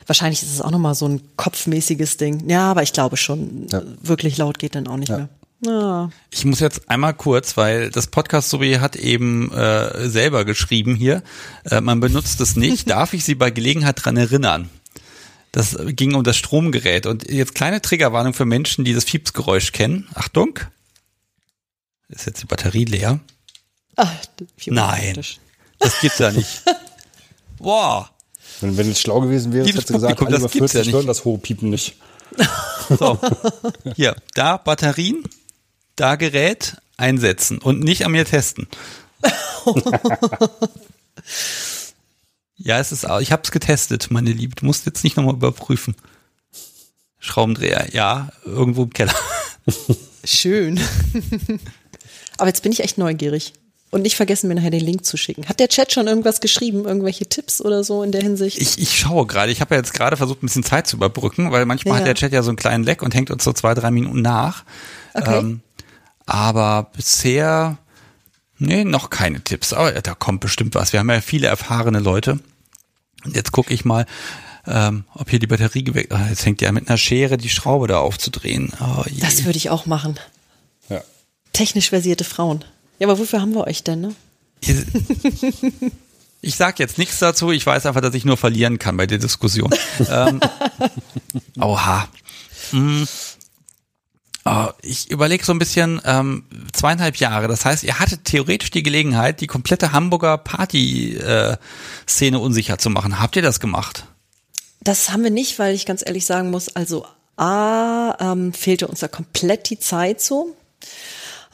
[0.09, 2.49] Wahrscheinlich ist es auch nochmal so ein kopfmäßiges Ding.
[2.49, 3.81] Ja, aber ich glaube schon, Ja.
[4.01, 5.17] wirklich laut geht dann auch nicht Ja.
[5.17, 5.29] mehr.
[5.61, 6.09] Ja.
[6.31, 11.21] Ich muss jetzt einmal kurz, weil das Podcast Sobi hat eben äh, selber geschrieben hier,
[11.65, 14.69] äh, man benutzt es nicht, darf ich Sie bei Gelegenheit dran erinnern?
[15.51, 20.07] Das ging um das Stromgerät und jetzt kleine Triggerwarnung für Menschen, die das Fiepsgeräusch kennen.
[20.13, 20.59] Achtung.
[22.07, 23.19] Ist jetzt die Batterie leer?
[23.97, 24.07] Ah,
[24.57, 25.19] wie Nein.
[25.79, 26.63] Das gibt's ja nicht.
[27.57, 28.09] Boah.
[28.61, 30.85] Wenn, wenn es schlau gewesen wäre, hätte gesagt, Publikum, alle das über gibt's ja 40
[30.87, 30.95] nicht.
[30.95, 31.95] hören das hohe Piepen nicht.
[32.97, 33.19] So.
[33.95, 35.23] Hier, da Batterien,
[35.95, 38.67] da Gerät einsetzen und nicht an mir testen.
[42.57, 44.55] ja, es ist auch, ich habe es getestet, meine Liebe.
[44.55, 45.95] Du musst jetzt nicht nochmal überprüfen.
[47.19, 49.13] Schraubendreher, ja, irgendwo im Keller.
[50.23, 50.79] Schön.
[52.37, 53.53] aber jetzt bin ich echt neugierig.
[53.91, 55.47] Und nicht vergessen, mir nachher den Link zu schicken.
[55.49, 56.85] Hat der Chat schon irgendwas geschrieben?
[56.85, 58.59] Irgendwelche Tipps oder so in der Hinsicht?
[58.59, 59.51] Ich, ich schaue gerade.
[59.51, 61.99] Ich habe ja jetzt gerade versucht, ein bisschen Zeit zu überbrücken, weil manchmal Ja.
[62.01, 64.21] hat der Chat ja so einen kleinen Leck und hängt uns so zwei, drei Minuten
[64.21, 64.63] nach.
[65.15, 65.39] Okay.
[65.39, 65.61] Ähm,
[66.27, 67.79] aber bisher,
[68.59, 69.73] nee, noch keine Tipps.
[69.73, 70.93] Aber da kommt bestimmt was.
[70.93, 72.39] Wir haben ja viele erfahrene Leute.
[73.25, 74.05] Und jetzt gucke ich mal,
[74.67, 76.11] ähm, ob hier die Batterie geweckt.
[76.13, 78.71] Ah, jetzt hängt ja mit einer Schere die Schraube da aufzudrehen.
[78.79, 79.19] Oh, je.
[79.19, 80.19] Das würde ich auch machen.
[80.89, 81.01] Ja.
[81.53, 82.63] Technisch versierte Frauen.
[82.99, 84.15] Ja, aber wofür haben wir euch denn, ne?
[86.41, 87.51] Ich sag jetzt nichts dazu.
[87.51, 89.73] Ich weiß einfach, dass ich nur verlieren kann bei der Diskussion.
[90.09, 90.39] ähm,
[91.59, 92.07] oha.
[92.71, 93.07] Hm.
[94.45, 97.47] Oh, ich überlege so ein bisschen ähm, zweieinhalb Jahre.
[97.47, 103.19] Das heißt, ihr hattet theoretisch die Gelegenheit, die komplette Hamburger Party-Szene unsicher zu machen.
[103.19, 104.05] Habt ihr das gemacht?
[104.81, 109.01] Das haben wir nicht, weil ich ganz ehrlich sagen muss, also A, ähm, fehlte uns
[109.01, 110.55] da komplett die Zeit so.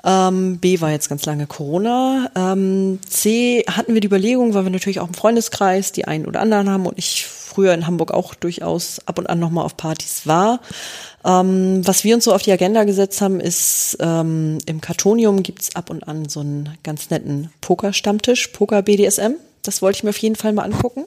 [0.06, 2.30] Ähm, B war jetzt ganz lange Corona.
[2.36, 6.42] Ähm, C hatten wir die Überlegung, weil wir natürlich auch im Freundeskreis die einen oder
[6.42, 10.28] anderen haben und ich früher in Hamburg auch durchaus ab und an nochmal auf Partys
[10.28, 10.60] war.
[11.24, 15.76] Ähm, was wir uns so auf die Agenda gesetzt haben, ist ähm, im Kartonium gibt's
[15.76, 19.34] ab und an so einen ganz netten Poker-Stammtisch, Poker-BDSM.
[19.64, 21.06] Das wollte ich mir auf jeden Fall mal angucken.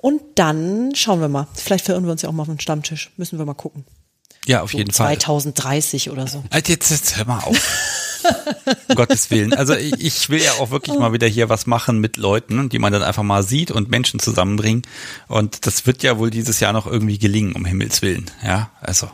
[0.00, 1.48] Und dann schauen wir mal.
[1.54, 3.12] Vielleicht verirren wir uns ja auch mal auf den Stammtisch.
[3.18, 3.84] Müssen wir mal gucken.
[4.46, 5.16] Ja, auf So jeden Fall.
[5.18, 6.42] 2030 oder so.
[6.50, 7.56] Alter, jetzt, jetzt hör mal auf.
[8.88, 9.52] um Gottes Willen.
[9.54, 12.78] Also ich, ich will ja auch wirklich mal wieder hier was machen mit Leuten, die
[12.78, 14.82] man dann einfach mal sieht und Menschen zusammenbringen.
[15.28, 18.30] Und das wird ja wohl dieses Jahr noch irgendwie gelingen, um Himmels Willen.
[18.44, 19.10] Ja, also.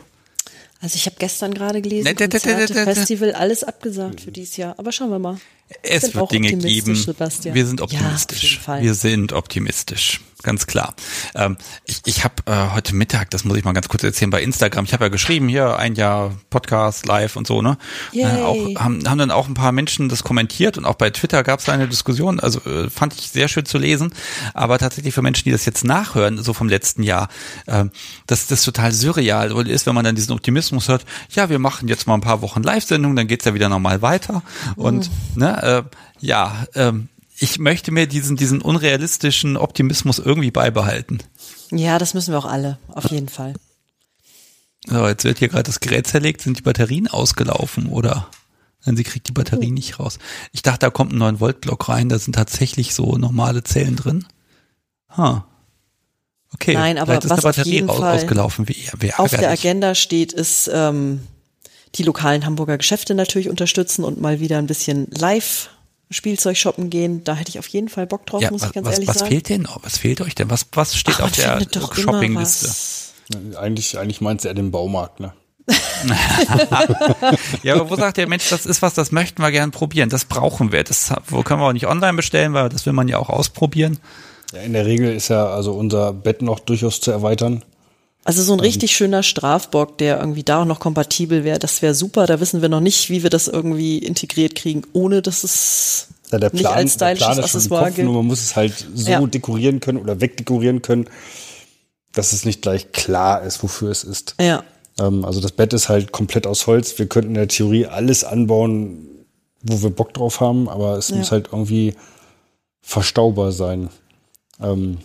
[0.81, 2.73] Also ich habe gestern gerade gelesen, Ne, Konzerte.
[2.85, 4.75] Festival, alles abgesagt für dieses Jahr.
[4.77, 5.37] Aber schauen wir mal.
[5.83, 6.95] Es wird Dinge geben.
[6.95, 7.53] Sebastian.
[7.53, 8.59] Wir sind Ja, optimistisch.
[8.59, 8.81] Fall.
[8.81, 10.21] Wir sind optimistisch.
[10.41, 10.95] Ganz klar.
[11.35, 14.41] Ähm, ich ich habe äh, heute Mittag, das muss ich mal ganz kurz erzählen, bei
[14.41, 17.77] Instagram, ich habe ja geschrieben, hier ein Jahr Podcast live und so, ne?
[18.13, 18.23] Yay.
[18.23, 21.43] Äh, auch, haben, haben dann auch ein paar Menschen das kommentiert und auch bei Twitter
[21.43, 24.13] gab es eine Diskussion, also äh, fand ich sehr schön zu lesen.
[24.53, 27.27] Aber tatsächlich für Menschen, die das jetzt nachhören, so vom letzten Jahr,
[27.67, 27.91] ähm,
[28.25, 31.89] dass das total surreal wohl ist, wenn man dann diesen Optimismus hört, ja, wir machen
[31.89, 34.41] jetzt mal ein paar Wochen Live-Sendung, dann geht's ja wieder normal weiter.
[34.77, 37.09] Und ne, äh, ja, ähm,
[37.39, 41.19] ich möchte mir diesen, diesen unrealistischen Optimismus irgendwie beibehalten.
[41.71, 42.77] Ja, das müssen wir auch alle.
[42.89, 43.53] Auf jeden Fall.
[44.87, 48.27] So, jetzt wird hier gerade das Gerät zerlegt, sind die Batterien ausgelaufen oder?
[48.85, 50.19] Denn sie kriegt die Batterie nicht raus.
[50.51, 53.95] Ich dachte, da kommt ein 9 Volt Block rein, da sind tatsächlich so normale Zellen
[53.95, 54.25] drin.
[55.17, 55.45] Ha.
[56.53, 56.73] Okay.
[56.73, 59.31] Nein, aber vielleicht ist was eine auf Batterie jeden aus, Fall ausgelaufen, wie, wie Auf
[59.31, 59.49] der.
[59.49, 61.21] Agenda steht, ist ähm,
[61.95, 65.69] die lokalen Hamburger Geschäfte natürlich unterstützen und mal wieder ein bisschen live
[66.11, 67.23] Spielzeug shoppen gehen.
[67.23, 69.09] Da hätte ich auf jeden Fall Bock drauf, Ja, muss was, ich ganz was, ehrlich
[69.09, 69.31] was sagen.
[69.31, 69.83] fehlt denn noch?
[69.83, 70.49] Was fehlt euch denn?
[70.49, 71.59] Was, was steht Ach, auf der
[71.93, 72.67] Shoppingliste?
[72.67, 73.13] was.
[73.57, 75.33] Eigentlich, eigentlich meint er den Baumarkt, ne?
[77.63, 80.25] Ja, aber wo sagt der Mensch, das ist was, das möchten wir gern probieren, das
[80.25, 80.83] brauchen wir.
[80.83, 83.99] Das wo können wir auch nicht online bestellen, weil das will man ja auch ausprobieren.
[84.53, 87.63] Ja, in der Regel ist ja also unser Bett noch durchaus zu erweitern.
[88.29, 91.95] Also so ein richtig schöner Strafbock, der irgendwie da auch noch kompatibel wäre, das wäre
[91.95, 92.27] super.
[92.27, 96.37] Da wissen wir noch nicht, wie wir das irgendwie integriert kriegen, ohne dass es Ja,
[96.37, 97.43] der nicht Plan, als der Plan stylisches ist schon im
[97.79, 99.19] Accessoire Kopf, nur man muss es halt so Ja.
[99.25, 101.07] dekorieren können oder wegdekorieren können,
[102.13, 104.35] dass es nicht gleich klar ist, wofür es ist.
[104.39, 104.63] Ja.
[104.99, 106.99] Ähm, also das Bett ist halt komplett aus Holz.
[106.99, 109.07] Wir könnten in der Theorie alles anbauen,
[109.63, 111.15] wo wir Bock drauf haben, aber es Ja.
[111.17, 111.95] muss halt irgendwie
[112.81, 113.89] verstaubar sein.
[114.61, 114.99] Ähm,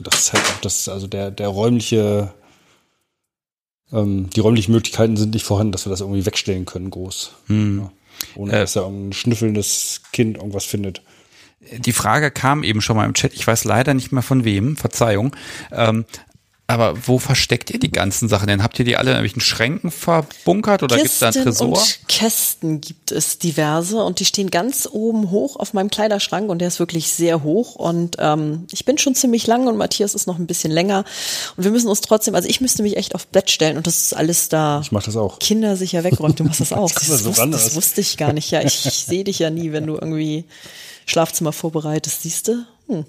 [0.00, 2.32] und das ist halt auch das, also der, der räumliche,
[3.92, 7.32] ähm, die räumlichen Möglichkeiten sind nicht vorhanden, dass wir das irgendwie wegstellen können, groß.
[7.48, 7.80] Hm.
[7.80, 7.92] Ja.
[8.34, 8.60] Ohne Äh.
[8.60, 11.02] dass da irgendein schnüffelndes Kind irgendwas findet.
[11.76, 14.78] Die Frage kam eben schon mal im Chat, ich weiß leider nicht mehr von wem,
[14.78, 15.36] Verzeihung.
[15.70, 16.06] Ähm,
[16.70, 18.62] aber wo versteckt ihr die ganzen Sachen denn?
[18.62, 21.68] Habt ihr die alle in irgendwelchen Schränken verbunkert oder gibt es da einen Tresor?
[21.68, 26.60] und Kästen gibt es diverse und die stehen ganz oben hoch auf meinem Kleiderschrank und
[26.60, 30.26] der ist wirklich sehr hoch und ähm, ich bin schon ziemlich lang und Matthias ist
[30.26, 31.04] noch ein bisschen länger
[31.56, 34.02] und wir müssen uns trotzdem, also ich müsste mich echt auf Bett stellen und das
[34.02, 35.38] ist alles da Ich mache das auch.
[35.40, 36.38] kindersicher wegräumt.
[36.38, 36.90] Du machst das auch.
[36.90, 38.50] Das, so wusste, das wusste ich gar nicht.
[38.50, 40.44] Ja, ich, ich sehe dich ja nie, wenn du irgendwie
[41.06, 42.64] Schlafzimmer vorbereitest, siehst du?
[42.86, 43.04] Hm.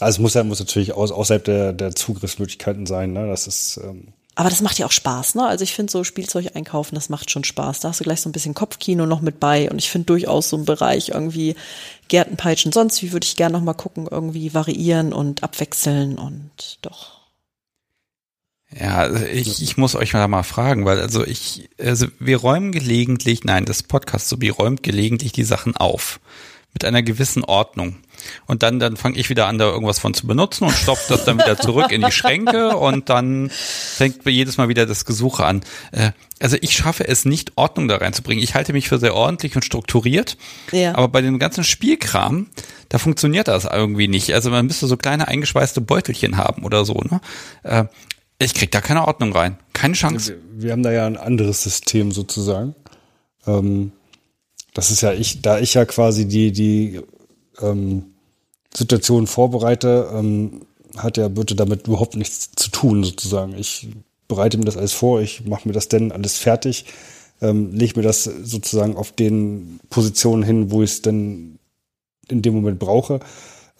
[0.00, 3.12] Also es muss ja muss natürlich aus, außerhalb der, der Zugriffsmöglichkeiten sein.
[3.12, 3.26] Ne?
[3.26, 5.46] Das ist ähm, Aber das macht ja auch Spaß, ne?
[5.46, 7.80] Also ich finde so Spielzeug einkaufen, das macht schon Spaß.
[7.80, 10.50] Da hast du gleich so ein bisschen Kopfkino noch mit bei und ich finde durchaus
[10.50, 11.56] so ein Bereich irgendwie
[12.08, 17.18] Gärtenpeitschen, sonst wie würde ich gerne noch mal gucken, irgendwie variieren und abwechseln und doch.
[18.70, 22.70] Ja, also ich, ich muss euch mal mal fragen, weil also ich, also wir räumen
[22.70, 26.20] gelegentlich, nein, das Podcast so, wir räumt gelegentlich die Sachen auf.
[26.72, 27.96] Mit einer gewissen Ordnung.
[28.46, 31.24] Und dann, dann fange ich wieder an, da irgendwas von zu benutzen und stopfe das
[31.24, 35.62] dann wieder zurück in die Schränke und dann fängt jedes Mal wieder das Gesuche an.
[35.92, 36.10] Äh,
[36.40, 38.42] also ich schaffe es nicht, Ordnung da reinzubringen.
[38.42, 40.36] Ich halte mich für sehr ordentlich und strukturiert.
[40.72, 40.94] Ja.
[40.94, 42.48] Aber bei dem ganzen Spielkram,
[42.88, 44.32] da funktioniert das irgendwie nicht.
[44.34, 46.94] Also man müsste so kleine eingeschweißte Beutelchen haben oder so.
[46.94, 47.20] Ne?
[47.62, 47.84] Äh,
[48.40, 49.58] ich krieg da keine Ordnung rein.
[49.72, 50.36] Keine Chance.
[50.52, 52.74] Wir, wir haben da ja ein anderes System sozusagen.
[53.46, 53.92] Ähm,
[54.74, 57.00] das ist ja ich, da ich ja quasi die, die
[57.60, 58.14] ähm,
[58.74, 60.62] Situation vorbereite, ähm,
[60.96, 63.56] hat ja Birte damit überhaupt nichts zu tun, sozusagen.
[63.56, 63.88] Ich
[64.26, 66.86] bereite mir das alles vor, ich mache mir das denn alles fertig,
[67.40, 71.58] ähm, lege mir das sozusagen auf den Positionen hin, wo ich es denn
[72.28, 73.20] in dem Moment brauche.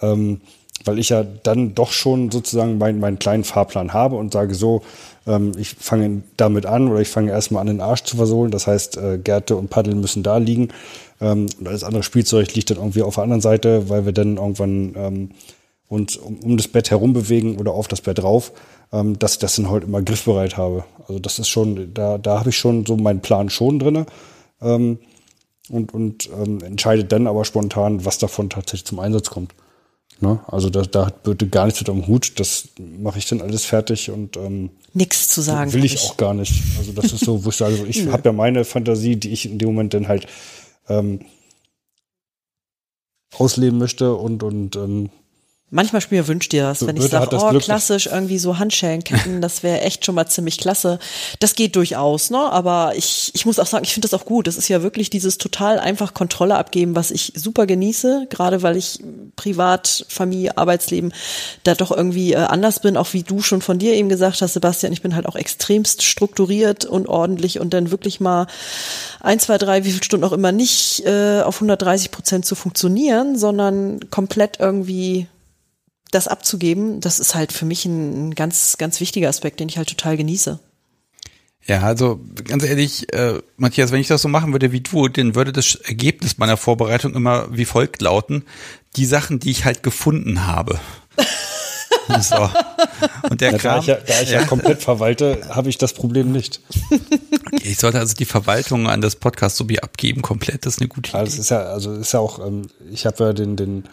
[0.01, 0.41] Ähm,
[0.85, 4.83] weil ich ja dann doch schon sozusagen meinen, meinen kleinen Fahrplan habe und sage so,
[5.29, 8.51] ähm, ich fange damit an oder ich fange erstmal an, den Arsch zu versohlen.
[8.51, 10.69] Das heißt, äh, Gärte und Paddel müssen da liegen.
[11.21, 14.39] Ähm, und alles andere Spielzeug liegt dann irgendwie auf der anderen Seite, weil wir dann
[14.39, 15.31] irgendwann ähm,
[15.89, 18.53] uns um, um das Bett herum bewegen oder auf das Bett rauf,
[18.93, 20.85] ähm, dass ich das dann halt immer griffbereit habe.
[21.07, 24.07] Also das ist schon, da, da habe ich schon so meinen Plan schon drinne.
[24.61, 24.99] Ähm,
[25.71, 29.53] und, und ähm, entscheidet dann aber spontan, was davon tatsächlich zum Einsatz kommt.
[30.21, 30.41] Ne?
[30.49, 32.41] Also da, da hat Birte gar nichts mit am Hut.
[32.41, 35.73] Das mache ich dann alles fertig und ähm, nichts zu sagen.
[35.73, 36.63] Will ich, ich, auch gar nicht.
[36.79, 39.59] Also das ist so, wo ich sage, ich habe ja meine Fantasie, die ich in
[39.59, 40.27] dem Moment dann halt
[40.89, 41.21] ähm,
[43.37, 45.11] ausleben möchte und und ähm,
[45.71, 49.63] Manchmal spiel wünscht dir das, wenn ich sage, oh, Glück klassisch, irgendwie so Handschellenketten, das
[49.63, 50.99] wäre echt schon mal ziemlich klasse.
[51.41, 52.39] Das geht durchaus, ne?
[52.39, 54.47] Aber ich, ich muss auch sagen, ich finde das auch gut.
[54.47, 58.79] Das ist ja wirklich dieses total einfach Kontrolle abgeben, was ich super genieße, gerade weil
[58.79, 59.01] ich
[59.37, 61.13] privat, Familie, Arbeitsleben
[61.65, 64.55] da doch irgendwie äh, anders bin, auch wie du schon von dir eben gesagt hast,
[64.55, 68.47] Sebastian, ich bin halt auch extremst strukturiert und ordentlich und dann wirklich mal
[69.21, 73.39] ein, zwei, drei, wie viele Stunden auch immer nicht äh, auf 130 Prozent zu funktionieren,
[73.39, 75.27] sondern komplett irgendwie
[76.11, 79.89] das abzugeben, das ist halt für mich ein, ganz, ganz wichtiger Aspekt, den ich halt
[79.89, 80.59] total genieße.
[81.67, 85.35] Ja, also ganz ehrlich, äh, Matthias, wenn ich das so machen würde wie du, dann
[85.35, 88.45] würde das Ergebnis meiner Vorbereitung immer wie folgt lauten.
[88.97, 90.81] Die Sachen, die ich halt gefunden habe.
[92.21, 92.49] so.
[93.29, 94.41] Und der ja, Kram, da ich, ja, da ich ja.
[94.41, 96.61] ja komplett verwalte, habe ich das Problem nicht.
[96.91, 100.81] Okay, ich sollte also die Verwaltung an das Podcast so wie abgeben, komplett, das ist
[100.81, 101.19] eine gute Idee.
[101.19, 103.85] Also ist ja, also ist ja auch, ähm, ich habe ja den, den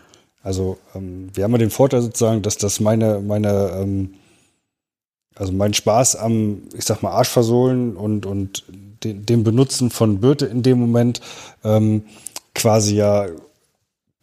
[0.46, 4.14] also ähm, wir haben ja den Vorteil sozusagen, dass das meine, meine, ähm,
[5.34, 8.64] also mein Spaß am, ich sag mal, Arschversohlen und, und
[9.04, 11.20] den, dem Benutzen von Birte in dem Moment
[11.64, 12.04] ähm,
[12.54, 13.28] quasi ja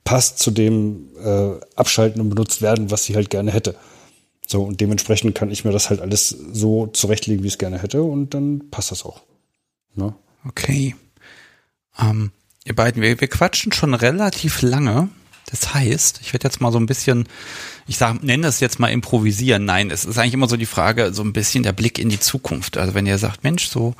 [0.04, 3.74] passt zu dem äh, Abschalten und benutzt werden, was sie halt gerne hätte.
[4.46, 7.82] So, und dementsprechend kann ich mir das halt alles so zurechtlegen, wie ich es gerne
[7.82, 9.22] hätte, und dann passt das auch.
[9.96, 10.14] Ne?
[10.46, 10.94] Okay.
[11.98, 12.30] Ähm,
[12.64, 15.08] ihr beiden, wir, wir quatschen schon relativ lange.
[15.52, 17.28] Das heißt, ich werde jetzt mal so ein bisschen,
[17.86, 19.64] ich sag, nenne das jetzt mal improvisieren.
[19.64, 22.18] Nein, es ist eigentlich immer so die Frage, so ein bisschen der Blick in die
[22.18, 22.78] Zukunft.
[22.78, 23.94] Also wenn ihr sagt, Mensch, so,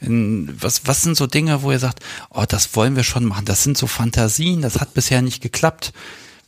[0.00, 2.00] in, was, was sind so Dinge, wo ihr sagt,
[2.30, 5.92] oh, das wollen wir schon machen, das sind so Fantasien, das hat bisher nicht geklappt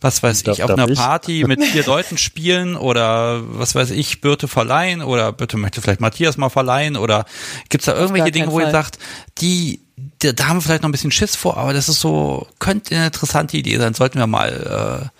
[0.00, 0.98] was weiß darf, ich, auf einer ich?
[0.98, 6.00] Party mit vier Leuten spielen oder was weiß ich, Birte verleihen oder Birte möchte vielleicht
[6.00, 7.24] Matthias mal verleihen oder
[7.68, 8.68] gibt's da irgendwelche Dinge, wo Fall.
[8.68, 8.98] ihr sagt,
[9.38, 9.80] die,
[10.18, 12.94] da, da haben wir vielleicht noch ein bisschen Schiss vor, aber das ist so, könnte
[12.94, 15.10] eine interessante Idee sein, sollten wir mal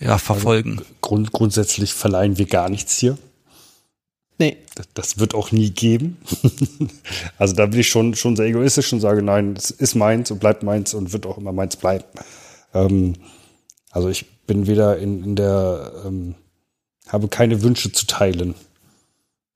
[0.00, 0.78] äh, ja, verfolgen.
[0.78, 3.18] Also grund, grundsätzlich verleihen wir gar nichts hier.
[4.38, 4.56] Nee.
[4.74, 6.16] Das, das wird auch nie geben.
[7.38, 10.40] also da bin ich schon, schon sehr egoistisch und sage, nein, es ist meins und
[10.40, 12.04] bleibt meins und wird auch immer meins bleiben.
[12.74, 13.14] Ähm,
[13.94, 16.34] also ich bin wieder in, in der, ähm,
[17.08, 18.54] habe keine Wünsche zu teilen.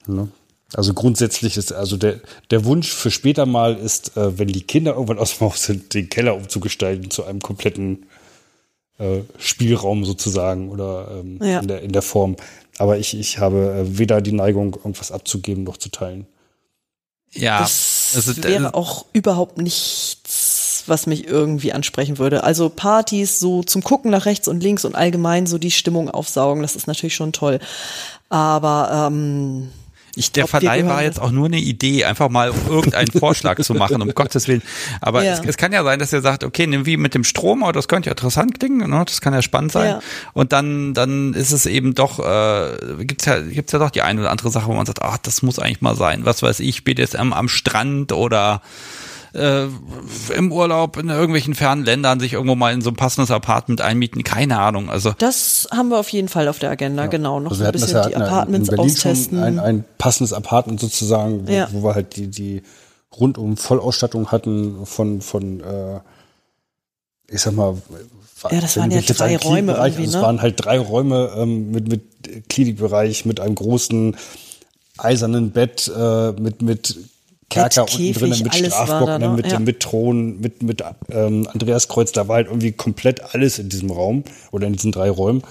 [0.06, 0.28] Ne?
[0.74, 2.20] Also grundsätzlich ist, also der,
[2.50, 5.92] der Wunsch für später mal ist, äh, wenn die Kinder irgendwann aus dem Haus sind,
[5.92, 8.06] den Keller umzugestalten zu einem kompletten
[8.98, 11.58] äh, Spielraum sozusagen oder ähm, ja.
[11.58, 12.36] in, der, in der Form.
[12.78, 16.26] Aber ich, ich habe äh, weder die Neigung, irgendwas abzugeben noch zu teilen.
[17.32, 20.16] Ja, das also, wäre auch überhaupt nichts
[20.88, 22.44] was mich irgendwie ansprechen würde.
[22.44, 26.62] Also Partys so zum Gucken nach rechts und links und allgemein so die Stimmung aufsaugen,
[26.62, 27.58] das ist natürlich schon toll.
[28.28, 29.68] Aber ähm,
[30.18, 34.02] ich, der Verleih war jetzt auch nur eine Idee, einfach mal irgendeinen Vorschlag zu machen,
[34.02, 34.62] um Gottes Willen.
[35.00, 35.34] Aber ja.
[35.34, 37.72] es, es, kann ja sein, dass ihr sagt, okay, nimm wie mit dem Strom, aber
[37.72, 39.04] das könnte ja interessant klingen, ne?
[39.06, 39.90] das kann ja spannend sein.
[39.90, 40.00] Ja.
[40.32, 44.22] Und dann, dann ist es eben doch, äh, gibt's ja, gibt's ja doch die eine
[44.22, 46.24] oder andere Sache, wo man sagt, ach, das muss eigentlich mal sein.
[46.24, 48.60] Was weiß ich, BDSM am Strand oder
[49.34, 49.66] äh,
[50.36, 54.24] im Urlaub in irgendwelchen fernen Ländern sich irgendwo mal in so ein passendes Apartment einmieten,
[54.24, 54.90] keine Ahnung.
[54.90, 57.08] Also das haben wir auf jeden Fall auf der Agenda, ja.
[57.08, 57.40] genau.
[57.40, 59.38] Noch also so ein bisschen ja die Apartments austesten.
[59.42, 61.68] Ein, ein passendes Apartment sozusagen, wo, ja.
[61.72, 62.62] wo wir halt die, die
[63.18, 66.00] rundum Vollausstattung hatten von, von äh,
[67.30, 67.76] ich sag mal,
[68.50, 70.18] ja, das waren ja drei Räume irgendwie, also ne?
[70.18, 74.16] Es waren halt drei Räume ähm, mit, mit Klinikbereich, mit einem großen
[74.96, 76.96] eisernen Bett, äh, mit, mit
[77.50, 79.58] Kerker unten drin, mit Strafbock, ne, mit, ja.
[79.58, 82.12] mit Thron, mit, mit ähm, Andreas Kreuz.
[82.12, 85.42] Da war halt irgendwie komplett alles in diesem Raum oder in diesen drei Räumen.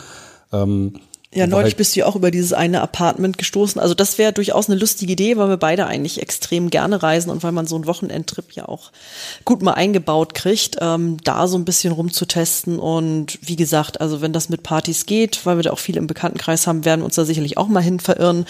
[0.53, 0.99] Ähm,
[1.33, 3.81] ja, neulich halt bist du ja auch über dieses eine Apartment gestoßen.
[3.81, 7.43] Also das wäre durchaus eine lustige Idee, weil wir beide eigentlich extrem gerne reisen und
[7.43, 8.91] weil man so einen Wochenendtrip ja auch
[9.43, 12.79] gut mal eingebaut kriegt, ähm, da so ein bisschen rumzutesten.
[12.79, 16.07] Und wie gesagt, also wenn das mit Partys geht, weil wir da auch viele im
[16.07, 18.45] Bekanntenkreis haben, werden wir uns da sicherlich auch mal hin verirren.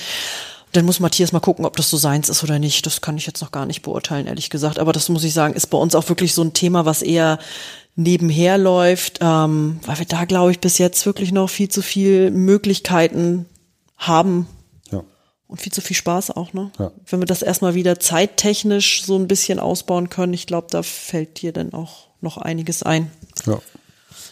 [0.74, 2.86] Dann muss Matthias mal gucken, ob das so seins ist oder nicht.
[2.86, 4.80] Das kann ich jetzt noch gar nicht beurteilen, ehrlich gesagt.
[4.80, 7.40] Aber das muss ich sagen, ist bei uns auch wirklich so ein Thema, was eher
[7.96, 12.32] nebenher läuft, ähm, weil wir da, glaube ich, bis jetzt wirklich noch viel zu viel
[12.32, 13.46] Möglichkeiten
[13.96, 14.48] haben.
[14.92, 15.04] Ja.
[15.48, 16.72] Und viel zu viel Spaß auch, ne?
[16.78, 16.92] Ja.
[17.08, 21.42] Wenn wir das erstmal wieder zeittechnisch so ein bisschen ausbauen können, ich glaube, da fällt
[21.42, 23.10] dir dann auch noch einiges ein.
[23.46, 23.60] Ja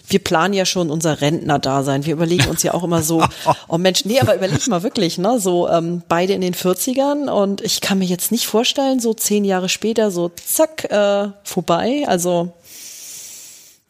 [0.07, 2.05] wir planen ja schon unser Rentner-Dasein.
[2.05, 3.23] Wir überlegen uns ja auch immer so,
[3.67, 7.61] oh Mensch, nee, aber überleg mal wirklich, ne, so ähm, beide in den 40ern und
[7.61, 12.03] ich kann mir jetzt nicht vorstellen, so zehn Jahre später, so zack, äh, vorbei.
[12.07, 12.53] Also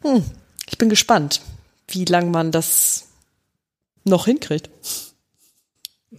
[0.01, 0.23] hm,
[0.69, 1.41] ich bin gespannt,
[1.87, 3.05] wie lang man das
[4.03, 4.69] noch hinkriegt.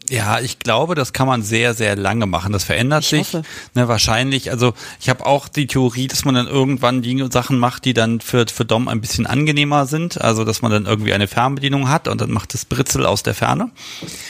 [0.09, 2.53] Ja, ich glaube, das kann man sehr, sehr lange machen.
[2.53, 3.33] Das verändert ich sich.
[3.75, 7.85] Ne, wahrscheinlich, also ich habe auch die Theorie, dass man dann irgendwann die Sachen macht,
[7.85, 10.21] die dann für, für Dom ein bisschen angenehmer sind.
[10.21, 13.35] Also dass man dann irgendwie eine Fernbedienung hat und dann macht das Britzel aus der
[13.35, 13.71] Ferne.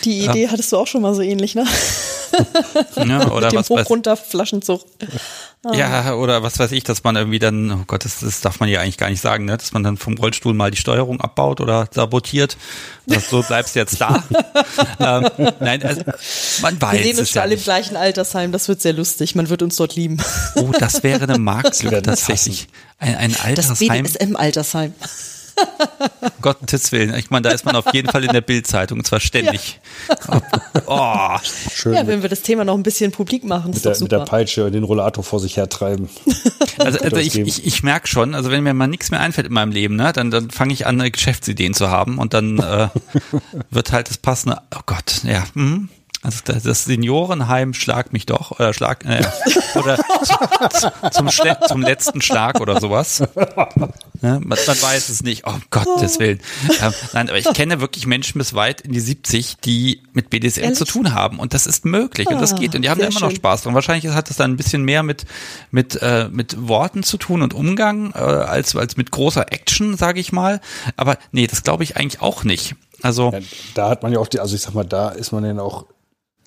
[0.05, 0.51] Die Idee ja.
[0.51, 1.67] hattest du auch schon mal so ähnlich, ne?
[2.97, 4.83] Ja, oder Mit dem was Hoch runter Flaschenzug.
[5.75, 8.69] Ja, oder was weiß ich, dass man irgendwie dann, oh Gott, das, das darf man
[8.69, 9.57] ja eigentlich gar nicht sagen, ne?
[9.57, 12.57] dass man dann vom Rollstuhl mal die Steuerung abbaut oder sabotiert.
[13.07, 14.25] Das, so bleibst du jetzt da.
[15.01, 16.03] ähm, nein, also,
[16.63, 16.93] man weiß.
[16.93, 19.35] Wir sehen uns ja alle im gleichen Altersheim, das wird sehr lustig.
[19.35, 20.19] Man wird uns dort lieben.
[20.57, 22.69] Oh, das wäre eine Marktlücke tatsächlich.
[22.99, 24.03] Ein, ein Altersheim.
[24.03, 24.95] Das BDSM-Altersheim.
[26.43, 27.15] Gottes Willen.
[27.15, 29.81] Ich meine, da ist man auf jeden Fall in der Bildzeitung, und zwar ständig.
[30.09, 30.43] Ja.
[30.87, 31.39] Oh.
[31.73, 31.95] Schön.
[31.95, 34.19] Ja, wenn wir das Thema noch ein bisschen publik machen, ist mit, der, mit der
[34.21, 36.09] Peitsche den Rollator vor sich hertreiben.
[36.79, 39.53] Also, also ich, ich, ich merke schon, also wenn mir mal nichts mehr einfällt in
[39.53, 42.89] meinem Leben, ne, dann, dann fange ich an, Geschäftsideen zu haben und dann äh,
[43.71, 45.89] wird halt das passende, oh Gott, ja, hm.
[46.27, 49.25] Also das Seniorenheim schlag mich doch oder schlag äh,
[49.77, 49.97] oder
[51.13, 51.29] zum,
[51.69, 53.21] zum letzten Schlag oder sowas.
[53.21, 54.41] Ne?
[54.41, 55.45] Man, man, weiß es nicht.
[55.47, 56.41] Oh Gottes Willen.
[56.83, 60.63] Ähm, nein, aber ich kenne wirklich Menschen bis weit in die 70, die mit BDSM
[60.63, 60.79] Ehrlich?
[60.79, 63.07] zu tun haben und das ist möglich und das ah, geht und die haben da
[63.07, 63.29] immer schön.
[63.29, 63.75] noch Spaß dran.
[63.75, 65.27] Wahrscheinlich hat das dann ein bisschen mehr mit
[65.71, 70.19] mit äh, mit Worten zu tun und Umgang äh, als als mit großer Action, sage
[70.19, 70.61] ich mal.
[70.97, 72.75] Aber nee, das glaube ich eigentlich auch nicht.
[73.03, 73.39] Also ja,
[73.75, 75.85] da hat man ja auch die, also ich sag mal, da ist man ja auch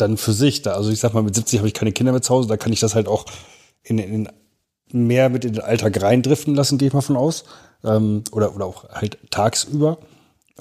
[0.02, 0.74] dann für sich da.
[0.74, 2.74] Also ich sag mal, mit 70 habe ich keine Kinder mehr zu Hause, da kann
[2.74, 3.26] ich das halt auch
[3.84, 4.30] in, in
[4.92, 7.44] mehr mit in den Alltag reindriften lassen, gehe ich mal von aus.
[7.84, 10.00] Ähm, oder, oder auch halt tagsüber.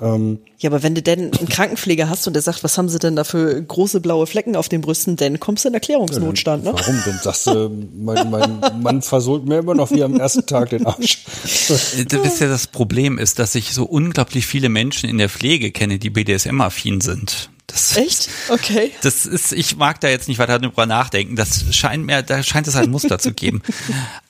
[0.00, 2.98] Ähm, ja, aber wenn du denn einen Krankenpfleger hast und der sagt, was haben sie
[2.98, 6.72] denn da für große blaue Flecken auf den Brüsten, dann kommst du in Erklärungsnotstand, ne?
[6.72, 7.02] Warum?
[7.04, 10.86] Dann sagst du, mein, mein Mann versohlt mir immer noch wie am ersten Tag den
[10.86, 11.24] Arsch.
[11.42, 15.72] Das ist ja das Problem ist, dass ich so unglaublich viele Menschen in der Pflege
[15.72, 17.50] kenne, die BDSM-affin sind.
[17.68, 18.30] Das, Echt?
[18.48, 18.92] Okay.
[19.02, 21.36] Das ist, ich mag da jetzt nicht weiter drüber nachdenken.
[21.36, 23.62] Das scheint mir, da scheint es ein Muster zu geben.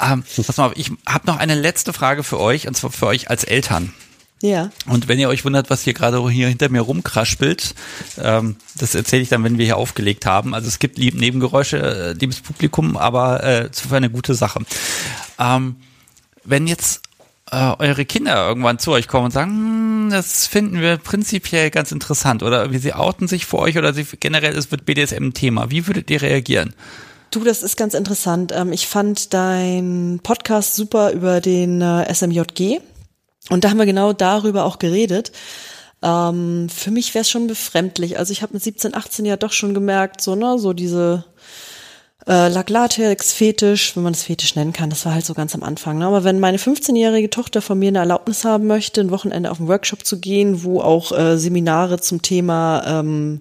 [0.01, 3.07] Ähm, pass mal auf, ich habe noch eine letzte Frage für euch, und zwar für
[3.07, 3.93] euch als Eltern.
[4.41, 4.71] Ja.
[4.87, 7.75] Und wenn ihr euch wundert, was hier gerade hier hinter mir rumkraspelt,
[8.23, 10.55] ähm, das erzähle ich dann, wenn wir hier aufgelegt haben.
[10.55, 14.61] Also es gibt lieb Nebengeräusche, äh, liebes Publikum, aber äh, für eine gute Sache.
[15.39, 15.77] Ähm,
[16.45, 17.03] wenn jetzt
[17.51, 21.93] äh, eure Kinder irgendwann zu euch kommen und sagen, hm, das finden wir prinzipiell ganz
[21.93, 25.71] interessant oder wie sie outen sich vor euch oder sie, generell es wird BDSM Thema.
[25.71, 26.75] Wie würdet ihr reagieren?
[27.31, 28.53] Du, das ist ganz interessant.
[28.55, 32.81] Ähm, ich fand dein Podcast super über den äh, SMJG
[33.51, 35.33] und da haben wir genau darüber auch geredet.
[36.03, 38.19] Ähm, für mich wäre es schon befremdlich.
[38.19, 41.25] Also ich habe mit 17, 18 ja doch schon gemerkt, so ne, so diese
[42.29, 45.99] äh, Lag-Latex-Fetisch, wenn man es Fetisch nennen kann, das war halt so ganz am Anfang.
[45.99, 46.07] Ne?
[46.07, 49.69] Aber wenn meine 15-jährige Tochter von mir eine Erlaubnis haben möchte, ein Wochenende auf einen
[49.69, 53.41] Workshop zu gehen, wo auch äh, Seminare zum Thema ähm,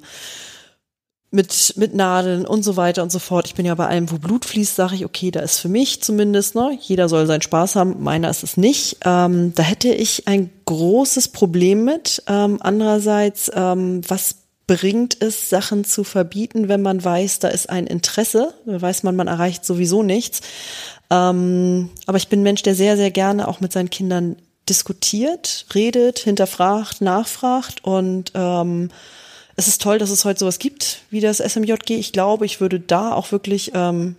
[1.32, 3.48] mit, mit Nadeln und so weiter und so fort.
[3.48, 6.02] Ich bin ja bei allem, wo Blut fließt, sage ich, okay, da ist für mich
[6.02, 9.00] zumindest, ne, jeder soll seinen Spaß haben, meiner ist es nicht.
[9.04, 12.24] Ähm, da hätte ich ein großes Problem mit.
[12.28, 14.36] Ähm, andererseits, ähm, was
[14.68, 19.16] bringt es, Sachen zu verbieten, wenn man weiß, da ist ein Interesse, da weiß man,
[19.16, 20.42] man erreicht sowieso nichts.
[21.10, 24.36] Ähm, aber ich bin Mensch, der sehr, sehr gerne auch mit seinen Kindern
[24.68, 28.90] diskutiert, redet, hinterfragt, nachfragt und ähm,
[29.56, 31.92] es ist toll, dass es heute sowas gibt wie das SMJG.
[31.92, 34.18] Ich glaube, ich würde da auch wirklich ähm,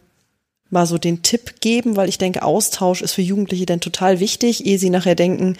[0.70, 4.66] mal so den Tipp geben, weil ich denke, Austausch ist für Jugendliche denn total wichtig,
[4.66, 5.56] ehe sie nachher denken,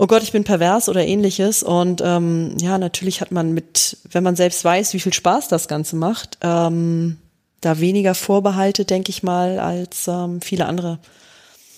[0.00, 1.62] oh Gott, ich bin pervers oder ähnliches.
[1.62, 5.68] Und ähm, ja, natürlich hat man mit, wenn man selbst weiß, wie viel Spaß das
[5.68, 7.18] Ganze macht, ähm,
[7.60, 10.98] da weniger Vorbehalte, denke ich mal, als ähm, viele andere.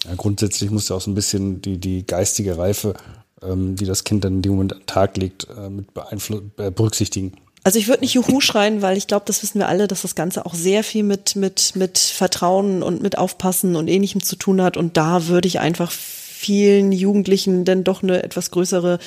[0.05, 2.95] Ja, grundsätzlich muss ja auch so ein bisschen die, die geistige Reife,
[3.43, 6.43] ähm, die das Kind dann in dem Moment an den Tag legt, äh, mit beeinflu
[6.59, 7.33] äh, berücksichtigen.
[7.64, 10.14] Also ich würde nicht Juhu schreien, weil ich glaube, das wissen wir alle, dass das
[10.14, 14.62] Ganze auch sehr viel mit, mit, mit Vertrauen und mit Aufpassen und ähnlichem zu tun
[14.62, 14.77] hat.
[14.77, 15.91] Und da würde ich einfach
[16.43, 18.99] vielen Jugendlichen denn doch eine etwas größere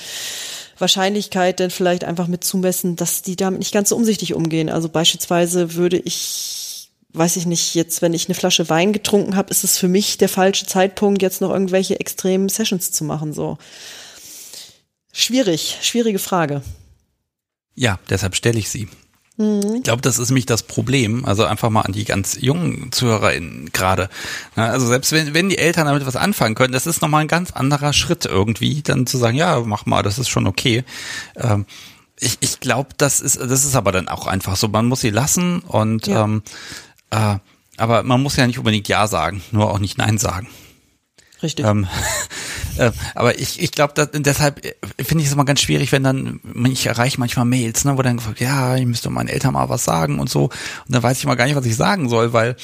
[0.77, 4.69] Wahrscheinlichkeit denn vielleicht einfach mit zumessen, dass die damit nicht ganz so umsichtig umgehen.
[4.69, 9.51] Also beispielsweise würde ich, weiß ich nicht, jetzt, wenn ich eine Flasche Wein getrunken habe,
[9.51, 13.33] ist es für mich der falsche Zeitpunkt, jetzt noch irgendwelche extremen Sessions zu machen.
[13.33, 13.57] So
[15.11, 16.61] schwierig, schwierige Frage.
[17.75, 18.87] Ja, deshalb stelle ich sie.
[19.37, 21.25] Ich glaube, das ist nämlich das Problem.
[21.25, 24.09] Also einfach mal an die ganz jungen ZuhörerInnen gerade.
[24.55, 27.51] Also selbst wenn, wenn die Eltern damit was anfangen können, das ist nochmal ein ganz
[27.51, 30.85] anderer Schritt irgendwie, dann zu sagen, ja, mach mal, das ist schon okay.
[31.35, 31.65] Ähm,
[32.17, 34.69] ich ich glaube, das ist, das ist aber dann auch einfach so.
[34.69, 36.23] Man muss sie lassen und Ja.
[36.23, 36.41] ähm,
[37.09, 37.35] äh,
[37.77, 40.47] aber man muss ja nicht unbedingt Ja sagen, nur auch nicht Nein sagen.
[41.43, 41.65] Richtig.
[41.65, 41.87] Ähm,
[42.77, 44.73] äh, aber ich, ich glaube, deshalb äh,
[45.03, 48.17] finde ich es immer ganz schwierig, wenn dann, ich erreiche manchmal Mails, ne, wo dann
[48.17, 50.45] gefragt, ja, ich müsste meinen Eltern mal was sagen und so.
[50.45, 50.51] Und
[50.89, 52.55] dann weiß ich mal gar nicht, was ich sagen soll, weil,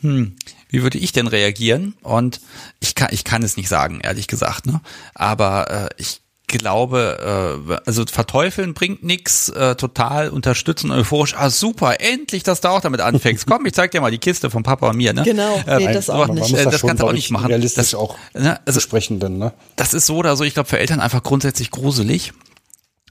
[0.00, 0.36] hm,
[0.68, 1.94] wie würde ich denn reagieren?
[2.02, 2.40] Und
[2.80, 4.80] ich kann, ich kann es nicht sagen, ehrlich gesagt, ne?
[5.14, 12.00] Aber äh, ich glaube, äh, also verteufeln bringt nix, äh, total unterstützen, euphorisch, ah super,
[12.00, 13.46] endlich, dass du auch damit anfängst.
[13.46, 15.22] Komm, ich zeig dir mal die Kiste von Papa und mir, ne?
[15.22, 16.52] Genau, nee, das auch nicht.
[16.52, 17.46] Äh, das, das schon, kannst du auch nicht ich, machen.
[17.46, 18.80] realistisch Das- auch ne, also-
[19.18, 19.52] dann, ne?
[19.76, 22.32] das ist so oder so, ich glaube, für Eltern einfach grundsätzlich gruselig.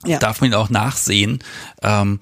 [0.05, 0.19] Ja.
[0.19, 1.39] Darf man auch nachsehen.
[1.81, 2.19] Ähm,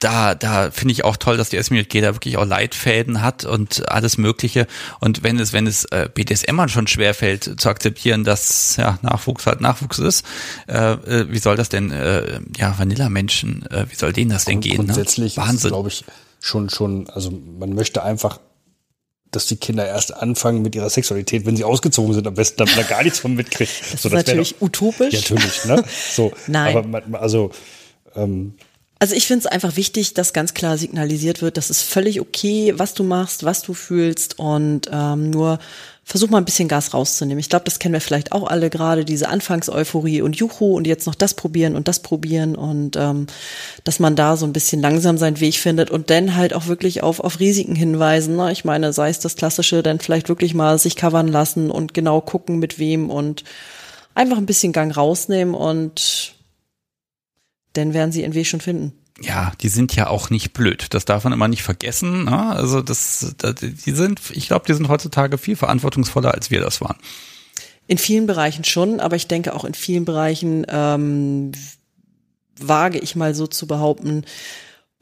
[0.00, 3.88] da, da finde ich auch toll, dass die SMJG da wirklich auch Leitfäden hat und
[3.90, 4.66] alles Mögliche.
[4.98, 9.60] Und wenn es, wenn es äh, BDSMern schon schwerfällt zu akzeptieren, dass ja Nachwuchs halt
[9.60, 10.24] Nachwuchs ist,
[10.68, 14.60] äh, äh, wie soll das denn, äh, ja, Vanilla-Menschen, äh, wie soll denen das denn
[14.60, 14.76] gehen?
[14.76, 15.42] Grundsätzlich ne?
[15.42, 15.70] ist, Wahnsinn.
[15.70, 16.04] glaube ich,
[16.40, 18.40] schon, schon, also man möchte einfach,
[19.30, 22.74] dass die Kinder erst anfangen mit ihrer Sexualität, wenn sie ausgezogen sind, am besten, damit
[22.74, 23.70] man da gar nichts von mitkriegt.
[23.92, 25.12] Das So, ist wär natürlich doch- utopisch.
[25.12, 25.84] Ja, natürlich, ne?
[26.12, 26.76] So, Nein.
[26.76, 27.52] Aber man, also,
[28.16, 28.54] ähm,
[29.02, 32.74] Also ich finde es einfach wichtig, dass ganz klar signalisiert wird, das ist völlig okay,
[32.76, 35.58] was du machst, was du fühlst und ähm, nur
[36.04, 37.38] versuch mal ein bisschen Gas rauszunehmen.
[37.38, 41.06] Ich glaube, das kennen wir vielleicht auch alle gerade, diese Anfangseuphorie und Juhu und jetzt
[41.06, 43.26] noch das probieren und das probieren und ähm,
[43.84, 47.02] dass man da so ein bisschen langsam seinen Weg findet und dann halt auch wirklich
[47.02, 48.36] auf, auf Risiken hinweisen.
[48.36, 48.52] Ne?
[48.52, 52.20] Ich meine, sei es das Klassische, dann vielleicht wirklich mal sich covern lassen und genau
[52.20, 53.44] gucken, mit wem und
[54.14, 56.34] einfach ein bisschen Gang rausnehmen und
[57.74, 58.92] dann werden sie ihren Weg schon finden.
[59.20, 60.86] ja, die sind ja auch nicht blöd.
[60.90, 62.24] Das darf man immer nicht vergessen.
[62.24, 62.38] Ne?
[62.52, 66.80] Also das, das, die sind, ich glaube, die sind heutzutage viel verantwortungsvoller, als wir das
[66.80, 66.96] waren.
[67.86, 71.52] In vielen Bereichen schon, aber ich denke auch in vielen Bereichen ähm,
[72.58, 74.24] wage ich mal so zu behaupten,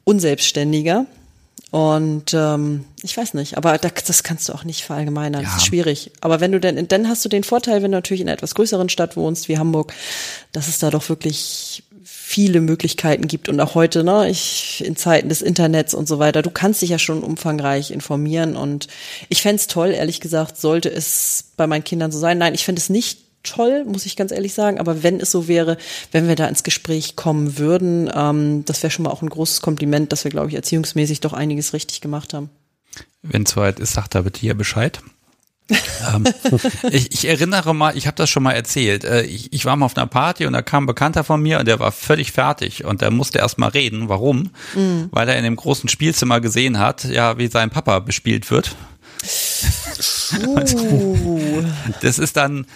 [0.04, 1.06] unselbstständiger.
[1.70, 5.42] Und ähm, ich weiß nicht, aber da, das kannst du auch nicht verallgemeinern.
[5.42, 5.56] Das Ja.
[5.58, 6.12] ist schwierig.
[6.22, 8.54] Aber wenn du denn, dann hast du den Vorteil, wenn du natürlich in einer etwas
[8.54, 9.92] größeren Stadt wohnst wie Hamburg,
[10.52, 11.82] dass es da doch wirklich
[12.28, 16.42] viele Möglichkeiten gibt und auch heute, ne, ich in Zeiten des Internets und so weiter,
[16.42, 18.86] du kannst dich ja schon umfangreich informieren und
[19.30, 22.36] ich fänd's toll, ehrlich gesagt, sollte es bei meinen Kindern so sein.
[22.36, 25.48] Nein, ich fände es nicht toll, muss ich ganz ehrlich sagen, aber wenn es so
[25.48, 25.78] wäre,
[26.12, 29.62] wenn wir da ins Gespräch kommen würden, ähm, das wäre schon mal auch ein großes
[29.62, 32.50] Kompliment, dass wir, glaube ich, erziehungsmäßig doch einiges richtig gemacht haben.
[33.22, 35.00] Wenn es soweit ist, sagt da bitte hier Bescheid.
[35.70, 36.24] Ähm,
[36.90, 39.04] ich, ich erinnere mal, ich habe das schon mal erzählt.
[39.04, 41.58] Äh, ich, ich war mal auf einer Party und da kam ein Bekannter von mir
[41.58, 44.08] und der war völlig fertig und der musste erst mal reden.
[44.08, 44.50] Warum?
[45.10, 48.76] Weil er in dem großen Spielzimmer gesehen hat, ja, wie sein Papa bespielt wird.
[50.32, 51.64] Uh,
[52.00, 52.66] Das ist dann,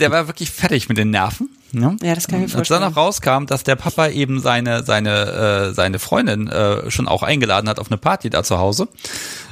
[0.00, 1.50] der war wirklich fertig mit den Nerven.
[1.74, 1.96] Ne?
[2.02, 5.70] Ja, das kann ich mir Als dann noch rauskam, dass der Papa eben seine seine
[5.70, 8.88] äh, seine Freundin äh, schon auch eingeladen hat auf eine Party da zu Hause.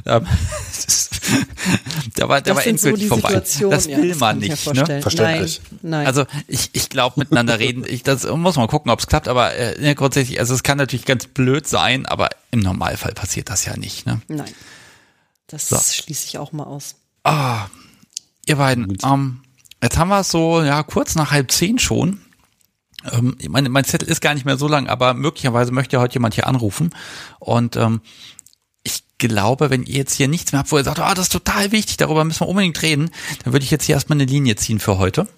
[0.04, 0.26] Ähm,
[2.16, 3.34] da war der das war so endgültig die vorbei.
[3.34, 4.50] Das ja, will das man nicht.
[4.50, 4.56] Ne?
[4.56, 5.00] vorstellen.
[5.00, 5.60] Verständlich.
[5.70, 6.06] Nein, nein.
[6.08, 9.54] Also ich, ich glaube miteinander reden, ich, das muss man gucken, ob es klappt, aber
[9.54, 13.64] äh, ne, grundsätzlich, also es kann natürlich ganz blöd sein, aber im Normalfall passiert das
[13.64, 14.04] ja nicht.
[14.04, 14.20] Ne?
[14.26, 14.50] nein.
[15.52, 15.76] Das So.
[15.76, 16.94] schließe ich auch mal aus.
[17.24, 17.66] Ah,
[18.46, 19.42] ihr beiden, ähm,
[19.82, 22.22] jetzt haben wir es so, ja, kurz nach halb zehn schon.
[23.12, 26.14] Ähm, mein, mein Zettel ist gar nicht mehr so lang, aber möglicherweise möchte ja heute
[26.14, 26.90] jemand hier anrufen.
[27.38, 28.00] Und ähm,
[28.82, 31.32] ich glaube, wenn ihr jetzt hier nichts mehr habt, wo ihr sagt, ah, das ist
[31.32, 33.10] total wichtig, darüber müssen wir unbedingt reden,
[33.44, 35.28] dann würde ich jetzt hier erstmal eine Linie ziehen für heute.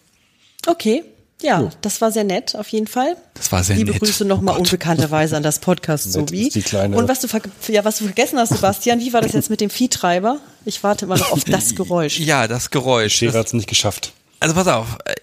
[0.67, 1.03] Okay,
[1.43, 3.16] Ja, das war sehr nett, auf jeden Fall.
[3.35, 4.01] Das war sehr Liebe nett.
[4.01, 6.47] Grüße nochmal Oh unbekannterweise an das Podcast Sobi.
[6.47, 7.28] ist die kleine- Und was du,
[7.72, 10.39] ja, was du vergessen hast, Sebastian, wie war das jetzt mit dem Viehtreiber?
[10.64, 12.18] Ich warte immer noch auf das Geräusch.
[12.20, 13.14] Ja, das Geräusch.
[13.16, 14.12] Scherer hat es nicht geschafft.
[14.41, 15.14] Also pass auf, äh,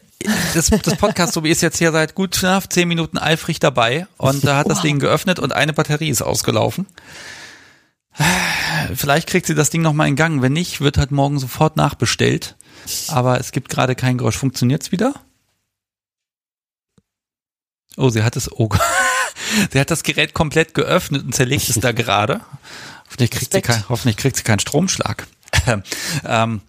[0.54, 4.46] das, das Podcast Sobi ist jetzt hier seit gut knapp zehn Minuten eifrig dabei und
[4.46, 6.86] da hat das Ding geöffnet und eine Batterie ist ausgelaufen.
[8.94, 10.42] Vielleicht kriegt sie das Ding nochmal in Gang.
[10.42, 12.56] Wenn nicht, wird halt morgen sofort nachbestellt.
[13.08, 14.38] Aber es gibt gerade kein Geräusch.
[14.38, 15.14] Funktioniert's wieder?
[17.98, 18.52] Oh, sie hat es.
[18.52, 18.70] Oh,
[19.72, 22.42] sie hat das Gerät komplett geöffnet und zerlegt es da gerade.
[23.06, 25.28] Hoffentlich kriegt, sie kein, hoffentlich kriegt sie keinen Stromschlag.
[26.26, 26.62] ähm,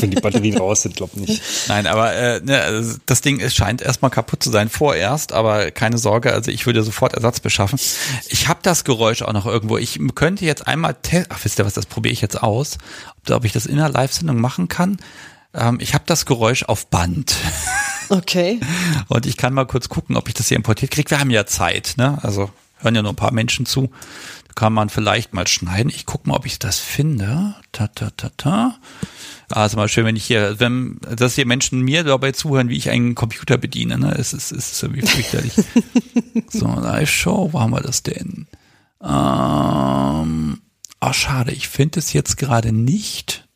[0.00, 1.42] Wenn die Batterien raus sind, glaub nicht.
[1.68, 5.98] Nein, aber äh, ne, also das Ding scheint erstmal kaputt zu sein vorerst, aber keine
[5.98, 7.78] Sorge, also ich würde sofort Ersatz beschaffen.
[8.28, 9.78] Ich habe das Geräusch auch noch irgendwo.
[9.78, 12.78] Ich könnte jetzt einmal testen, ach wisst ihr was, das probiere ich jetzt aus,
[13.22, 14.98] ob, ob ich das in der Live-Sendung machen kann.
[15.54, 17.36] Ähm, ich habe das Geräusch auf Band
[18.12, 18.60] Okay.
[19.08, 21.10] und ich kann mal kurz gucken, ob ich das hier importiert kriege.
[21.10, 22.18] Wir haben ja Zeit, ne?
[22.22, 23.90] Also hören ja nur ein paar Menschen zu.
[24.48, 25.90] Da kann man vielleicht mal schneiden.
[25.94, 27.54] Ich gucke mal, ob ich das finde.
[27.72, 28.76] Ta ta ta ta.
[29.48, 32.90] Also mal schön, wenn ich hier, wenn, dass hier Menschen mir dabei zuhören, wie ich
[32.90, 34.14] einen Computer bediene, ne?
[34.18, 35.54] Es ist, es ist irgendwie fürchterlich.
[36.50, 38.46] so, Live-Show, wo haben wir das denn?
[39.02, 40.60] Ähm,
[41.00, 43.48] ah, schade, ich finde es jetzt gerade nicht.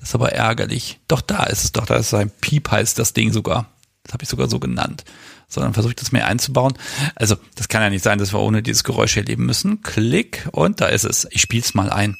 [0.00, 0.98] Das ist aber ärgerlich.
[1.08, 3.70] Doch, da ist es doch, da ist ein Piep heißt das Ding sogar.
[4.04, 5.04] Das habe ich sogar so genannt.
[5.46, 6.74] So, dann versuche ich das mir einzubauen.
[7.16, 9.82] Also, das kann ja nicht sein, dass wir ohne dieses Geräusch hier leben müssen.
[9.82, 11.28] Klick und da ist es.
[11.30, 12.16] Ich spiel's mal ein.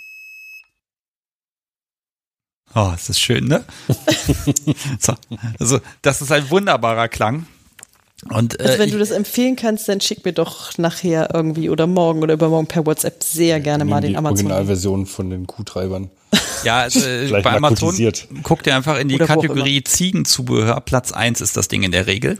[2.74, 3.64] Oh, es ist schön, ne?
[4.98, 5.14] so,
[5.58, 7.46] also, das ist ein wunderbarer Klang.
[8.28, 11.70] Und äh, Also wenn ich, du das empfehlen kannst, dann schick mir doch nachher irgendwie
[11.70, 14.46] oder morgen oder übermorgen per WhatsApp sehr gerne mal den die Amazon.
[14.46, 16.10] Originalversion von den Kuhtreibern.
[16.64, 17.96] Ja, also, äh, bei Amazon
[18.42, 20.80] guckt ihr einfach in die Oder Kategorie Ziegenzubehör.
[20.80, 22.38] Platz eins ist das Ding in der Regel.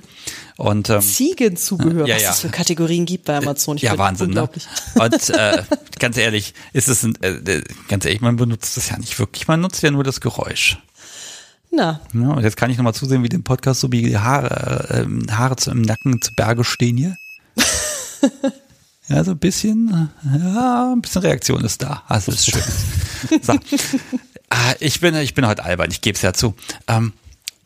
[0.56, 2.30] Und ähm, Ziegenzubehör, Ja, was ja.
[2.30, 3.76] es für Kategorien gibt bei Amazon.
[3.76, 4.42] Ich ja, Wahnsinn, ne?
[4.42, 4.66] unglaublich.
[4.94, 5.62] Und äh,
[5.98, 9.48] ganz ehrlich, ist es ein, äh, äh, ganz ehrlich, man benutzt das ja nicht wirklich.
[9.48, 10.78] Man nutzt ja nur das Geräusch.
[11.70, 14.88] Na, Ja, und jetzt kann ich nochmal zusehen, wie dem Podcast so wie die Haare,
[14.90, 17.16] äh, ähm, Haare zu, im Nacken zu Berge stehen hier.
[19.10, 22.02] ja, so ein bisschen, ja, ein bisschen Reaktion ist da.
[22.08, 22.62] Ah, Das ist schön.
[23.42, 23.52] so.
[24.50, 26.54] ah, ich bin, ich bin heute albern, ich gebe es ja zu.
[26.88, 27.12] Ähm,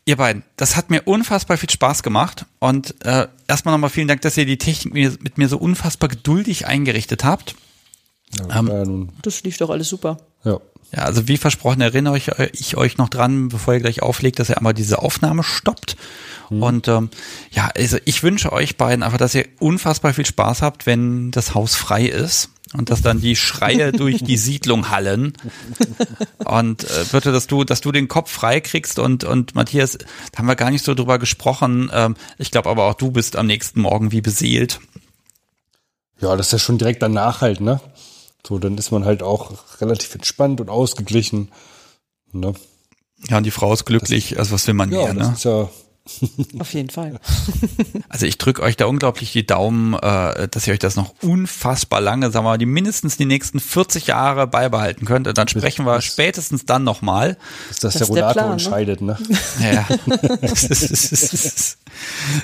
[0.05, 4.21] ihr beiden, das hat mir unfassbar viel Spaß gemacht und äh, erstmal nochmal vielen Dank,
[4.21, 7.55] dass ihr die Technik mit mir, mit mir so unfassbar geduldig eingerichtet habt.
[8.49, 10.17] Ja, Ähm, das lief doch alles super.
[10.43, 10.59] ja.
[10.91, 14.49] Ja, also wie versprochen erinnere ich, ich euch noch dran, bevor ihr gleich auflegt, dass
[14.49, 15.97] ihr einmal diese Aufnahme stoppt.
[16.49, 17.09] Und ähm,
[17.51, 21.53] ja, also ich wünsche euch beiden einfach, dass ihr unfassbar viel Spaß habt, wenn das
[21.53, 25.33] Haus frei ist und dass dann die Schreie durch die Siedlung hallen.
[26.43, 29.97] Und äh, bitte, dass du, dass du den Kopf frei kriegst und und Matthias,
[30.31, 31.89] da haben wir gar nicht so drüber gesprochen.
[31.93, 34.79] Ähm, ich glaube aber auch du bist am nächsten Morgen wie beseelt.
[36.21, 37.79] ja, das ist ja schon direkt danach halt, ne?
[38.47, 41.51] So, dann ist man halt auch relativ entspannt und ausgeglichen.
[42.31, 42.53] Ne?
[43.27, 44.37] Ja, und die Frau ist glücklich.
[44.37, 45.33] Also was will man Ja, mehr, das ne?
[45.33, 45.69] ist ja
[46.59, 47.19] Auf jeden Fall.
[48.07, 51.99] Also ich drücke euch da unglaublich die Daumen, äh, dass ihr euch das noch unfassbar
[51.99, 55.27] lange, sagen wir mal, die mindestens die nächsten 40 Jahre beibehalten könnt.
[55.27, 57.35] Und dann sprechen wir spätestens dann nochmal.
[57.67, 58.53] dass das, Das der ist der Rollator Plan, ne?
[58.53, 59.17] entscheidet, ne?
[59.59, 59.85] Ja.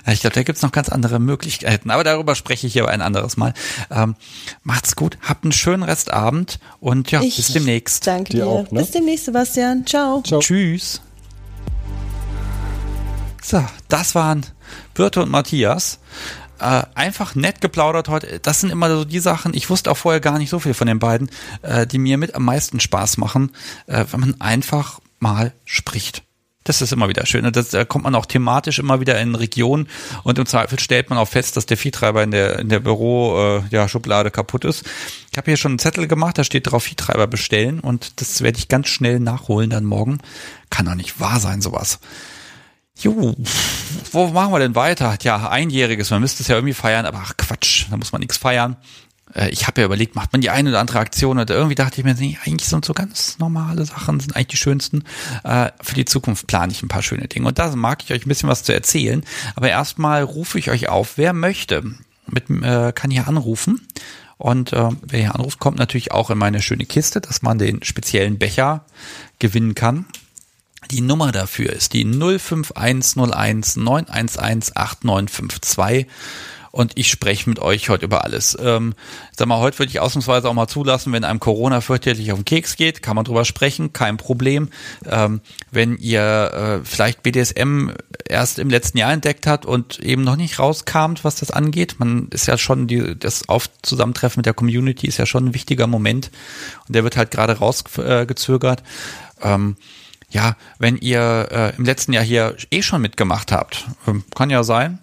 [0.06, 1.90] Ja, ich glaube, da gibt's noch ganz andere Möglichkeiten.
[1.92, 3.54] Aber darüber spreche ich hier ein anderes Mal.
[3.90, 4.16] Ähm,
[4.64, 8.08] macht's gut, habt einen schönen Restabend und ja, Ich bis demnächst.
[8.08, 8.48] Danke Dir dir.
[8.48, 8.80] auch, ne?
[8.82, 9.86] Bis demnächst, Sebastian.
[9.86, 10.22] Ciao.
[10.24, 10.40] Ciao.
[10.40, 11.02] Tschüss.
[13.42, 14.46] So, das waren
[14.94, 16.00] Birte und Matthias.
[16.60, 18.40] Äh, einfach nett geplaudert heute.
[18.40, 20.86] Das sind immer so die Sachen, ich wusste auch vorher gar nicht so viel von
[20.86, 21.30] den beiden,
[21.64, 23.52] äh, die mir mit am meisten Spaß machen,
[23.88, 26.24] äh, wenn man einfach mal spricht.
[26.64, 27.48] Das ist immer wieder schön.
[27.48, 29.88] Und das, da kommt man auch thematisch immer wieder in Regionen
[30.22, 33.36] und im Zweifel stellt man auch fest, dass der Viehtreiber in der, in der Büro
[33.58, 34.86] äh, ja, Schublade kaputt ist.
[35.32, 38.60] Ich habe hier schon einen Zettel gemacht, da steht drauf Viehtreiber bestellen und das werde
[38.60, 40.20] ich ganz schnell nachholen dann morgen.
[40.70, 42.00] Kann doch nicht wahr sein, sowas.
[43.02, 43.36] Jo,
[44.12, 45.18] wo machen wir denn weiter?
[45.18, 48.38] Tja, einjähriges, man müsste es ja irgendwie feiern, aber ach Quatsch, da muss man nichts
[48.38, 48.78] feiern.
[49.34, 52.00] Äh, Ich habe ja überlegt, macht man die eine oder andere Aktion oder irgendwie dachte
[52.00, 55.04] ich mir, nee, eigentlich sind so ganz normale Sachen, sind eigentlich die schönsten.
[55.44, 58.26] Äh, Für die Zukunft plane ich ein paar schöne Dinge und da mag ich euch
[58.26, 59.24] ein bisschen was zu erzählen.
[59.56, 61.84] Aber erstmal rufe ich euch auf, wer möchte,
[62.28, 63.88] mit, äh, kann hier anrufen.
[64.38, 68.40] Und wer hier anruft, kommt natürlich auch in meine schöne Kiste, dass man den speziellen
[68.40, 68.86] Becher
[69.38, 70.08] gewinnen kann.
[70.90, 76.08] Die Nummer dafür ist die 05101 911 8952
[76.72, 78.58] und ich spreche mit euch heute über alles.
[78.60, 78.96] Ähm,
[79.36, 82.46] sag mal, heute würde ich ausnahmsweise auch mal zulassen, wenn einem Corona fürchterlich auf den
[82.46, 84.70] Keks geht, kann man drüber sprechen, kein Problem.
[85.06, 87.90] Ähm, wenn ihr äh, vielleicht BDSM
[88.28, 92.30] erst im letzten Jahr entdeckt habt und eben noch nicht rauskamt, was das angeht, man
[92.30, 96.32] ist ja schon die, das Aufzusammentreffen mit der Community ist ja schon ein wichtiger Moment
[96.88, 98.82] und der wird halt gerade rausgezögert.
[99.42, 99.76] Äh, ähm,
[100.32, 104.64] ja, wenn ihr äh, im letzten Jahr hier eh schon mitgemacht habt, ähm, kann ja
[104.64, 105.00] sein,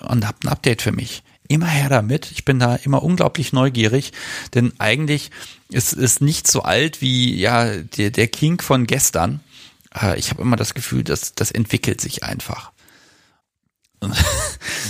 [0.00, 1.22] und habt ein Update für mich.
[1.48, 2.30] Immer her damit.
[2.30, 4.12] Ich bin da immer unglaublich neugierig,
[4.54, 5.30] denn eigentlich
[5.68, 9.40] ist es nicht so alt wie ja der, der King von gestern.
[9.94, 12.72] Äh, ich habe immer das Gefühl, dass das entwickelt sich einfach.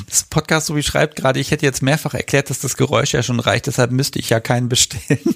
[0.08, 3.22] Das Podcast, so wie schreibt gerade, ich hätte jetzt mehrfach erklärt, dass das Geräusch ja
[3.22, 5.34] schon reicht, deshalb müsste ich ja keinen bestellen.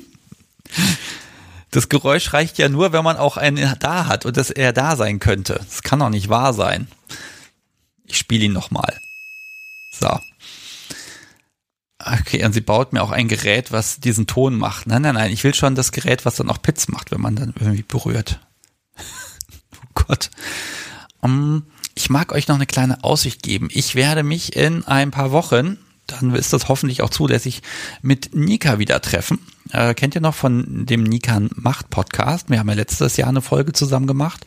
[1.70, 4.96] Das Geräusch reicht ja nur, wenn man auch einen da hat und dass er da
[4.96, 5.54] sein könnte.
[5.54, 6.88] Das kann doch nicht wahr sein.
[8.04, 8.98] Ich spiele ihn nochmal.
[9.90, 10.20] So.
[11.98, 14.86] Okay, und sie baut mir auch ein Gerät, was diesen Ton macht.
[14.86, 17.34] Nein, nein, nein, ich will schon das Gerät, was dann auch Pits macht, wenn man
[17.34, 18.38] dann irgendwie berührt.
[18.96, 20.30] oh Gott.
[21.20, 23.68] Um, ich mag euch noch eine kleine Aussicht geben.
[23.72, 27.62] Ich werde mich in ein paar Wochen, dann ist das hoffentlich auch zulässig,
[28.02, 29.38] mit Nika wieder treffen.
[29.72, 32.48] Äh, kennt ihr noch von dem Nikan Macht Podcast?
[32.48, 34.46] Wir haben ja letztes Jahr eine Folge zusammen gemacht.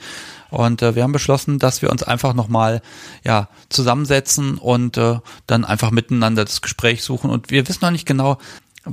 [0.50, 2.82] Und äh, wir haben beschlossen, dass wir uns einfach nochmal
[3.24, 7.30] ja, zusammensetzen und äh, dann einfach miteinander das Gespräch suchen.
[7.30, 8.38] Und wir wissen noch nicht genau,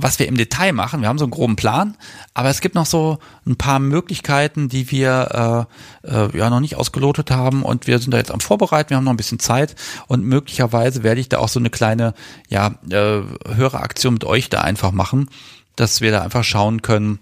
[0.01, 1.01] was wir im Detail machen.
[1.01, 1.97] Wir haben so einen groben Plan,
[2.33, 5.67] aber es gibt noch so ein paar Möglichkeiten, die wir
[6.05, 8.91] äh, äh, ja noch nicht ausgelotet haben und wir sind da jetzt am Vorbereiten.
[8.91, 9.75] Wir haben noch ein bisschen Zeit
[10.07, 12.13] und möglicherweise werde ich da auch so eine kleine
[12.47, 13.21] ja äh,
[13.55, 15.29] Höreraktion mit euch da einfach machen,
[15.75, 17.19] dass wir da einfach schauen können,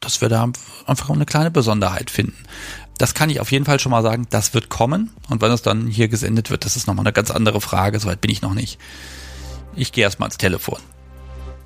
[0.00, 0.50] dass wir da
[0.86, 2.36] einfach eine kleine Besonderheit finden.
[2.98, 5.10] Das kann ich auf jeden Fall schon mal sagen, das wird kommen.
[5.28, 8.00] Und wenn es dann hier gesendet wird, das ist nochmal eine ganz andere Frage.
[8.00, 8.78] Soweit bin ich noch nicht.
[9.76, 10.80] Ich gehe erstmal ans Telefon.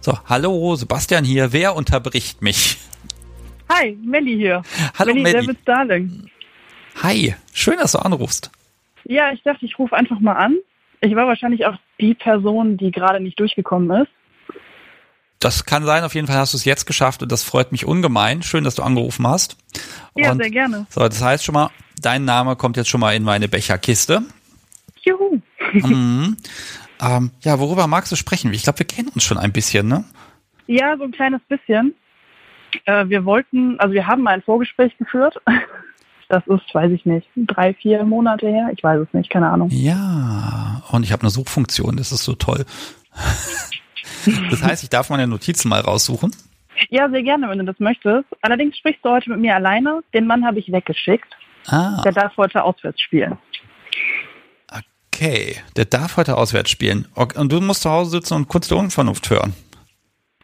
[0.04, 1.52] So, hallo, Sebastian hier.
[1.52, 2.76] Wer unterbricht mich?
[3.68, 4.62] Hi, Melli hier.
[4.98, 5.22] Hallo Melli.
[5.22, 5.46] Melli.
[5.46, 6.30] David Darling.
[7.00, 8.50] Hi, schön, dass du anrufst.
[9.04, 10.56] Ja, ich dachte, ich rufe einfach mal an.
[11.02, 14.10] Ich war wahrscheinlich auch die Person, die gerade nicht durchgekommen ist.
[15.38, 17.86] Das kann sein, auf jeden Fall hast du es jetzt geschafft und das freut mich
[17.86, 18.42] ungemein.
[18.42, 19.56] Schön, dass du angerufen hast.
[20.16, 20.86] Ja, und, sehr gerne.
[20.90, 24.22] So, das heißt schon mal, dein Name kommt jetzt schon mal in meine Becherkiste.
[25.04, 25.40] Juhu.
[25.72, 26.36] Mhm.
[27.02, 28.52] Ähm, ja, worüber magst du sprechen?
[28.54, 30.04] Ich glaube, wir kennen uns schon ein bisschen, ne?
[30.66, 31.94] Ja, so ein kleines bisschen.
[32.86, 35.36] Äh, wir wollten, also wir haben mal ein Vorgespräch geführt.
[36.28, 38.70] Das ist, weiß ich nicht, drei, vier Monate her.
[38.74, 39.68] Ich weiß es nicht, keine Ahnung.
[39.70, 42.64] Ja, und ich habe eine Suchfunktion, das ist so toll.
[44.50, 46.34] Das heißt, ich darf meine Notizen mal raussuchen.
[46.90, 48.24] Ja, sehr gerne, wenn du das möchtest.
[48.40, 50.02] Allerdings sprichst du heute mit mir alleine.
[50.14, 51.28] Den Mann habe ich weggeschickt.
[51.66, 53.36] Ah, Der darf heute auswärts spielen.
[55.14, 55.56] Okay.
[55.76, 57.06] Der darf heute auswärts spielen.
[57.14, 59.54] Und du musst zu Hause sitzen und kurz der Unvernunft hören.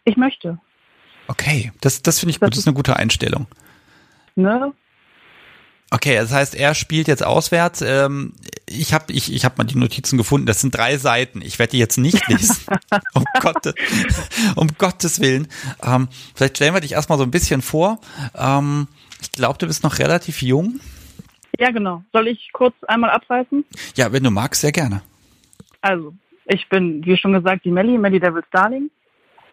[0.04, 0.58] Ich möchte.
[1.26, 2.52] Okay, das, das finde ich Das gut.
[2.52, 3.46] Das ist eine gute Einstellung.
[4.36, 4.72] Ne?
[5.90, 7.80] Okay, das heißt, er spielt jetzt auswärts.
[7.80, 8.34] Ähm,
[8.66, 10.46] ich habe ich, ich hab mal die Notizen gefunden.
[10.46, 11.40] Das sind drei Seiten.
[11.40, 12.56] Ich werde die jetzt nicht lesen.
[13.14, 13.74] um, Gottes,
[14.54, 15.48] um Gottes Willen.
[15.82, 18.00] Ähm, vielleicht stellen wir dich erstmal so ein bisschen vor.
[18.34, 18.88] Ähm,
[19.20, 20.80] ich glaube, du bist noch relativ jung.
[21.58, 22.02] Ja, genau.
[22.12, 23.64] Soll ich kurz einmal abreißen?
[23.96, 25.02] Ja, wenn du magst, sehr gerne.
[25.80, 26.14] Also,
[26.46, 28.90] ich bin, wie schon gesagt, die Melli, Melli Devil Starling.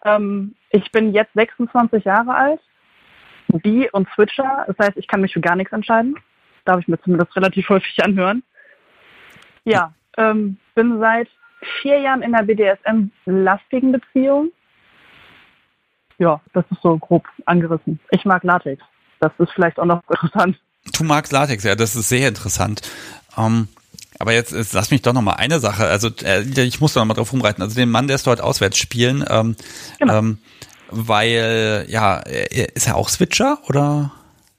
[0.04, 2.62] Ähm, ich bin jetzt 26 Jahre alt,
[3.48, 4.66] bi und Switcher.
[4.68, 6.16] Das heißt, ich kann mich für gar nichts entscheiden.
[6.64, 8.44] Darf ich mir zumindest relativ häufig anhören.
[9.64, 11.28] Ja, ähm, bin seit
[11.82, 14.52] vier Jahren in einer BDSM-lastigen Beziehung.
[16.18, 18.00] Ja, das ist so grob angerissen.
[18.12, 18.84] Ich mag Latex.
[19.20, 20.60] Das ist vielleicht auch noch interessant.
[20.94, 22.82] Du magst Latex, ja, das ist sehr interessant.
[23.38, 23.68] Ähm,
[24.20, 25.86] aber jetzt, jetzt lass mich doch noch mal eine Sache.
[25.88, 27.62] Also äh, ich muss da noch mal drauf rumreiten.
[27.64, 29.56] Also den Mann, der ist dort auswärts spielen, ähm,
[30.00, 30.18] Genau.
[30.20, 30.38] ähm,
[30.90, 34.12] weil ja, er- ist er auch Switcher oder?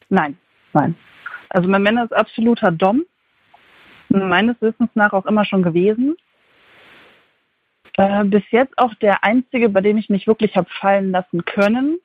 [0.09, 0.36] Nein,
[0.73, 0.94] nein.
[1.48, 3.05] Also mein Männer ist absoluter Dom.
[4.09, 6.16] Meines Wissens nach auch immer schon gewesen.
[7.97, 11.98] Äh, bis jetzt auch der einzige, bei dem ich mich wirklich habe fallen lassen können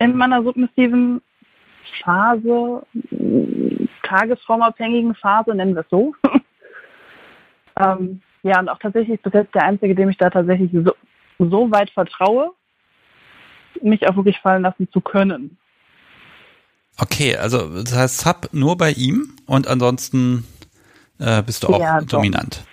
[0.00, 1.20] in meiner submissiven
[2.02, 2.86] Phase,
[4.02, 6.14] tagesformabhängigen Phase, nennen wir es so.
[7.80, 10.92] ähm, ja, und auch tatsächlich bis jetzt der einzige, dem ich da tatsächlich so,
[11.38, 12.50] so weit vertraue,
[13.82, 15.58] mich auch wirklich fallen lassen zu können.
[17.00, 20.44] Okay, also das heißt Sub nur bei ihm und ansonsten
[21.20, 22.64] äh, bist du auch Ja, dominant.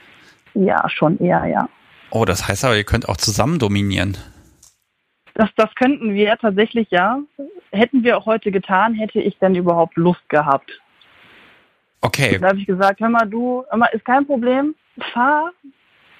[0.55, 1.69] Ja, schon eher, ja.
[2.09, 4.17] Oh, das heißt aber, ihr könnt auch zusammen dominieren.
[5.35, 7.19] Das, das könnten wir tatsächlich, ja.
[7.75, 10.81] Hätten wir auch heute getan, hätte ich denn überhaupt Lust gehabt.
[12.01, 14.75] Okay, Da habe ich gesagt, hör mal, du, hör mal, ist kein Problem,
[15.13, 15.51] fahr,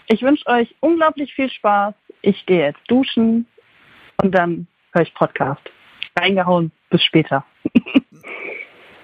[0.08, 1.94] Ich wünsche euch unglaublich viel Spaß.
[2.22, 3.48] Ich gehe jetzt duschen
[4.22, 5.62] und dann höre ich Podcast.
[6.18, 6.72] Reingehauen.
[6.90, 7.46] Bis später.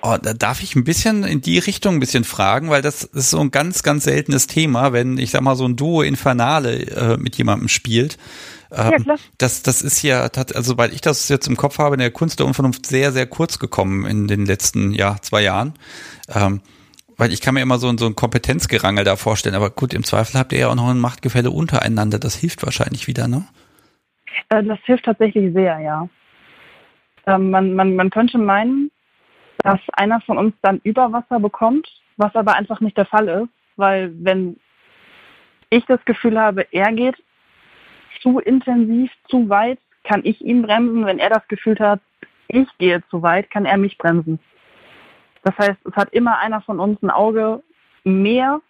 [0.03, 3.29] Oh, da darf ich ein bisschen in die Richtung ein bisschen fragen, weil das ist
[3.29, 7.17] so ein ganz, ganz seltenes Thema, wenn ich sag mal so ein Duo Infernale äh,
[7.17, 8.17] mit jemandem spielt.
[8.71, 9.17] Ähm, ja, klar.
[9.37, 10.21] Das, das ist ja,
[10.55, 13.27] also weil ich das jetzt im Kopf habe, in der Kunst der Unvernunft sehr, sehr
[13.27, 15.73] kurz gekommen in den letzten, ja, zwei Jahren.
[16.33, 16.61] Ähm,
[17.17, 20.39] weil ich kann mir immer so, so ein Kompetenzgerangel da vorstellen, aber gut, im Zweifel
[20.39, 23.45] habt ihr ja auch noch ein Machtgefälle untereinander, das hilft wahrscheinlich wieder, ne?
[24.49, 26.09] Äh, das hilft tatsächlich sehr, ja.
[27.27, 28.89] Ähm, man, man, man könnte meinen,
[29.59, 31.87] dass einer von uns dann Überwasser bekommt,
[32.17, 34.57] was aber einfach nicht der Fall ist, weil wenn
[35.69, 37.15] ich das Gefühl habe, er geht
[38.21, 41.05] zu intensiv, zu weit, kann ich ihn bremsen.
[41.05, 42.01] Wenn er das Gefühl hat,
[42.47, 44.39] ich gehe zu weit, kann er mich bremsen.
[45.43, 47.63] Das heißt, es hat immer einer von uns ein Auge
[48.03, 48.61] mehr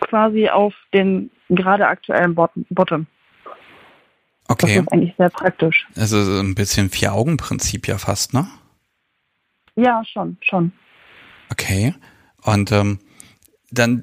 [0.00, 3.06] quasi auf den gerade aktuellen Bottom.
[4.48, 4.74] Okay.
[4.74, 5.86] Das ist eigentlich sehr praktisch.
[5.96, 8.48] Also so ein bisschen Vier-Augen-Prinzip ja fast, ne?
[9.76, 10.72] Ja, schon, schon.
[11.50, 11.94] Okay.
[12.42, 12.98] Und ähm,
[13.70, 14.02] dann,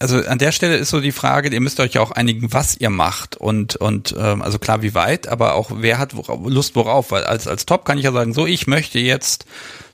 [0.00, 2.76] also an der Stelle ist so die Frage, ihr müsst euch ja auch einigen, was
[2.76, 6.74] ihr macht und und ähm, also klar, wie weit, aber auch wer hat worauf, Lust
[6.74, 9.44] worauf, weil als als Top kann ich ja sagen, so ich möchte jetzt,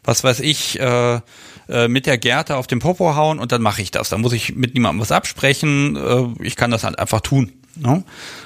[0.04, 1.20] was weiß ich, äh,
[1.68, 4.08] äh, mit der Gerte auf den Popo hauen und dann mache ich das.
[4.08, 5.96] Dann muss ich mit niemandem was absprechen.
[5.96, 7.52] Äh, ich kann das halt einfach tun.
[7.74, 8.04] Ne?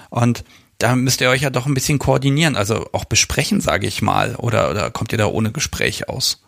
[0.08, 0.44] Und
[0.78, 4.34] da müsst ihr euch ja doch ein bisschen koordinieren, also auch besprechen, sage ich mal,
[4.36, 6.40] oder, oder kommt ihr da ohne Gespräch aus?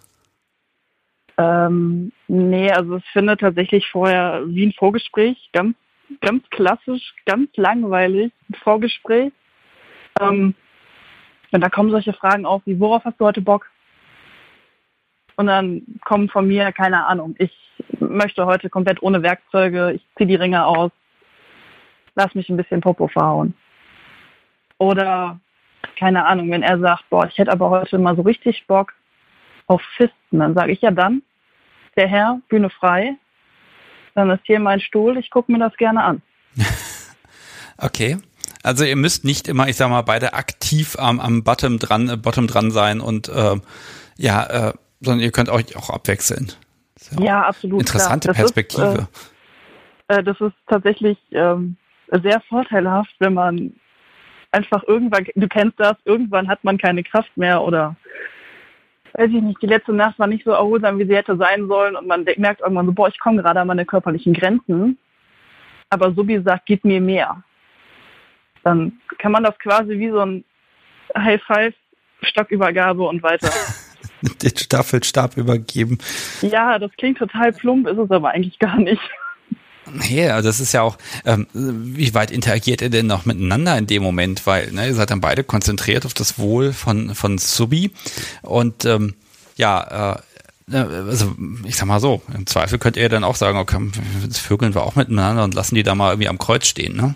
[1.43, 5.77] Ähm, nee, also es findet tatsächlich vorher wie ein Vorgespräch, ganz,
[6.20, 9.32] ganz klassisch, ganz langweilig, ein Vorgespräch.
[10.20, 10.55] Ähm,
[11.51, 13.69] und da kommen solche Fragen auf wie, worauf hast du heute Bock?
[15.36, 17.52] Und dann kommen von mir, keine Ahnung, ich
[17.98, 20.93] möchte heute komplett ohne Werkzeuge, ich ziehe die Ringe aus,
[22.14, 23.55] lass mich ein bisschen Popo verhauen.
[24.78, 25.40] Oder,
[25.98, 28.93] keine Ahnung, wenn er sagt, boah, ich hätte aber heute mal so richtig Bock
[29.66, 31.23] auf Fisten, dann sage ich ja dann,
[31.97, 33.16] der Herr, Bühne frei,
[34.14, 36.23] dann ist hier mein Stuhl, ich gucke mir das gerne an.
[37.78, 38.19] okay.
[38.62, 42.16] Also ihr müsst nicht immer, ich sag mal, beide aktiv am, am Bottom dran, äh,
[42.16, 43.56] Bottom dran sein und äh,
[44.16, 46.52] ja, äh, sondern ihr könnt euch auch abwechseln.
[47.19, 47.81] Ja, ja, absolut.
[47.81, 49.09] Interessante Perspektive.
[49.12, 49.32] Ist,
[50.09, 51.77] äh, äh, das ist tatsächlich ähm,
[52.23, 53.74] sehr vorteilhaft, wenn man
[54.52, 57.97] einfach irgendwann, du kennst das, irgendwann hat man keine Kraft mehr oder
[59.14, 61.97] weiß ich nicht, die letzte Nacht war nicht so erholsam, wie sie hätte sein sollen
[61.97, 64.98] und man merkt irgendwann so, boah, ich komme gerade an meine körperlichen Grenzen.
[65.90, 67.43] Aber so wie gesagt, gib mir mehr.
[68.64, 70.44] Dann kann man das quasi wie so ein
[71.16, 71.74] High Five,
[72.22, 73.51] Stockübergabe und weiter.
[74.43, 75.98] Den Staffelstab übergeben.
[76.43, 79.02] Ja, das klingt total plump, ist es aber eigentlich gar nicht.
[79.94, 83.86] Nee, also das ist ja auch, ähm, wie weit interagiert ihr denn noch miteinander in
[83.86, 84.47] dem Moment?
[84.47, 87.93] Weil ne, ihr seid dann beide konzentriert auf das Wohl von, von Subi
[88.43, 89.14] und ähm,
[89.56, 90.20] ja, äh,
[90.66, 93.78] ne, also ich sag mal so, im Zweifel könnt ihr dann auch sagen, okay,
[94.23, 97.14] jetzt vögeln wir auch miteinander und lassen die da mal irgendwie am Kreuz stehen, ne?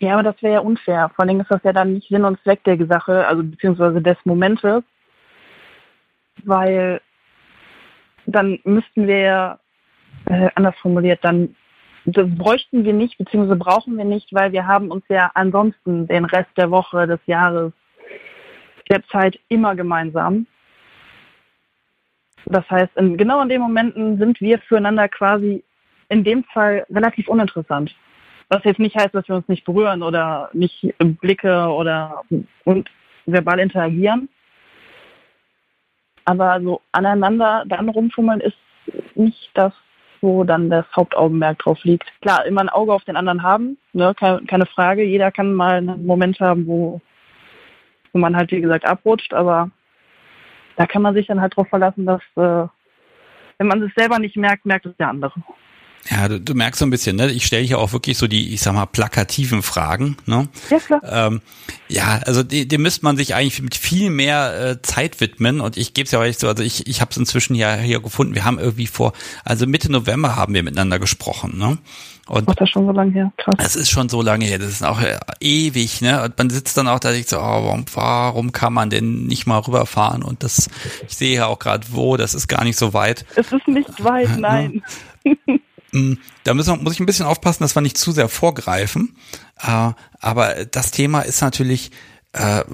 [0.00, 1.10] Ja, aber das wäre ja unfair.
[1.14, 4.16] Vor allem ist das ja dann nicht Sinn und Zweck der Sache, also beziehungsweise des
[4.24, 4.82] Momentes,
[6.44, 7.00] weil
[8.26, 9.58] dann müssten wir
[10.26, 11.54] äh, anders formuliert, dann
[12.06, 16.24] das bräuchten wir nicht, beziehungsweise brauchen wir nicht, weil wir haben uns ja ansonsten den
[16.24, 17.72] Rest der Woche, des Jahres,
[18.90, 20.46] der Zeit immer gemeinsam.
[22.46, 25.64] Das heißt, in, genau in den Momenten sind wir füreinander quasi
[26.10, 27.94] in dem Fall relativ uninteressant.
[28.50, 32.22] Was jetzt nicht heißt, dass wir uns nicht berühren oder nicht Blicke oder
[32.64, 32.90] und
[33.24, 34.28] verbal interagieren.
[36.26, 38.56] Aber so aneinander dann rumfummeln ist
[39.14, 39.72] nicht das,
[40.24, 42.10] wo dann das Hauptaugenmerk drauf liegt.
[42.22, 45.04] Klar, immer ein Auge auf den anderen haben, ne, keine, Frage.
[45.04, 47.00] Jeder kann mal einen Moment haben, wo,
[48.12, 49.70] wo man halt, wie gesagt, abrutscht, aber
[50.76, 52.66] da kann man sich dann halt drauf verlassen, dass äh,
[53.58, 55.34] wenn man es selber nicht merkt, merkt es der andere.
[56.10, 57.30] Ja, du, du merkst so ein bisschen, ne?
[57.30, 60.48] Ich stelle hier auch wirklich so die, ich sag mal, plakativen Fragen, ne?
[60.68, 61.00] Ja, klar.
[61.04, 61.40] Ähm,
[61.88, 65.94] ja, also dem müsste man sich eigentlich mit viel mehr äh, Zeit widmen und ich
[65.94, 68.34] gebe es ja auch echt so, also ich, ich habe es inzwischen ja hier gefunden,
[68.34, 69.12] wir haben irgendwie vor,
[69.44, 71.78] also Mitte November haben wir miteinander gesprochen, ne?
[72.26, 73.54] Und Ach, das schon so lange her, krass.
[73.58, 76.22] Es ist schon so lange her, das ist auch äh, ewig, ne?
[76.22, 79.46] Und man sitzt dann auch da, ich so, oh, warum, warum kann man denn nicht
[79.46, 80.22] mal rüberfahren?
[80.22, 80.70] Und das,
[81.06, 83.26] ich sehe ja auch gerade wo, das ist gar nicht so weit.
[83.36, 84.40] Es ist nicht weit, ne?
[84.40, 84.82] nein.
[85.94, 89.16] Mm, da müssen, muss ich ein bisschen aufpassen, dass wir nicht zu sehr vorgreifen.
[89.62, 91.92] Äh, aber das Thema ist natürlich,
[92.32, 92.64] äh,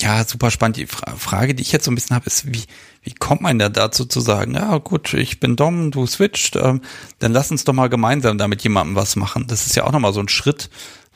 [0.00, 0.76] ja, super spannend.
[0.76, 2.64] Die Fra Frage, die ich jetzt so ein bisschen habe, ist, wie,
[3.02, 6.82] wie kommt man da dazu zu sagen, ja gut, ich bin Dom, du switcht, ähm,
[7.20, 9.46] dann lass uns doch mal gemeinsam da mit jemandem was machen.
[9.46, 10.68] Das ist ja auch nochmal so ein Schritt,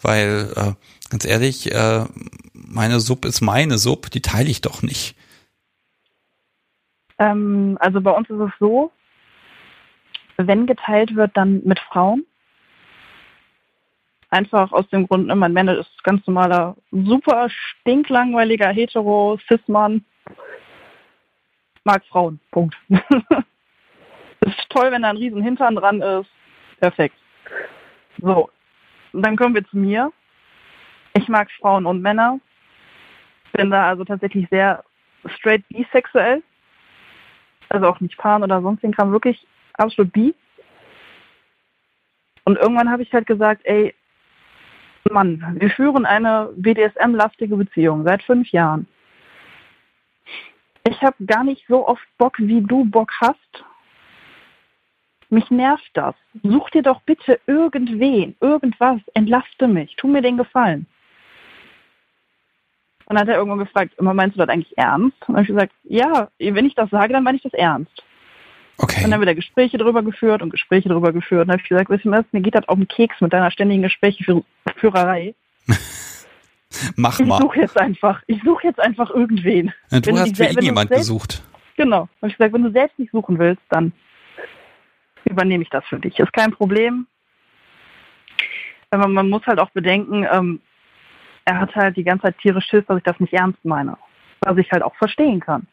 [0.02, 0.72] weil, äh,
[1.10, 2.04] ganz ehrlich, äh,
[2.54, 5.16] meine Sub ist meine Sub, die teile ich doch nicht.
[7.18, 8.92] Ähm, also bei uns ist es so,
[10.46, 12.24] wenn geteilt wird, dann mit Frauen.
[14.30, 20.04] Einfach aus dem Grund, ne, mein Männer ist ganz normaler, super stinklangweiliger hetero Cis-Mann.
[21.84, 22.38] Mag Frauen.
[22.52, 22.76] Punkt.
[24.40, 26.30] ist toll, wenn da ein riesen Hintern dran ist.
[26.78, 27.16] Perfekt.
[28.18, 28.50] So,
[29.12, 30.12] dann kommen wir zu mir.
[31.14, 32.38] Ich mag Frauen und Männer.
[33.52, 34.84] Bin da also tatsächlich sehr
[35.26, 36.42] straight bisexuell.
[37.68, 39.12] Also auch nicht Pan oder sonst den Kram.
[39.12, 39.46] Wirklich
[39.80, 40.34] absolut bi.
[42.44, 43.94] Und irgendwann habe ich halt gesagt, ey,
[45.10, 48.86] Mann, wir führen eine BDSM-lastige Beziehung seit fünf Jahren.
[50.88, 53.64] Ich habe gar nicht so oft Bock, wie du Bock hast.
[55.28, 56.14] Mich nervt das.
[56.42, 60.86] Such dir doch bitte irgendwen, irgendwas, entlaste mich, tu mir den Gefallen.
[63.06, 65.16] Und dann hat er irgendwann gefragt, immer meinst du das eigentlich ernst?
[65.22, 68.02] Und dann habe ich gesagt, ja, wenn ich das sage, dann meine ich das ernst.
[68.82, 68.96] Okay.
[68.96, 71.42] Und dann haben wir da Gespräche drüber geführt und Gespräche drüber geführt.
[71.42, 73.32] Und dann habe ich gesagt, weißt du was, mir geht das auf den Keks mit
[73.32, 75.34] deiner ständigen Gesprächeführerei.
[76.96, 77.40] Mach Ich mal.
[77.40, 79.72] suche jetzt einfach, ich suche jetzt einfach irgendwen.
[79.90, 81.42] Ja, Du Wenn hast für sel- ihn wenn du jemand selbst- gesucht.
[81.76, 82.08] Genau.
[82.20, 83.92] Habe ich gesagt, wenn du selbst nicht suchen willst, dann
[85.24, 86.18] übernehme ich das für dich.
[86.18, 87.06] Ist kein Problem.
[88.90, 90.60] Aber man muss halt auch bedenken, ähm,
[91.44, 93.96] er hat halt die ganze Zeit tierisch Schiss, dass ich das nicht ernst meine.
[94.40, 95.66] Was ich halt auch verstehen kann.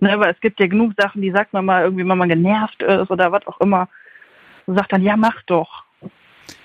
[0.00, 2.82] Ne, aber es gibt ja genug Sachen, die sagt man mal irgendwie, wenn man genervt
[2.82, 3.88] ist oder was auch immer.
[4.66, 5.84] Und sagt dann, ja, mach doch.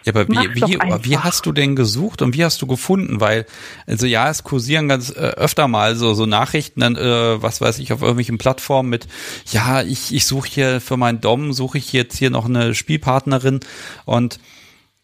[0.06, 3.22] Ja, aber wie, wie, wie hast du denn gesucht und wie hast du gefunden?
[3.22, 3.46] Weil,
[3.88, 7.80] also ja, es kursieren ganz äh, öfter mal so, so Nachrichten, dann, äh, was weiß
[7.80, 9.08] ich, auf irgendwelchen Plattformen mit,
[9.52, 13.62] ja, ich, ich suche hier für meinen Dom, suche ich jetzt hier noch eine Spielpartnerin
[14.06, 14.40] und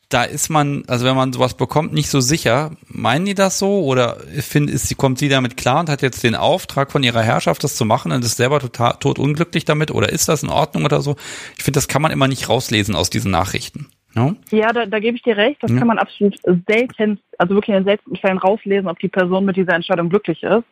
[0.10, 2.72] da ist man, also wenn man sowas bekommt, nicht so sicher.
[2.88, 6.24] Meinen die das so oder find, ist, sie, kommt sie damit klar und hat jetzt
[6.24, 9.92] den Auftrag von ihrer Herrschaft, das zu machen und ist selber total tot unglücklich damit
[9.92, 11.16] oder ist das in Ordnung oder so?
[11.58, 13.86] Ich finde, das kann man immer nicht rauslesen aus diesen Nachrichten.
[14.16, 14.34] Ja?
[14.50, 15.62] Ja, da, da gebe ich dir recht.
[15.62, 15.78] Das Ja.
[15.78, 19.58] kann man absolut selten, also wirklich in den seltensten Fällen rauslesen, ob die Person mit
[19.58, 20.64] dieser Entscheidung glücklich ist.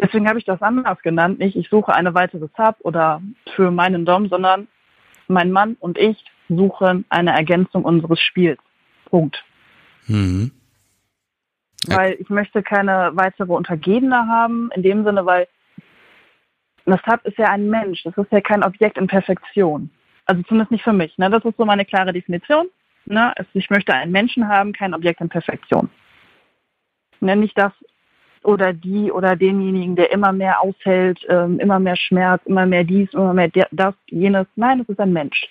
[0.00, 1.38] Deswegen habe ich das anders genannt.
[1.38, 3.22] Nicht, ich suche eine weitere Sub oder
[3.56, 4.68] für meinen Dom, sondern
[5.26, 8.60] mein Mann und ich suchen eine Ergänzung unseres Spiels.
[9.06, 9.44] Punkt.
[10.06, 10.50] Mhm.
[11.86, 11.98] Ja.
[11.98, 15.46] Weil ich möchte keine weitere Untergebene haben, in dem Sinne, weil
[16.84, 19.90] das Sub ist ja ein Mensch, das ist ja kein Objekt in Perfektion.
[20.26, 21.16] Also zumindest nicht für mich.
[21.18, 21.30] Ne?
[21.30, 22.66] Das ist so meine klare Definition.
[23.06, 23.36] Ne?
[23.36, 25.88] Also ich möchte einen Menschen haben, kein Objekt in Perfektion.
[27.20, 27.72] Nenne ich das
[28.42, 33.12] oder die oder denjenigen, der immer mehr aushält, ähm, immer mehr Schmerz, immer mehr dies,
[33.12, 34.46] immer mehr das, jenes.
[34.56, 35.48] Nein, das ist ein Mensch.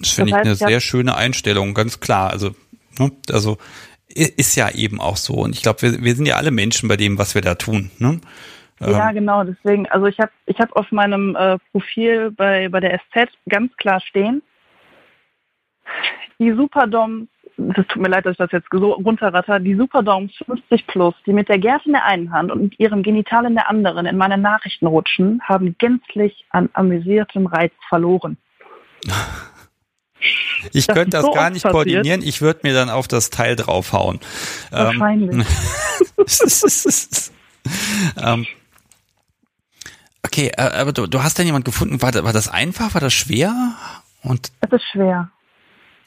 [0.00, 2.30] Das finde Das ich eine ja- sehr schöne Einstellung, ganz klar.
[2.30, 2.54] Also,
[2.98, 3.58] ne, also
[4.08, 5.34] ist ja eben auch so.
[5.34, 7.90] Und ich glaube, wir, wir sind ja alle Menschen bei dem, was wir da tun.
[7.98, 8.20] Ne?
[8.80, 12.80] Ja, Ähm, genau, deswegen, also ich habe ich hab auf meinem äh, Profil bei, bei
[12.80, 14.42] der SZ ganz klar stehen,
[16.38, 17.28] die Superdoms,
[17.58, 21.32] das tut mir leid, dass ich das jetzt so runterratter, die Superdoms 50 plus, die
[21.34, 24.16] mit der Gerte in der einen Hand und mit ihrem Genital in der anderen in
[24.16, 28.38] meine Nachrichten rutschen, haben gänzlich an amüsiertem Reiz verloren.
[30.72, 31.72] ich das könnte das so gar nicht passiert.
[31.72, 32.22] koordinieren.
[32.22, 34.20] Ich würde mir dann auf das Teil draufhauen.
[34.72, 35.46] Ähm, Wahrscheinlich.
[38.16, 38.46] ähm,
[40.24, 42.00] okay, äh, aber du, du hast dann jemand gefunden.
[42.02, 42.94] War, war das einfach?
[42.94, 43.74] War das schwer?
[44.22, 45.30] Und Es ist schwer.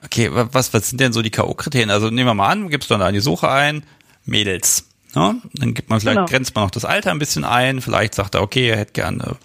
[0.03, 1.90] okay, wa- was, was sind denn so die K.O.-Kriterien?
[1.91, 3.84] Also nehmen wir mal an, gibst du dann in die Suche ein,
[4.26, 4.88] Mädels.
[5.15, 5.41] Ne?
[5.53, 6.27] Dann gibt man vielleicht, Genau.
[6.27, 7.81] grenzt man noch das Alter ein bisschen ein.
[7.81, 9.35] Vielleicht sagt er, okay, er hätte gerne,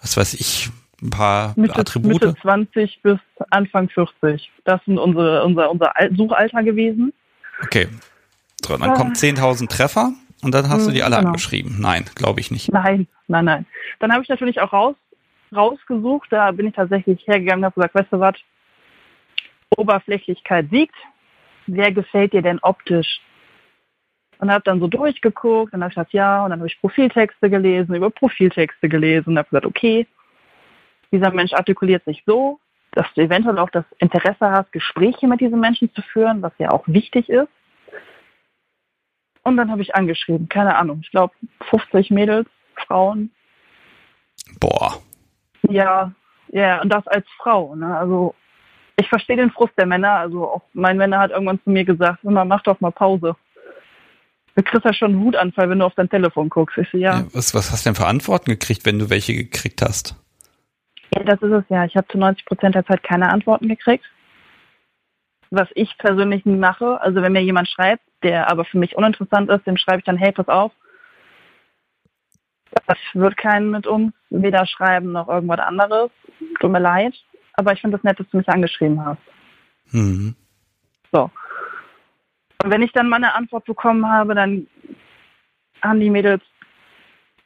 [0.00, 0.70] was weiß ich,
[1.02, 2.12] ein paar Mitte, Attribute.
[2.22, 3.18] Mitte 20 bis
[3.50, 4.50] Anfang 40.
[4.64, 7.12] Das sind unsere, unser, unser Al- Suchalter gewesen.
[7.62, 7.88] Okay.
[8.64, 10.12] So, dann kommen 10.000 Treffer
[10.42, 11.28] und dann hast du die alle Genau.
[11.28, 11.76] angeschrieben.
[11.80, 12.72] Nein, glaube ich nicht.
[12.72, 13.66] Nein, nein, nein.
[14.00, 14.96] Dann habe ich natürlich auch raus,
[15.54, 16.28] rausgesucht.
[16.32, 18.34] Da bin ich tatsächlich hergegangen und habe gesagt, weißt du was?
[19.76, 20.94] Oberflächlichkeit siegt.
[21.66, 23.20] Wer gefällt dir denn optisch?
[24.38, 26.44] Und habe dann so durchgeguckt und habe gesagt, ja.
[26.44, 30.06] Und dann habe ich Profiltexte gelesen, über Profiltexte gelesen und habe gesagt, okay,
[31.12, 32.58] dieser Mensch artikuliert sich so,
[32.92, 36.70] dass du eventuell auch das Interesse hast, Gespräche mit diesem Menschen zu führen, was ja
[36.70, 37.48] auch wichtig ist.
[39.42, 41.34] Und dann habe ich angeschrieben, keine Ahnung, ich glaube
[41.70, 42.48] 50 Mädels,
[42.86, 43.30] Frauen.
[44.58, 45.00] Boah.
[45.68, 46.12] Ja,
[46.48, 47.74] ja, und das als Frau.
[47.74, 47.96] Ne?
[47.96, 48.34] Also
[48.96, 50.12] ich verstehe den Frust der Männer.
[50.12, 53.36] Also auch mein Männer hat irgendwann zu mir gesagt, immer mach doch mal Pause.
[54.54, 56.78] Du kriegst ja schon einen Wutanfall, wenn du auf dein Telefon guckst.
[56.78, 57.18] Ich so, ja.
[57.18, 60.16] Ja, was, was hast du denn für Antworten gekriegt, wenn du welche gekriegt hast?
[61.14, 61.84] Ja, das ist es ja.
[61.84, 64.04] Ich habe zu 90 Prozent der Zeit keine Antworten gekriegt.
[65.50, 69.48] Was ich persönlich nie mache, also wenn mir jemand schreibt, der aber für mich uninteressant
[69.48, 70.72] ist, dem schreibe ich dann, hey, pass auf,
[72.86, 76.10] das wird keinen mit uns, weder schreiben noch irgendwas anderes.
[76.60, 77.14] Tut mir leid,
[77.54, 79.20] aber ich finde es das nett, dass du mich angeschrieben hast.
[79.92, 80.34] Mhm.
[81.12, 81.30] So.
[82.62, 84.66] Und wenn ich dann mal eine Antwort bekommen habe, dann
[85.82, 86.42] haben die Mädels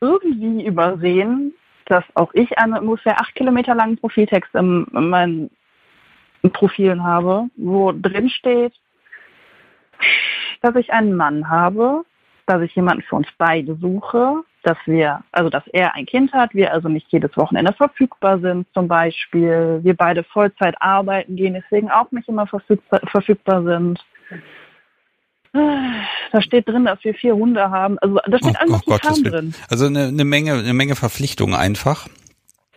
[0.01, 1.53] irgendwie übersehen,
[1.87, 5.51] dass auch ich einen ungefähr acht Kilometer langen Profiltext in, in meinen
[6.53, 8.73] Profilen habe, wo drin steht,
[10.63, 12.05] dass ich einen Mann habe,
[12.47, 16.55] dass ich jemanden für uns beide suche, dass wir, also dass er ein Kind hat,
[16.55, 21.91] wir also nicht jedes Wochenende verfügbar sind zum Beispiel, wir beide Vollzeit arbeiten gehen, deswegen
[21.91, 24.05] auch nicht immer verfügbar, verfügbar sind.
[25.53, 27.99] Da steht drin, dass wir vier Hunde haben.
[27.99, 29.55] Also da steht Oh, alles oh drin.
[29.69, 32.09] Also eine, eine Menge, eine Menge Verpflichtungen einfach.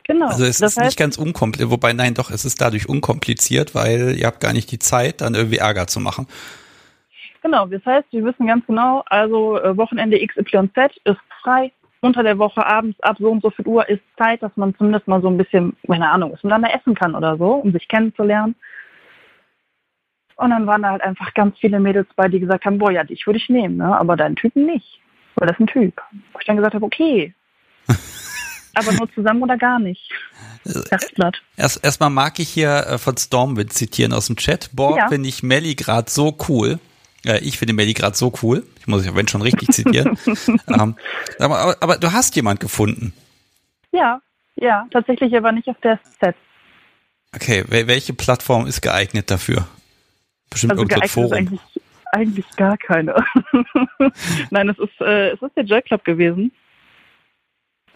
[0.05, 0.27] Genau.
[0.27, 3.73] Also es das ist nicht heißt, ganz unkompliziert, wobei nein, doch, es ist dadurch unkompliziert,
[3.73, 6.27] weil ihr habt gar nicht die Zeit, dann irgendwie Ärger zu machen.
[7.41, 11.71] genau, das heißt, wir wissen ganz genau, also äh, Wochenende XYZ ist frei.
[12.01, 15.07] Unter der Woche abends ab so und so viel Uhr ist Zeit, dass man zumindest
[15.07, 18.55] mal so ein bisschen, keine Ahnung, miteinander essen kann oder so, um sich kennenzulernen.
[20.35, 23.03] Und dann waren da halt einfach ganz viele Mädels bei, die gesagt haben, boah, ja,
[23.03, 23.97] dich würde ich nehmen, ne?
[23.97, 24.99] aber deinen Typen nicht.
[25.35, 26.01] Weil das ist ein Typ.
[26.31, 27.33] Wo ich dann gesagt habe, okay.
[28.75, 30.11] aber nur zusammen oder gar nicht.
[30.89, 31.41] Herzblatt.
[31.57, 34.69] Erst erstmal mag ich hier äh, von Stormwind zitieren aus dem Chat.
[34.73, 35.07] Boah, Ja.
[35.09, 36.79] finde ich Melly gerade so cool.
[37.25, 38.63] Äh, ich finde Melly gerade so cool.
[38.79, 40.17] Ich muss ich, wenn schon richtig zitieren.
[40.67, 40.95] ähm,
[41.39, 43.13] aber, aber, aber du hast jemand gefunden.
[43.91, 44.21] Ja,
[44.55, 46.35] ja, tatsächlich aber nicht auf der Set.
[47.35, 49.67] Okay, wel welche Plattform ist geeignet dafür?
[50.53, 51.33] Bestimmt Also irgendein geeignet ist Forum.
[51.33, 51.61] eigentlich,
[52.13, 53.15] eigentlich gar keine.
[54.51, 56.51] Nein, es ist, äh, es ist der Joy Club gewesen.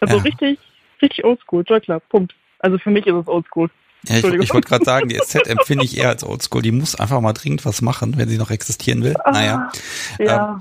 [0.00, 0.22] Also Ja.
[0.22, 0.58] richtig,
[1.00, 2.34] richtig oldschool, Joy Club, Punkt.
[2.60, 3.70] Also für mich ist es oldschool.
[4.06, 6.62] Ja, ich ich wollte gerade sagen, die SZ empfinde ich eher als Oldschool.
[6.62, 9.14] Die muss einfach mal dringend was machen, wenn sie noch existieren will.
[9.30, 9.70] Naja.
[10.18, 10.60] Ah, Ja,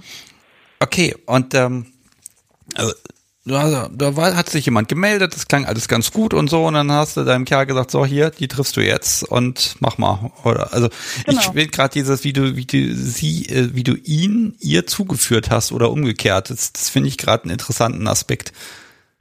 [0.80, 1.88] Okay, und ähm,
[2.76, 2.94] also,
[3.48, 6.74] da, da war, hat sich jemand gemeldet, das klang alles ganz gut und so, und
[6.76, 10.32] dann hast du deinem Kerl gesagt, so hier, die triffst du jetzt und mach mal.
[10.44, 11.54] Oder also ich Genau.
[11.56, 15.72] will gerade dieses, wie du, wie du sie, äh, wie du ihn ihr zugeführt hast
[15.72, 16.50] oder umgekehrt.
[16.50, 18.52] Das, das finde ich gerade einen interessanten Aspekt.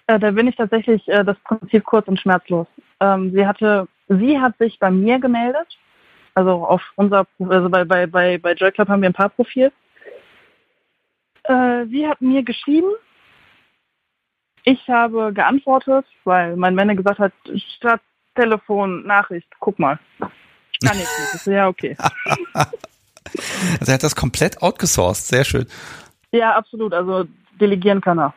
[0.08, 2.66] äh, da bin ich tatsächlich äh, das Prinzip kurz und schmerzlos.
[3.00, 5.66] Ähm, sie hatte, sie hat sich bei mir gemeldet.
[6.34, 9.72] Also auf unser, also bei, bei, bei, bei Joy Club haben wir ein paar Profil.
[11.44, 12.88] Äh, sie hat mir geschrieben.
[14.68, 17.32] Ich habe geantwortet, weil mein Männer gesagt hat,
[17.76, 18.00] statt
[18.34, 19.98] Telefon, Nachricht, guck mal.
[20.18, 20.98] Kann.
[20.98, 21.96] Ich so, ja, okay.
[23.80, 25.66] Also er hat das komplett outgesourced, sehr schön.
[26.30, 26.94] Ja, absolut.
[26.94, 27.26] Also
[27.60, 28.34] delegieren kann er.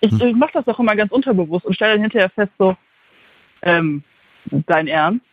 [0.00, 0.20] Ich, Hm.
[0.20, 2.76] ich mache das auch immer ganz unterbewusst und stelle dann hinterher fest, so,
[3.62, 4.04] ähm,
[4.66, 5.24] dein Ernst?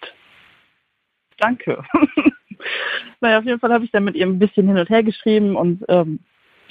[1.37, 1.83] Danke.
[3.19, 5.55] naja, auf jeden Fall habe ich dann mit ihr ein bisschen hin und her geschrieben
[5.55, 6.19] und ähm,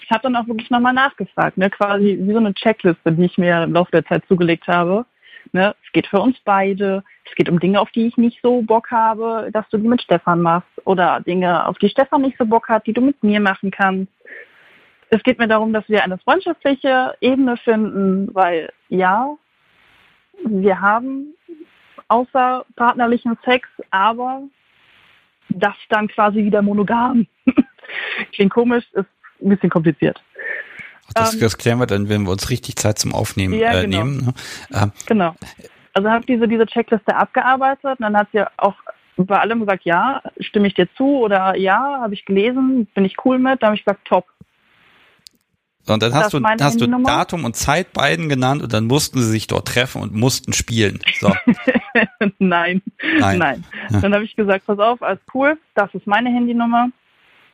[0.04, 1.70] ich habe dann auch wirklich nochmal nachgefragt, ne?
[1.70, 5.06] quasi wie so eine Checkliste, die ich mir im Laufe der Zeit zugelegt habe.
[5.52, 5.74] Ne?
[5.84, 7.02] Es geht für uns beide.
[7.24, 10.02] Es geht um Dinge, auf die ich nicht so Bock habe, dass du die mit
[10.02, 10.68] Stefan machst.
[10.84, 14.12] Oder Dinge, auf die Stefan nicht so Bock hat, die du mit mir machen kannst.
[15.08, 19.36] Es geht mir darum, dass wir eine freundschaftliche Ebene finden, weil ja,
[20.44, 21.34] wir haben
[22.08, 24.42] außer partnerlichen Sex, aber
[25.48, 27.26] das dann quasi wieder monogam.
[28.32, 29.13] Klingt komisch, ist
[29.44, 30.22] ein bisschen kompliziert.
[31.14, 33.82] Das, Ähm, das klären wir dann, wenn wir uns richtig Zeit zum Aufnehmen Ja, äh,
[33.82, 33.98] genau.
[34.04, 34.16] nehmen.
[34.26, 34.34] ne?
[34.72, 35.34] Ähm, Genau.
[35.92, 38.74] Also habe diese, diese Checkliste abgearbeitet und dann hat sie auch
[39.16, 43.16] bei allem gesagt, ja, stimme ich dir zu oder ja, habe ich gelesen, bin ich
[43.24, 43.62] cool mit.
[43.62, 44.26] Da habe ich gesagt, top.
[45.86, 46.86] Und dann Das hast du, hast du?
[46.86, 50.98] Datum und Zeit beiden genannt und dann mussten sie sich dort treffen und mussten spielen.
[51.20, 51.32] So,
[52.38, 52.82] Nein.
[53.20, 53.38] Nein.
[53.38, 53.64] Nein.
[53.90, 54.00] Ja.
[54.00, 56.88] Dann habe ich gesagt, pass auf, alles cool, das ist meine Handynummer.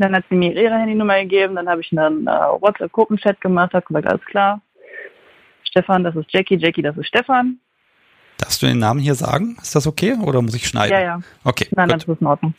[0.01, 3.85] Dann hat sie mir ihre Handynummer gegeben, dann habe ich einen äh, WhatsApp-Gruppenchat gemacht, habe
[3.85, 4.63] gesagt, alles klar.
[5.63, 7.61] Stefan, das ist Jackie, Jackie, das ist Stefan.
[8.39, 9.59] darfst du den Namen hier sagen?
[9.61, 10.93] Ist das okay oder muss ich schneiden?
[10.93, 11.21] Ja, ja.
[11.45, 11.97] Okay, Nein, gut.
[11.97, 12.55] das ist in Ordnung.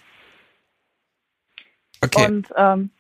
[2.04, 2.26] okay.
[2.28, 2.92] Und ähm,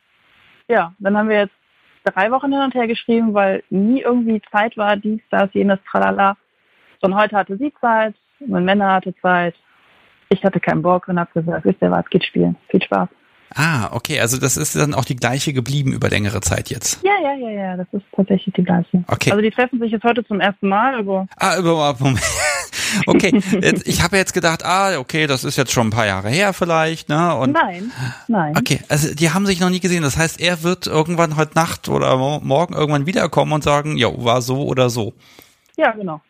[0.68, 1.56] ja, dann haben wir jetzt
[2.04, 6.36] drei Wochen hin und her geschrieben, weil nie irgendwie Zeit war, dies, das, jenes, tralala.
[7.02, 9.54] Und heute hatte sie Zeit, mein Männer hatte Zeit.
[10.30, 12.56] Ich hatte keinen Bock und habe gesagt, wisst ihr was, geht spielen.
[12.70, 13.10] Viel Spaß.
[13.56, 17.04] Ah, okay, also das ist dann auch die gleiche geblieben über längere Zeit jetzt.
[17.04, 19.04] Ja, ja, ja, ja, das ist tatsächlich die gleiche.
[19.08, 19.32] Okay.
[19.32, 22.22] Also die treffen sich jetzt heute zum ersten Mal, aber Ah, über Moment.
[23.08, 26.30] okay, jetzt, ich habe jetzt gedacht, ah, okay, das ist jetzt schon ein paar Jahre
[26.30, 27.36] her vielleicht, ne?
[27.36, 27.92] Und nein,
[28.28, 28.58] nein.
[28.58, 30.04] Okay, also die haben sich noch nie gesehen.
[30.04, 34.42] Das heißt, er wird irgendwann heute Nacht oder morgen irgendwann wiederkommen und sagen, ja, war
[34.42, 35.14] so oder so.
[35.78, 36.22] Ja, genau.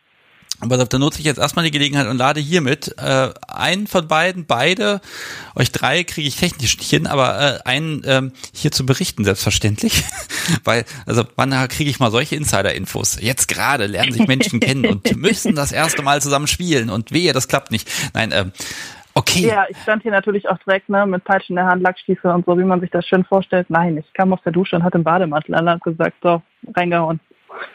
[0.61, 4.45] Aber da nutze ich jetzt erstmal die Gelegenheit und lade hiermit äh, einen von beiden,
[4.45, 5.01] beide,
[5.55, 10.03] euch drei kriege ich technisch nicht hin, aber äh, einen ähm, hier zu berichten, selbstverständlich.
[10.63, 13.19] Weil, also wann kriege ich mal solche Insider-Infos?
[13.21, 17.33] Jetzt gerade lernen sich Menschen kennen und müssen das erste Mal zusammen spielen und wehe,
[17.33, 17.89] das klappt nicht.
[18.13, 18.51] Nein, ähm,
[19.13, 19.47] Okay.
[19.47, 22.45] Ja, ich stand hier natürlich auch direkt ne, mit Peitschen in der Hand, Lackstiefel und
[22.45, 23.69] so, wie man sich das schön vorstellt.
[23.69, 26.41] Nein, ich kam aus der Dusche und hatte einen Bademantel an und gesagt, so,
[26.73, 27.19] reingehauen.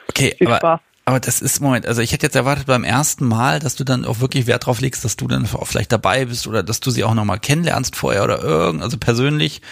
[0.08, 0.80] Okay, Viel aber Spaß.
[1.08, 4.04] Aber das ist, Moment, also ich hätte jetzt erwartet beim ersten Mal, dass du dann
[4.04, 6.90] auch wirklich Wert drauf legst, dass du dann auch vielleicht dabei bist oder dass du
[6.90, 9.62] sie auch nochmal kennenlernst vorher oder irgend, also persönlich.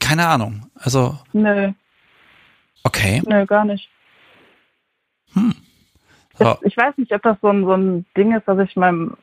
[0.00, 0.66] Keine Ahnung.
[0.74, 1.18] Also.
[1.32, 1.72] Nö.
[2.84, 3.22] Okay.
[3.26, 3.88] Nö, gar nicht.
[5.32, 5.54] Hm.
[6.38, 6.58] So.
[6.60, 9.16] Ich, ich, weiß nicht, ob das so ein, so ein Ding ist, dass ich meinem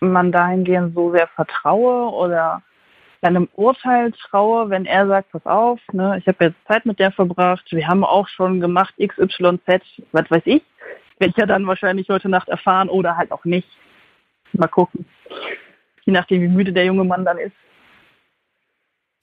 [0.00, 2.62] Mann dahingehend so sehr vertraue oder
[3.24, 7.10] seinem Urteil traue, wenn er sagt, pass auf, ne, ich habe jetzt Zeit mit der
[7.10, 9.80] verbracht, wir haben auch schon gemacht XYZ,
[10.12, 10.62] was weiß ich,
[11.18, 13.68] werde ich ja dann wahrscheinlich heute Nacht erfahren oder halt auch nicht.
[14.52, 15.06] Mal gucken.
[16.04, 17.56] Je nachdem, wie müde der junge Mann dann ist.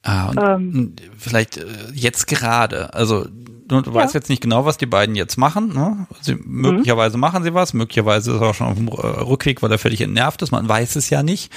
[0.04, 3.94] Ah, und ähm, vielleicht äh, jetzt gerade, also du, du ja.
[3.94, 5.74] weißt jetzt nicht genau, was die beiden jetzt machen.
[5.76, 6.08] Ne?
[6.22, 7.22] Sie, möglicherweise mhm.
[7.22, 10.42] machen sie was, möglicherweise ist er auch schon auf dem Rückweg, weil er völlig entnervt
[10.42, 11.54] ist, man weiß es ja nicht.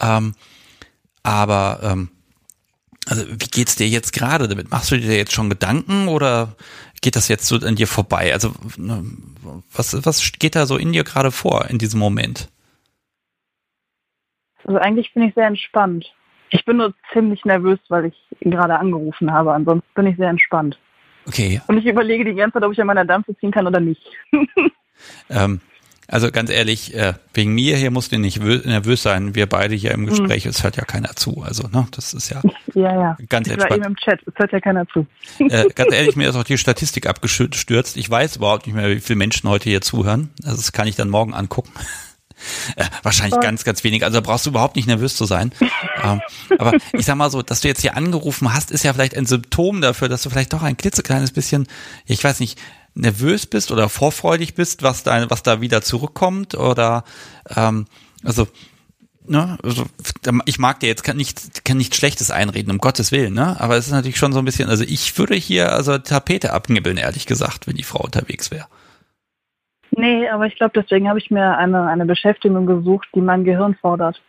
[0.00, 0.34] Ähm,
[1.26, 2.08] aber ähm,
[3.08, 4.70] also wie geht's dir jetzt gerade damit?
[4.70, 6.54] Machst du dir jetzt schon Gedanken oder
[7.02, 8.32] geht das jetzt so an dir vorbei?
[8.32, 9.04] Also ne,
[9.72, 12.48] was, was geht da so in dir gerade vor in diesem Moment?
[14.64, 16.14] Also eigentlich bin ich sehr entspannt.
[16.50, 19.52] Ich bin nur ziemlich nervös, weil ich ihn gerade angerufen habe.
[19.52, 20.78] Ansonsten bin ich sehr entspannt.
[21.26, 21.60] Okay.
[21.66, 24.02] Und ich überlege die ganze Zeit, ob ich an meiner Dampfe ziehen kann oder nicht.
[25.28, 25.60] ähm,
[26.08, 29.34] also ganz ehrlich, äh, wegen mir hier musst du nicht nervös sein.
[29.34, 30.06] Wir beide hier im hm.
[30.06, 30.50] Gespräch, mhm.
[30.50, 31.42] es hört ja keiner zu.
[31.42, 32.42] Also, ne, das ist ja,
[32.74, 33.16] ja, ja.
[33.28, 33.80] ganz ich entspannt.
[33.80, 35.06] War eben im Chat, es hört ja keiner zu.
[35.38, 37.96] Äh, ganz ehrlich, mir ist auch die Statistik abgestürzt.
[37.96, 40.30] Ich weiß überhaupt nicht mehr, wie viele Menschen heute hier zuhören.
[40.44, 41.72] Also das kann ich dann morgen angucken.
[42.76, 44.04] Äh, wahrscheinlich ganz, ganz wenig.
[44.04, 45.52] Also da brauchst du überhaupt nicht nervös zu sein.
[46.04, 46.20] ähm,
[46.58, 49.24] aber ich sag mal so, dass du jetzt hier angerufen hast, ist ja vielleicht ein
[49.24, 51.66] Symptom dafür, dass du vielleicht doch ein klitzekleines bisschen,
[52.04, 52.58] ich weiß nicht,
[52.96, 57.04] nervös bist oder vorfreudig bist, was da, was da wieder zurückkommt oder
[57.54, 57.86] ähm,
[58.24, 58.48] also
[59.28, 59.86] Ne, also
[60.44, 63.56] ich mag dir jetzt kann nicht kann nichts Schlechtes einreden, um Gottes Willen, ne?
[63.58, 66.96] Aber es ist natürlich schon so ein bisschen, also ich würde hier also Tapete abnibbeln,
[66.96, 68.68] ehrlich gesagt, wenn die Frau unterwegs wäre.
[69.90, 73.74] Nee, aber ich glaube, deswegen habe ich mir eine, eine Beschäftigung gesucht, die mein Gehirn
[73.74, 74.22] fordert.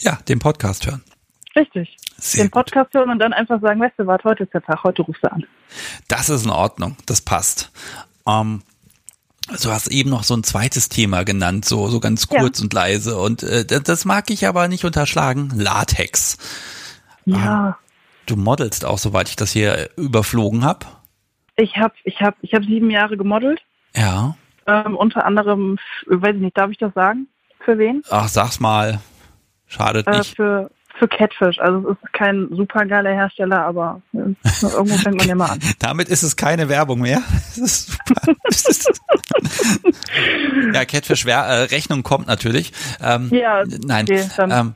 [0.00, 1.02] Ja, den Podcast hören.
[1.56, 1.96] Richtig.
[2.22, 3.00] Sehr den Podcast gut.
[3.00, 5.32] hören und dann einfach sagen, weißt du was, heute ist der Tag, heute rufst du
[5.32, 5.44] an.
[6.06, 7.72] Das ist in Ordnung, das passt.
[8.28, 8.62] Ähm,
[9.48, 12.64] du hast eben noch so ein zweites Thema genannt, so, so ganz kurz ja.
[12.64, 13.18] und leise.
[13.18, 15.50] Und äh, das, das, mag ich aber nicht unterschlagen.
[15.56, 16.38] Latex.
[17.24, 17.66] Ja.
[17.66, 17.74] Ähm,
[18.26, 20.86] du modelst auch, soweit ich das hier überflogen habe.
[21.56, 23.60] Ich habe ich hab, ich hab sieben Jahre gemodelt.
[23.96, 24.36] Ja.
[24.68, 25.76] Ähm, unter anderem,
[26.06, 27.26] weiß ich nicht, darf ich das sagen?
[27.64, 28.02] Für wen?
[28.10, 29.00] Ach, sag's mal.
[29.66, 30.36] Schadet äh, nicht.
[30.36, 31.58] Für, für Catfish.
[31.58, 35.60] Also es ist kein super geiler Hersteller, aber irgendwo fängt man ja mal an.
[35.78, 37.22] Damit ist es keine Werbung mehr.
[40.72, 42.72] Ja, Catfish äh, Rechnung kommt natürlich.
[43.00, 44.04] Ähm, ja, nein.
[44.04, 44.74] Okay, ähm,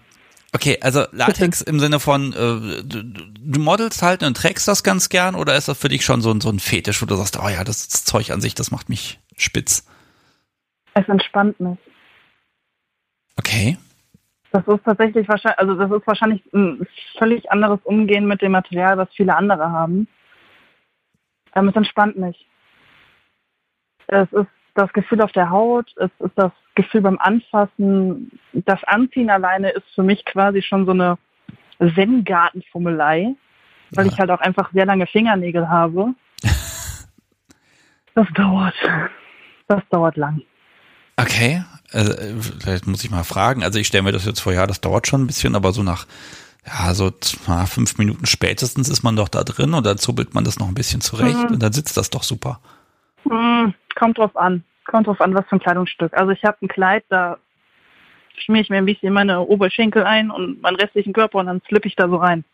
[0.53, 1.71] okay, also Latex Bitte.
[1.71, 5.69] im Sinne von äh, du, du modelst halt und trägst das ganz gern oder ist
[5.69, 8.05] das für dich schon so, so ein Fetisch, wo du sagst, oh ja, das, das
[8.05, 9.85] Zeug an sich, das macht mich spitz?
[10.95, 11.79] Es entspannt mich.
[13.37, 13.77] Okay.
[14.57, 16.87] Das ist tatsächlich wahrscheinlich, also das ist wahrscheinlich ein
[17.19, 20.09] völlig anderes Umgehen mit dem Material, was viele andere haben.
[21.55, 22.49] Ähm, es entspannt mich.
[24.07, 28.31] Es ist das Gefühl auf der Haut, es ist das Gefühl beim Anfassen.
[28.55, 31.19] Das Anziehen alleine ist für mich quasi schon so eine
[31.79, 33.35] Zen-Gartenfummelei,
[33.91, 34.11] weil ja.
[34.11, 36.15] ich halt auch einfach sehr lange Fingernägel habe.
[38.15, 38.75] Das dauert.
[39.69, 40.41] Das dauert lang.
[41.17, 42.13] Okay, also,
[42.61, 43.63] vielleicht muss ich mal fragen.
[43.63, 45.83] Also ich stelle mir das jetzt vor, ja, das dauert schon ein bisschen, aber so
[45.83, 46.07] nach
[46.67, 47.13] ja, so
[47.67, 50.75] fünf Minuten spätestens ist man doch da drin und dann zubbelt man das noch ein
[50.75, 51.55] bisschen zurecht mhm.
[51.55, 52.61] und dann sitzt das doch super.
[53.25, 53.75] Mhm.
[53.95, 54.65] Kommt drauf an.
[54.87, 56.13] Kommt drauf an, was für ein Kleidungsstück.
[56.15, 57.39] Also ich habe ein Kleid, da
[58.37, 61.89] schmiere ich mir ein bisschen meine Oberschenkel ein und meinen restlichen Körper und dann flippe
[61.89, 62.45] ich da so rein.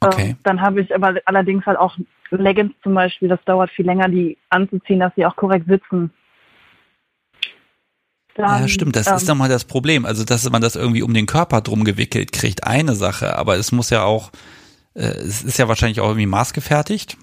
[0.00, 0.30] Okay.
[0.30, 1.96] Äh, dann habe ich aber allerdings halt auch
[2.30, 6.12] Leggings zum Beispiel, das dauert viel länger, die anzuziehen, dass sie auch korrekt sitzen.
[8.36, 10.04] Dann, ja, stimmt, das ähm, ist nochmal das Problem.
[10.04, 13.72] Also, dass man das irgendwie um den Körper drum gewickelt kriegt, eine Sache, aber es
[13.72, 14.30] muss ja auch,
[14.94, 17.16] äh, es ist ja wahrscheinlich auch irgendwie maßgefertigt.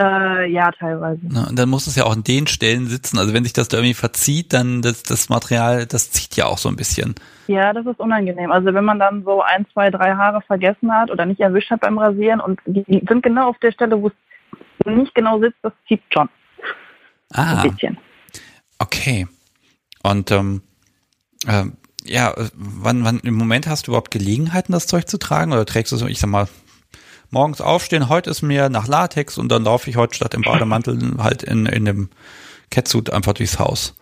[0.00, 1.20] Äh, ja, teilweise.
[1.26, 1.46] Ne?
[1.48, 3.18] Und dann muss es ja auch an den Stellen sitzen.
[3.18, 6.58] Also wenn sich das da irgendwie verzieht, dann das, das Material, das zieht ja auch
[6.58, 7.14] so ein bisschen.
[7.46, 8.50] Ja, das ist unangenehm.
[8.50, 11.82] Also wenn man dann so ein, zwei, drei Haare vergessen hat oder nicht erwischt hat
[11.82, 14.14] beim Rasieren und die, die sind genau auf der Stelle, wo es
[14.86, 16.28] nicht genau sitzt, das zieht schon.
[17.34, 17.98] Ah, Ein bisschen.
[18.78, 19.26] okay.
[20.02, 20.62] Und ähm,
[21.46, 25.52] ähm, ja, äh, wann, wann im Moment hast du überhaupt Gelegenheiten, das Zeug zu tragen?
[25.52, 26.48] Oder trägst du so, ich sag mal,
[27.30, 31.16] morgens aufstehen, heute ist mir nach Latex und dann laufe ich heute statt im Bademantel
[31.18, 32.10] halt in, in dem
[32.70, 33.96] Catsuit einfach durchs Haus.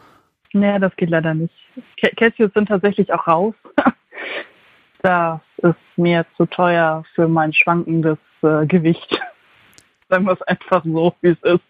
[0.52, 1.54] Nee, das geht leider nicht.
[2.00, 3.54] Ca- Cashews sind tatsächlich auch raus.
[5.02, 9.20] das ist mir zu teuer für mein schwankendes äh, Gewicht.
[10.08, 11.62] Sagen wir es einfach so, wie es ist.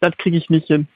[0.00, 0.86] Das kriege ich nicht hin.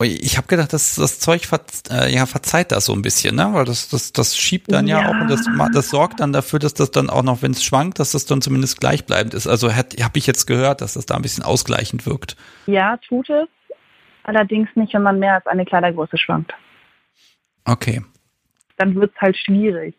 [0.00, 1.60] Ui, Ich habe gedacht, das, das Zeug ver,
[1.90, 3.50] äh, ja, verzeiht das so ein bisschen, ne?
[3.52, 5.08] Weil das, das, das schiebt dann ja, Ja.
[5.08, 7.98] auch und das, das sorgt dann dafür, dass das dann auch noch, wenn es schwankt,
[7.98, 9.46] dass das dann zumindest gleichbleibend ist.
[9.46, 12.36] Also habe ich jetzt gehört, dass das da ein bisschen ausgleichend wirkt.
[12.66, 13.46] Ja, tut es.
[14.22, 16.54] Allerdings nicht, wenn man mehr als eine Kleidergröße schwankt.
[17.64, 18.02] Okay.
[18.78, 19.94] Dann wird es halt schwierig.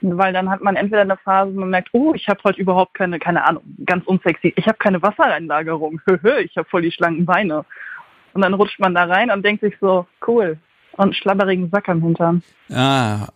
[0.00, 2.94] Weil dann hat man entweder eine Phase, wo man merkt, oh, ich habe heute überhaupt
[2.94, 7.26] keine, keine Ahnung, ganz unsexy, ich habe keine Wassereinlagerung, Höhö, ich habe voll die schlanken
[7.26, 7.64] Beine.
[8.38, 10.58] Und dann rutscht man da rein und denkt sich so, cool.
[10.92, 12.44] Und einen schlabberigen Sack am Hintern.
[12.70, 13.26] Ah,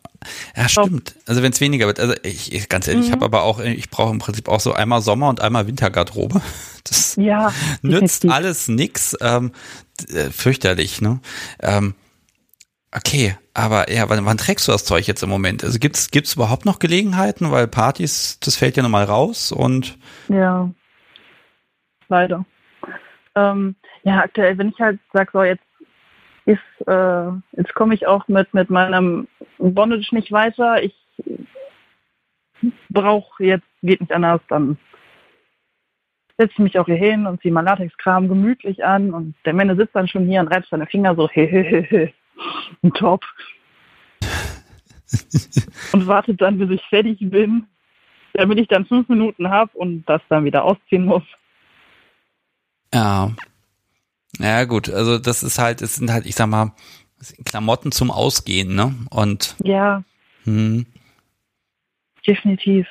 [0.56, 1.16] ja, stimmt.
[1.26, 1.98] Also wenn es weniger wird.
[1.98, 5.02] Also ich, ganz ehrlich, ich habe aber auch, ich brauche im Prinzip auch so einmal
[5.02, 6.40] Sommer und einmal Wintergarderobe.
[6.84, 7.52] Das Ja,
[7.82, 9.16] nützt alles nix.
[9.20, 9.50] Ähm,
[10.08, 11.20] äh, fürchterlich, ne?
[11.60, 11.94] Ähm,
[12.94, 15.64] okay, aber ja, wann, wann trägst du das Zeug jetzt im Moment?
[15.64, 19.98] Also gibt's gibt's überhaupt noch Gelegenheiten, weil Partys, das fällt ja nochmal raus und
[20.28, 20.70] Ja,
[22.08, 22.44] leider.
[23.34, 25.64] Ähm, ja, aktuell, wenn ich halt sage, so jetzt
[26.44, 30.94] ist, äh, jetzt komme ich auch mit, mit meinem Bondage nicht weiter, ich
[32.90, 34.78] brauche jetzt, geht nicht anders, dann
[36.38, 39.76] setze ich mich auch hier hin und ziehe mein Latexkram gemütlich an und der Männer
[39.76, 42.12] sitzt dann schon hier und reibt seine Finger so, hehehe,
[42.94, 43.24] top.
[45.92, 47.66] und wartet dann, bis ich fertig bin,
[48.32, 51.24] damit ich dann fünf Minuten habe und das dann wieder ausziehen muss.
[52.94, 53.30] ja.
[54.38, 56.72] Ja gut, also das ist halt, es sind halt, ich sag mal,
[57.44, 58.94] Klamotten zum Ausgehen, ne?
[59.10, 60.02] Und Ja,
[60.44, 60.86] hm,
[62.26, 62.86] definitiv.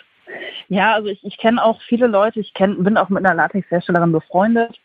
[0.69, 4.11] Ja, also ich, ich kenne auch viele Leute, ich kenn, bin auch mit einer Latexherstellerin
[4.11, 4.80] befreundet.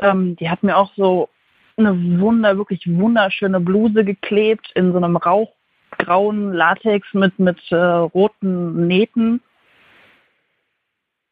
[0.00, 1.28] Ähm, die hat mir auch so
[1.76, 8.86] eine wunder, wirklich wunderschöne Bluse geklebt in so einem rauchgrauen Latex mit, mit äh, roten
[8.86, 9.40] Nähten.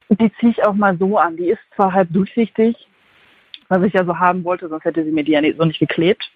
[0.08, 1.36] Die ziehe ich auch mal so an.
[1.36, 2.88] Die ist zwar halb durchsichtig,
[3.70, 5.78] was ich ja so haben wollte, sonst hätte sie mir die ja nicht, so nicht
[5.78, 6.30] geklebt.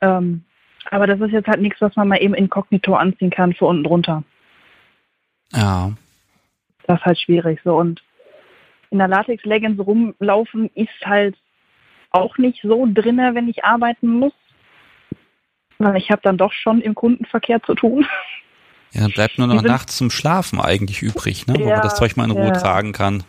[0.00, 0.44] Ähm,
[0.90, 3.84] aber das ist jetzt halt nichts, was man mal eben inkognito anziehen kann für unten
[3.84, 4.22] drunter.
[5.52, 5.92] ja.
[6.86, 7.74] Das ist halt schwierig so.
[7.76, 8.02] Und
[8.90, 11.34] in der Latex-Leggings rumlaufen ist halt
[12.10, 14.34] auch nicht so drinne, wenn ich arbeiten muss.
[15.78, 18.06] Weil ich habe dann doch schon im Kundenverkehr zu tun.
[18.92, 21.54] Ja, dann bleibt nur noch nachts zum Schlafen eigentlich übrig, ne?
[21.54, 22.52] Wo Ja, man das Zeug mal in Ruhe ja.
[22.52, 23.24] tragen kann.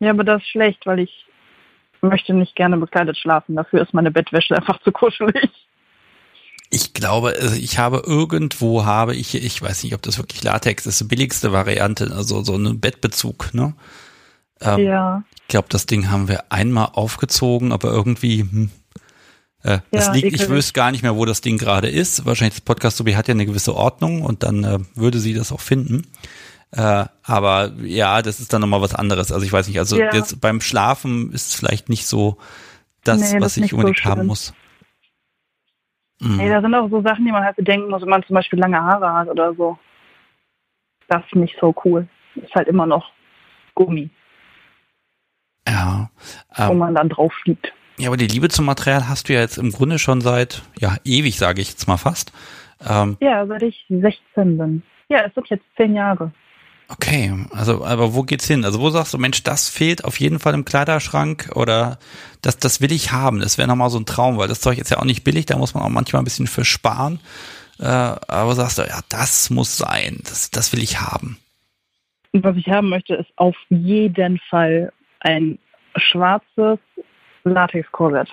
[0.00, 1.26] Ja, aber das ist schlecht, weil ich
[2.00, 3.56] möchte nicht gerne bekleidet schlafen.
[3.56, 5.50] Dafür ist meine Bettwäsche einfach zu kuschelig.
[6.70, 10.86] Ich glaube, also ich habe irgendwo habe ich, ich weiß nicht, ob das wirklich Latex
[10.86, 13.74] ist, die billigste Variante, also so einen Bettbezug, ne?
[14.60, 15.22] Ähm, Ja.
[15.42, 18.70] Ich glaube, das Ding haben wir einmal aufgezogen, aber irgendwie, hm,
[19.62, 22.24] äh, das Ja, liegt, ich wüsste gar nicht mehr, wo das Ding gerade ist.
[22.24, 25.52] Wahrscheinlich das Podcast Sobi hat ja eine gewisse Ordnung und dann äh, würde sie das
[25.52, 26.06] auch finden.
[26.76, 29.30] Äh, aber ja, das ist dann nochmal was anderes.
[29.30, 30.12] Also ich weiß nicht, also Ja.
[30.12, 32.36] jetzt beim Schlafen ist es vielleicht nicht so
[33.04, 34.26] das, Nee, das was ist ich nicht so unbedingt haben schön.
[34.26, 34.54] muss.
[36.20, 36.36] Mhm.
[36.36, 38.58] Nee, da sind auch so Sachen, die man halt bedenken muss, wenn man zum Beispiel
[38.58, 39.78] lange Haare hat oder so.
[41.08, 42.08] Das ist nicht so cool.
[42.34, 43.12] Ist halt immer noch
[43.74, 44.10] Gummi,
[45.68, 46.10] Ja,
[46.56, 47.72] wo ähm, man dann drauf fliegt.
[47.98, 50.96] ja, aber die Liebe zum Material hast du ja jetzt im Grunde schon seit, ja,
[51.04, 52.32] ewig, sage ich jetzt mal fast.
[52.88, 54.82] Ähm, Ja, seit ich 16 bin.
[55.08, 56.32] Ja, es sind jetzt zehn Jahre.
[56.88, 58.64] Okay, also, aber wo geht's hin?
[58.64, 61.98] Also wo sagst du, Mensch, das fehlt auf jeden Fall im Kleiderschrank oder
[62.42, 63.40] das, das will ich haben.
[63.40, 65.56] Das wäre nochmal so ein Traum, weil das Zeug ist ja auch nicht billig, da
[65.56, 67.20] muss man auch manchmal ein bisschen für sparen.
[67.78, 71.38] Äh, aber sagst du, ja, das muss sein, das, das will ich haben.
[72.32, 75.58] Und was ich haben möchte, ist auf jeden Fall ein
[75.96, 76.78] schwarzes
[77.44, 78.28] Latex-Korsett.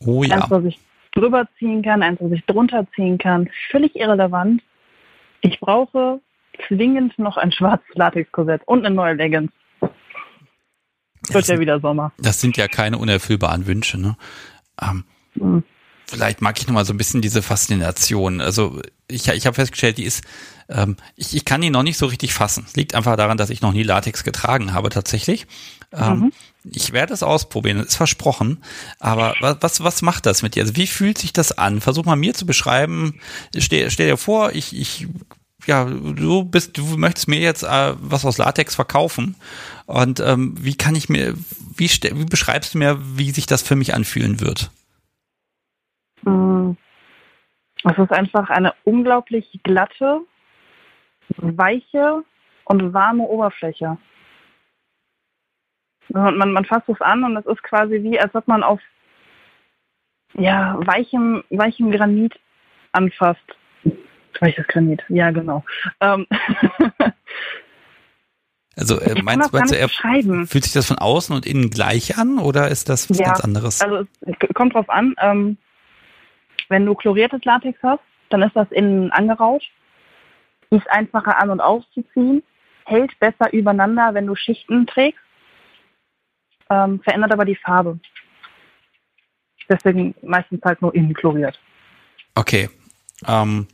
[0.00, 0.36] Oh ja.
[0.36, 0.78] Eins, was ich
[1.12, 3.48] drüber ziehen kann, eins, was ich drunter ziehen kann.
[3.70, 4.62] Völlig irrelevant.
[5.40, 6.20] Ich brauche
[6.68, 9.50] zwingend noch ein schwarzes Latex-Korsett und eine neue Leggings.
[9.80, 9.92] Wird
[11.34, 12.12] Das, ja wieder Sommer.
[12.18, 14.16] das sind ja keine unerfüllbaren Wünsche, ne?
[14.80, 15.04] Ähm,
[15.38, 15.64] Hm.
[16.06, 18.40] vielleicht mag ich noch mal so ein bisschen diese Faszination.
[18.40, 20.22] Also ich, ich habe festgestellt, die ist,
[20.68, 22.64] ähm, ich, ich kann die noch nicht so richtig fassen.
[22.68, 25.46] Es liegt einfach daran, dass ich noch nie Latex getragen habe tatsächlich.
[25.92, 26.32] Ähm, mhm.
[26.72, 28.62] Ich werde es ausprobieren, ist versprochen.
[29.00, 30.62] Aber was, was, was macht das mit dir?
[30.62, 31.80] Also wie fühlt sich das an?
[31.80, 33.18] Versuch mal mir zu beschreiben.
[33.56, 35.08] Stell, stell dir vor, ich, ich
[35.66, 39.36] ja, du bist, du möchtest mir jetzt äh, was aus Latex verkaufen.
[39.86, 41.34] Und ähm, wie kann ich mir,
[41.76, 44.70] wie, wie beschreibst du mir, wie sich das für mich anfühlen wird?
[46.22, 46.72] Mm.
[47.84, 50.20] Es ist einfach eine unglaublich glatte,
[51.36, 52.24] weiche
[52.64, 53.98] und warme Oberfläche.
[56.08, 58.80] Man, man, man fasst es an und es ist quasi wie, als ob man auf
[60.34, 62.34] ja, weichem, weichem Granit
[62.92, 63.44] anfasst.
[64.40, 65.64] Weiches Granit, ja genau.
[66.00, 66.26] Ähm
[68.76, 72.38] also äh, meinst, meinst du, er fühlt sich das von außen und innen gleich an
[72.38, 73.80] oder ist das was ja, ganz anderes?
[73.80, 75.14] Also es kommt drauf an.
[75.20, 75.56] Ähm,
[76.68, 79.62] wenn du chloriertes Latex hast, dann ist das innen angeraut,
[80.70, 82.42] ist einfacher an- und auszuziehen,
[82.84, 85.20] hält besser übereinander, wenn du Schichten trägst,
[86.70, 87.98] ähm, verändert aber die Farbe.
[89.68, 91.58] Deswegen meistens halt nur innen chloriert.
[92.34, 92.68] Okay.
[93.26, 93.66] Ähm.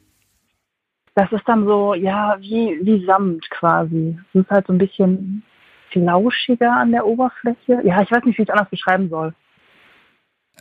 [1.14, 4.18] Das ist dann so, ja, wie, wie Samt quasi.
[4.32, 5.42] Es ist halt so ein bisschen
[5.90, 7.80] flauschiger an der Oberfläche.
[7.84, 9.34] Ja, ich weiß nicht, wie ich es anders beschreiben soll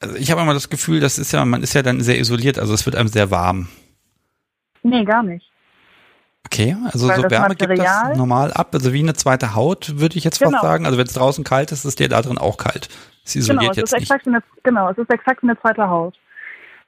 [0.01, 2.59] also ich habe immer das Gefühl, das ist ja, man ist ja dann sehr isoliert,
[2.59, 3.67] also es wird einem sehr warm.
[4.83, 5.45] Nee, gar nicht.
[6.45, 9.99] Okay, also Weil so Wärme Material, gibt das normal ab, also wie eine zweite Haut,
[9.99, 10.51] würde ich jetzt genau.
[10.51, 10.85] fast sagen.
[10.85, 12.87] Also wenn es draußen kalt ist, ist der da drin auch kalt.
[13.25, 14.27] Es isoliert genau, es jetzt nicht.
[14.27, 16.17] Eine, genau, es ist exakt eine zweite Haut.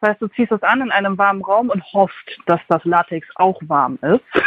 [0.01, 2.15] Das heißt, du ziehst es an in einem warmen Raum und hoffst,
[2.47, 4.23] dass das Latex auch warm ist.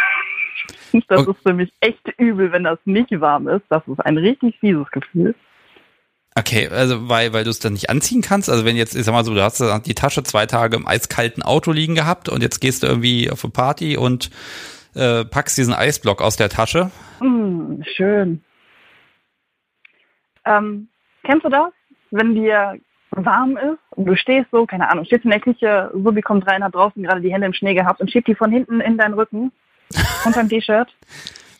[1.08, 3.64] Das ist für mich echt übel, wenn das nicht warm ist.
[3.68, 5.34] Das ist ein richtig fieses Gefühl.
[6.36, 8.48] Okay, also weil, weil du es dann nicht anziehen kannst.
[8.48, 11.42] Also wenn jetzt, ich sag mal so, du hast die Tasche zwei Tage im eiskalten
[11.42, 14.30] Auto liegen gehabt und jetzt gehst du irgendwie auf eine Party und
[14.94, 16.92] äh, packst diesen Eisblock aus der Tasche.
[17.20, 18.42] Mm, schön.
[20.46, 20.88] Ähm,
[21.24, 21.72] kennst du das?
[22.12, 22.78] Wenn dir
[23.16, 26.46] warm ist und du stehst so, keine Ahnung, stehst in der Küche, so wie kommt
[26.46, 28.98] rein, hat draußen gerade die Hände im Schnee gehabt und schiebt die von hinten in
[28.98, 29.52] deinen Rücken
[30.24, 30.88] unter dem T-Shirt.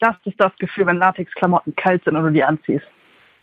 [0.01, 2.87] Das ist das Gefühl, wenn Latexklamotten kalt sind und du die anziehst.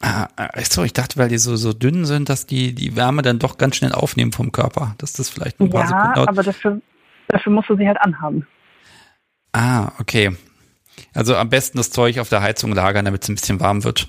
[0.02, 3.22] Ah, äh, so, ich dachte, weil die so, so dünn sind, dass die die Wärme
[3.22, 4.96] dann doch ganz schnell aufnehmen vom Körper.
[4.98, 6.30] Dass das vielleicht ein paar ja, Sekunden dauert.
[6.30, 6.82] aber dafür,
[7.28, 8.48] dafür musst du sie halt anhaben.
[9.54, 10.36] Ah, okay.
[11.14, 14.08] Also am besten das Zeug auf der Heizung lagern, damit es ein bisschen warm wird.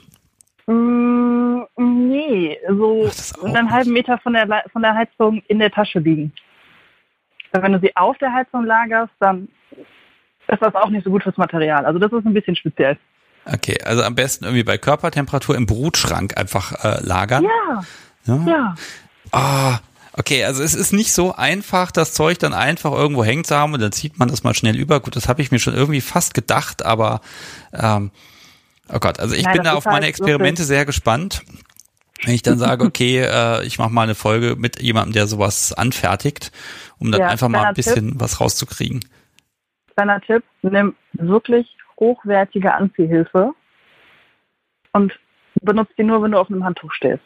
[0.67, 1.42] Mm,
[1.77, 6.33] nee, so Ach, einen halben Meter von der, von der Heizung in der Tasche liegen.
[7.53, 9.49] Wenn du sie auf der Heizung lagerst, dann
[10.49, 11.85] ist das auch nicht so gut fürs Material.
[11.85, 12.99] Also das ist ein bisschen speziell.
[13.45, 17.45] Okay, also am besten irgendwie bei Körpertemperatur im Brutschrank einfach äh, lagern.
[17.45, 17.85] Ja.
[18.25, 18.45] Ja.
[18.47, 18.75] ja.
[19.33, 19.79] Ah,
[20.13, 23.75] okay, also es ist nicht so einfach, das Zeug dann einfach irgendwo hängen zu haben
[23.75, 25.01] und dann zieht man das mal schnell über.
[25.01, 27.21] Gut, das habe ich mir schon irgendwie fast gedacht, aber
[27.73, 28.11] ähm,
[28.93, 31.43] oh Gott, also ich Nein, bin da auf meine halt Experimente sehr gespannt.
[32.25, 35.73] Wenn ich dann sage, okay, äh, ich mache mal eine Folge mit jemandem, der sowas
[35.73, 36.53] anfertigt,
[36.99, 39.01] um dann ja, einfach mal ein bisschen Tipp, was rauszukriegen.
[39.97, 43.53] Kleiner Tipp, nimm wirklich hochwertige Anziehhilfe
[44.93, 45.19] und
[45.61, 47.23] benutzt die nur, wenn du auf einem Handtuch stehst.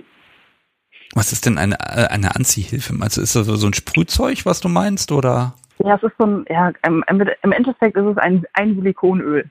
[1.14, 2.94] Was ist denn eine, äh, eine Anziehhilfe?
[3.00, 5.54] Also ist das so ein Sprühzeug, was du meinst, oder?
[5.78, 9.48] Ja, es ist so ein, ja, im, im Endeffekt ist es ein, ein Silikonöl.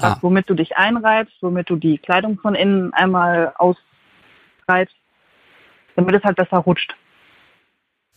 [0.00, 0.18] Ah.
[0.22, 4.96] womit du dich einreibst, womit du die Kleidung von innen einmal ausreibst,
[5.96, 6.94] damit es halt besser rutscht.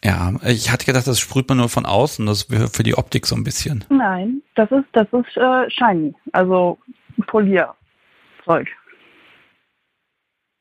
[0.03, 3.25] Ja, ich hatte gedacht, das sprüht man nur von außen, das wäre für die Optik
[3.25, 3.83] so ein bisschen.
[3.89, 6.77] Nein, das ist, das ist äh, shiny, also
[7.25, 8.67] Polierzeug.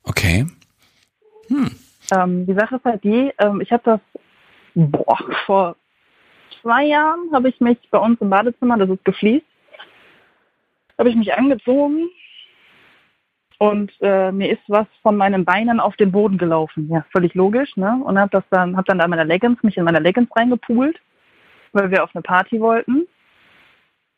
[0.05, 0.47] Okay.
[1.49, 1.71] Hm.
[2.13, 4.01] Ähm, die Sache ist halt die, ähm, ich habe das,
[4.75, 5.77] boah, vor
[6.63, 9.47] zwei Jahren habe ich mich bei uns im Badezimmer, das ist gefliest,
[10.99, 12.09] habe ich mich angezogen
[13.59, 16.89] und äh, mir ist was von meinen Beinen auf den Boden gelaufen.
[16.91, 18.01] Ja, völlig logisch, ne?
[18.05, 21.01] Und habe das dann, habe dann da meine Leggings, mich in meine Leggings reingepult,
[21.73, 23.07] weil wir auf eine Party wollten.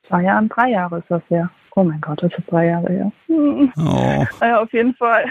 [0.08, 1.50] Zwei Jahre, drei Jahre ist das her.
[1.76, 3.12] Oh mein Gott, das ist drei Jahre her.
[3.28, 3.68] Oh.
[4.40, 5.26] Naja, auf jeden Fall.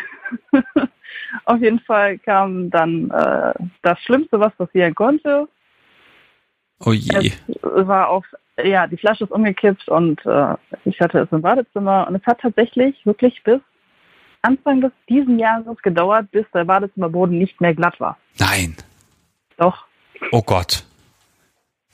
[1.45, 5.49] auf jeden Fall kam dann äh, das Schlimmste, was passieren konnte.
[6.79, 7.31] Oh je.
[7.47, 8.25] Es war auf,
[8.63, 10.55] ja, die Flasche ist umgekippt und äh,
[10.85, 13.59] ich hatte es im Badezimmer und es hat tatsächlich wirklich bis
[14.41, 18.17] Anfang des diesen Jahres gedauert, bis der Badezimmerboden nicht mehr glatt war.
[18.37, 18.75] Nein.
[19.57, 19.85] Doch.
[20.31, 20.85] Oh Gott.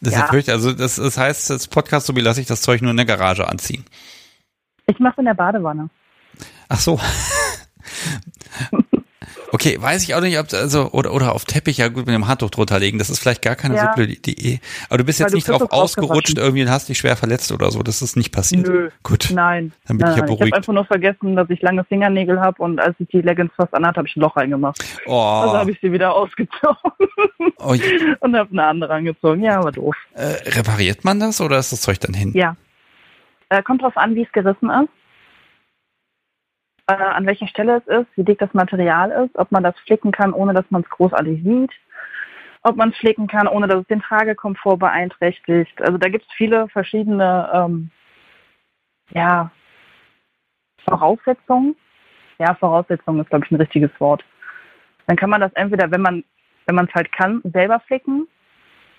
[0.02, 0.26] Das ja.
[0.34, 2.98] ist also das, das heißt, das Podcast so wie lasse ich das Zeug nur in
[2.98, 3.86] der Garage anziehen.
[4.86, 5.90] Ich mache in der Badewanne.
[6.68, 7.00] Ach so.
[9.54, 12.28] Okay, weiß ich auch nicht, ob also oder oder auf Teppich ja gut mit dem
[12.28, 12.98] Handtuch drunter legen.
[12.98, 13.90] Das ist vielleicht gar keine Ja.
[13.92, 14.60] so blöde Idee.
[14.90, 17.70] Aber du bist jetzt du nicht drauf ausgerutscht irgendwie und hast dich schwer verletzt oder
[17.70, 17.84] so.
[17.84, 18.68] Das ist nicht passiert.
[18.68, 18.90] Nö.
[19.04, 19.30] Gut.
[19.32, 19.72] Nein.
[19.86, 20.32] Dann bin ich nein, ja nein.
[20.32, 20.42] Ich beruhigt.
[20.54, 23.76] habe einfach nur vergessen, dass ich lange Fingernägel habe und als ich die Leggings fast
[23.76, 24.84] anhatte, habe ich ein Loch reingemacht.
[25.06, 26.92] Oh, Also habe ich sie wieder ausgezogen
[27.60, 27.76] oh
[28.22, 29.44] und habe eine andere angezogen.
[29.44, 29.96] Ja, aber doof.
[30.16, 32.32] äh, repariert man das oder ist das Zeug dann hin?
[32.34, 32.56] Ja.
[33.50, 34.90] Äh, kommt drauf an, wie es gerissen ist.
[36.94, 40.12] Äh, an welcher Stelle es ist, wie dick das Material ist, ob man das flicken
[40.12, 41.72] kann, ohne dass man es großartig sieht,
[42.62, 45.82] ob man es flicken kann, ohne dass es den Tragekomfort beeinträchtigt.
[45.82, 47.90] Also da gibt es viele verschiedene ähm,
[49.12, 49.52] ja,
[50.88, 51.76] Voraussetzungen.
[52.38, 54.24] Ja, Voraussetzungen ist, glaube ich, ein richtiges Wort.
[55.08, 56.24] Dann kann man das entweder, wenn man
[56.66, 58.28] wenn man es halt kann, selber flicken.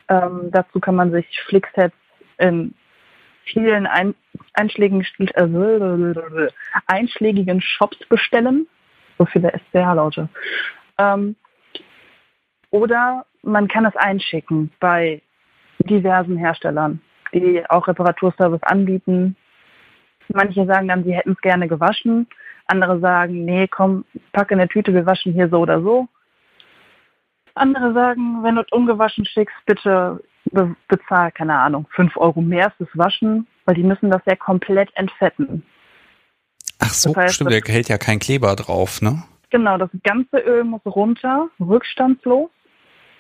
[0.09, 1.97] Ähm, dazu kann man sich Flicksets
[2.39, 2.75] in
[3.45, 4.15] vielen ein,
[4.55, 6.49] einschlägigen, äh,
[6.87, 8.67] einschlägigen Shops bestellen.
[9.19, 10.29] So viele SCH-Laute.
[10.99, 11.37] Ähm,
[12.71, 15.23] oder man kann es einschicken bei
[15.79, 17.01] diversen Herstellern,
[17.33, 19.37] die auch Reparaturservice anbieten.
[20.29, 22.27] Manche sagen dann, sie hätten es gerne gewaschen.
[22.67, 26.09] Andere sagen, nee, komm, pack in der Tüte, wir waschen hier so oder so.
[27.55, 30.21] Andere sagen, wenn du es ungewaschen schickst, bitte
[30.53, 34.91] be bezahl, keine Ahnung, 5 Euro mehr fürs Waschen, weil die müssen das ja komplett
[34.97, 35.65] entfetten.
[36.79, 39.23] Ach so, Das heißt, stimmt, der hält ja kein Kleber drauf, ne?
[39.51, 42.51] Genau, das ganze Öl muss runter, rückstandslos.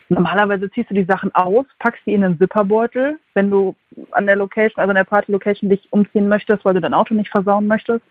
[0.08, 3.74] Normalerweise ziehst du die Sachen aus, packst die in einen Zipperbeutel, wenn du
[4.10, 7.30] an der Location, also an der Party-Location dich umziehen möchtest, weil du dein Auto nicht
[7.30, 8.04] versauen möchtest.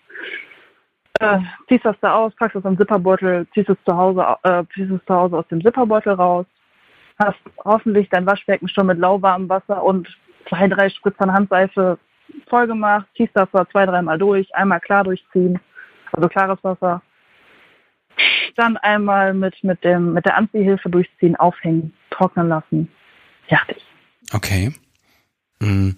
[1.19, 4.63] Äh, ziehst das da aus, packst es in den Zipperbeutel, ziehst es zu Hause, äh,
[4.73, 6.45] ziehst es zu Hause aus dem Zipperbeutel raus,
[7.25, 10.07] hast hoffentlich dein Waschbecken schon mit lauwarmem Wasser und
[10.47, 11.97] zwei, drei Spritzern Handseife
[12.47, 15.59] voll gemacht, ziehst das da zwei, dreimal durch, einmal klar durchziehen,
[16.11, 17.01] also klares Wasser,
[18.55, 22.91] dann einmal mit, mit, dem, mit der Anziehhilfe durchziehen, aufhängen, trocknen lassen.
[23.47, 23.83] Fertig.
[24.33, 24.73] Okay.
[25.61, 25.95] Hm.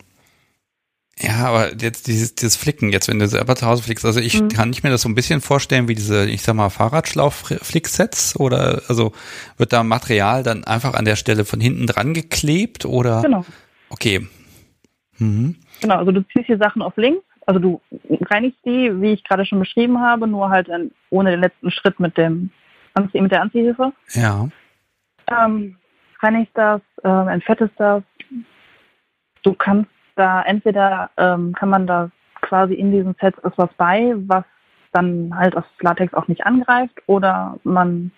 [1.18, 4.42] Ja, aber jetzt dieses, dieses Flicken, jetzt wenn du selber zu Hause flickst, also ich
[4.42, 4.50] Mhm.
[4.50, 8.82] kann ich mir das so ein bisschen vorstellen wie diese, ich sag mal, Fahrradschlauch-Flicksets oder
[8.90, 9.14] also
[9.58, 13.22] wird da Material dann einfach an der Stelle von hinten dran geklebt oder?
[13.22, 13.46] Genau.
[13.90, 14.28] Okay.
[15.18, 15.56] Mhm.
[15.80, 17.82] Genau, also du ziehst die Sachen auf links, also du
[18.30, 21.98] reinigst die, wie ich gerade schon beschrieben habe, nur halt dann ohne den letzten Schritt
[22.00, 22.50] mit dem
[22.94, 23.94] Anzie mit der Anziehhilfe.
[24.14, 24.50] Ja.
[25.32, 25.78] Ähm,
[26.22, 28.04] reinigst das, ähm, entfettest das.
[29.44, 32.10] Du kannst da entweder ähm, kann man da
[32.42, 34.44] quasi in diesen Sets ist was bei, was
[34.92, 38.12] dann halt das Latex auch nicht angreift, oder man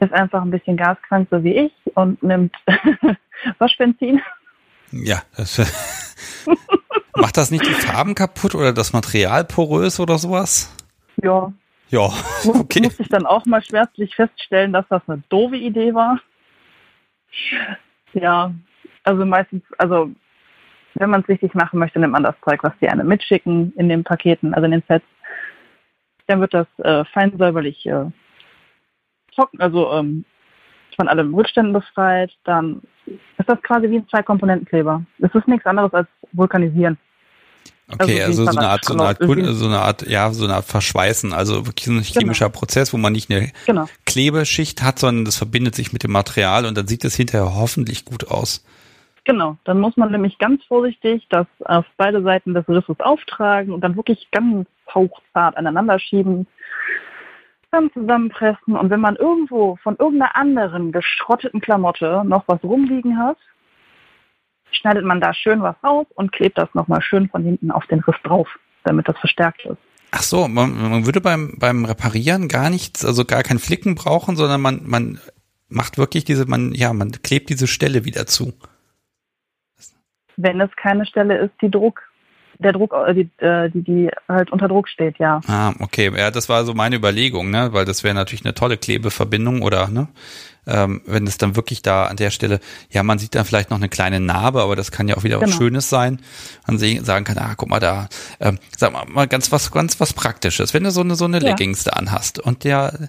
[0.00, 2.54] ist einfach ein bisschen gaskrank, so wie ich, und nimmt
[3.58, 4.20] Waschbenzin.
[4.90, 5.22] Ja.
[5.36, 5.58] Das,
[7.16, 10.74] macht das nicht die Farben kaputt oder das Material porös oder sowas?
[11.22, 11.52] Ja,
[11.90, 12.08] Ja,
[12.44, 12.80] Muss, okay.
[12.82, 16.20] Musste ich dann auch mal schmerzlich feststellen, dass das eine doofe Idee war.
[18.14, 18.52] Ja,
[19.04, 20.10] also meistens, also
[20.98, 23.88] wenn man es richtig machen möchte, nimmt man das Zeug, was die einem mitschicken in
[23.88, 25.04] den Paketen, also in den Sets.
[26.26, 28.06] Dann wird das äh, fein säuberlich äh,
[29.34, 30.24] trocken, also ähm,
[30.96, 32.32] von allem Rückständen befreit.
[32.44, 35.04] Dann ist das quasi wie ein Zwei-Komponenten-Kleber.
[35.20, 36.98] Es ist nichts anderes als Vulkanisieren.
[37.90, 39.44] Okay, Also also, so eine Art, so eine Art, Fahrradschlauch.
[39.46, 42.92] Kun- so eine Art, ja, so eine Art Verschweißen, also wirklich so ein chemischer Prozess,
[42.92, 43.88] wo man nicht eine Genau.
[44.04, 48.04] Klebeschicht hat, sondern das verbindet sich mit dem Material und dann sieht es hinterher hoffentlich
[48.04, 48.62] gut aus.
[49.28, 53.82] Genau, dann muss man nämlich ganz vorsichtig das auf beide Seiten des Risses auftragen und
[53.82, 56.46] dann wirklich ganz hauchzart aneinander schieben,
[57.70, 63.36] dann zusammenpressen und wenn man irgendwo von irgendeiner anderen geschrotteten Klamotte noch was rumliegen hat,
[64.70, 68.00] schneidet man da schön was raus und klebt das nochmal schön von hinten auf den
[68.00, 68.48] Riss drauf,
[68.84, 69.76] damit das verstärkt ist.
[70.10, 74.36] Ach so, man, man würde beim, beim Reparieren gar nichts, also gar kein Flicken brauchen,
[74.36, 75.20] sondern man, man
[75.68, 78.54] macht wirklich diese, man, ja, man klebt diese Stelle wieder zu.
[80.40, 82.00] Wenn es keine Stelle ist, die Druck,
[82.60, 85.40] der Druck, äh, die, äh, die, die halt unter Druck steht, ja.
[85.46, 86.10] Ah, okay.
[86.16, 87.72] Ja, das war so meine Überlegung, ne?
[87.72, 90.08] Weil das wäre natürlich eine tolle Klebeverbindung oder ne?
[90.66, 92.60] Ähm, wenn es dann wirklich da an der Stelle,
[92.90, 95.40] ja, man sieht dann vielleicht noch eine kleine Narbe, aber das kann ja auch wieder
[95.40, 95.56] was Genau.
[95.56, 96.20] Schönes sein.
[96.66, 98.08] Man sagen kann, ah, guck mal da,
[98.38, 100.74] ähm, sag mal, mal ganz was, ganz was Praktisches.
[100.74, 101.50] Wenn du so eine so eine Ja.
[101.50, 103.08] Leggings da anhast und der,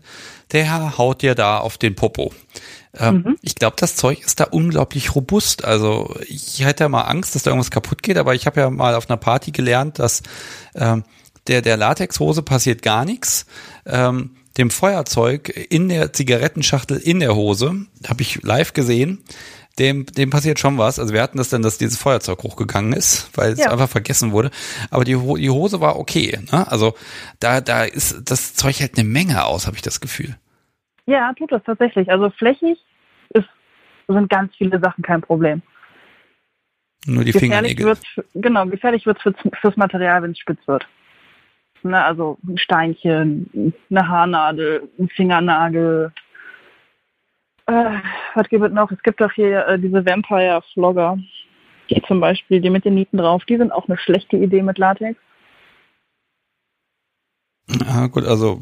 [0.53, 2.31] der haut dir da auf den Popo.
[2.98, 3.38] Ähm, Mhm.
[3.41, 5.64] Ich glaube, das Zeug ist da unglaublich robust.
[5.66, 8.70] Also ich hätte ja mal Angst, dass da irgendwas kaputt geht, aber ich habe ja
[8.70, 10.24] mal auf einer Party gelernt, dass
[10.76, 11.03] ähm,
[11.48, 13.45] der, der Latexhose passiert gar nichts.
[13.86, 19.24] Ähm, dem Feuerzeug in der Zigarettenschachtel in der Hose, habe ich live gesehen,
[19.78, 20.99] dem, dem passiert schon was.
[20.99, 23.72] Also wir hatten das dann, dass dieses Feuerzeug hochgegangen ist, weil es Ja.
[23.72, 24.52] einfach vergessen wurde.
[24.90, 26.38] Aber die, die Hose war okay.
[26.52, 26.70] Ne?
[26.70, 26.95] Also
[27.40, 30.36] da, da ist das Zeug hält eine Menge aus, habe ich das Gefühl.
[31.10, 32.11] Ja, tut das tatsächlich.
[32.11, 32.77] Also flächig
[33.30, 33.49] ist,
[34.07, 35.64] sind ganz viele Sachen kein Problem.
[37.07, 37.98] Nur die gefährlich Fingernägel.
[38.36, 40.88] genau, gefährlich wird es fürs, fürs Material, wenn es spitz wird.
[41.81, 46.11] Ne, also ein Steinchen, eine Haarnadel, ein Fingernagel.
[47.65, 47.99] Äh,
[48.36, 48.91] was gibt es noch?
[48.91, 51.18] Es gibt doch hier äh, diese Vampire-Flogger.
[51.90, 54.77] Die zum Beispiel, die mit den Nieten drauf, die sind auch eine schlechte Idee mit
[54.77, 55.19] Latex.
[57.68, 58.61] Ja, gut, also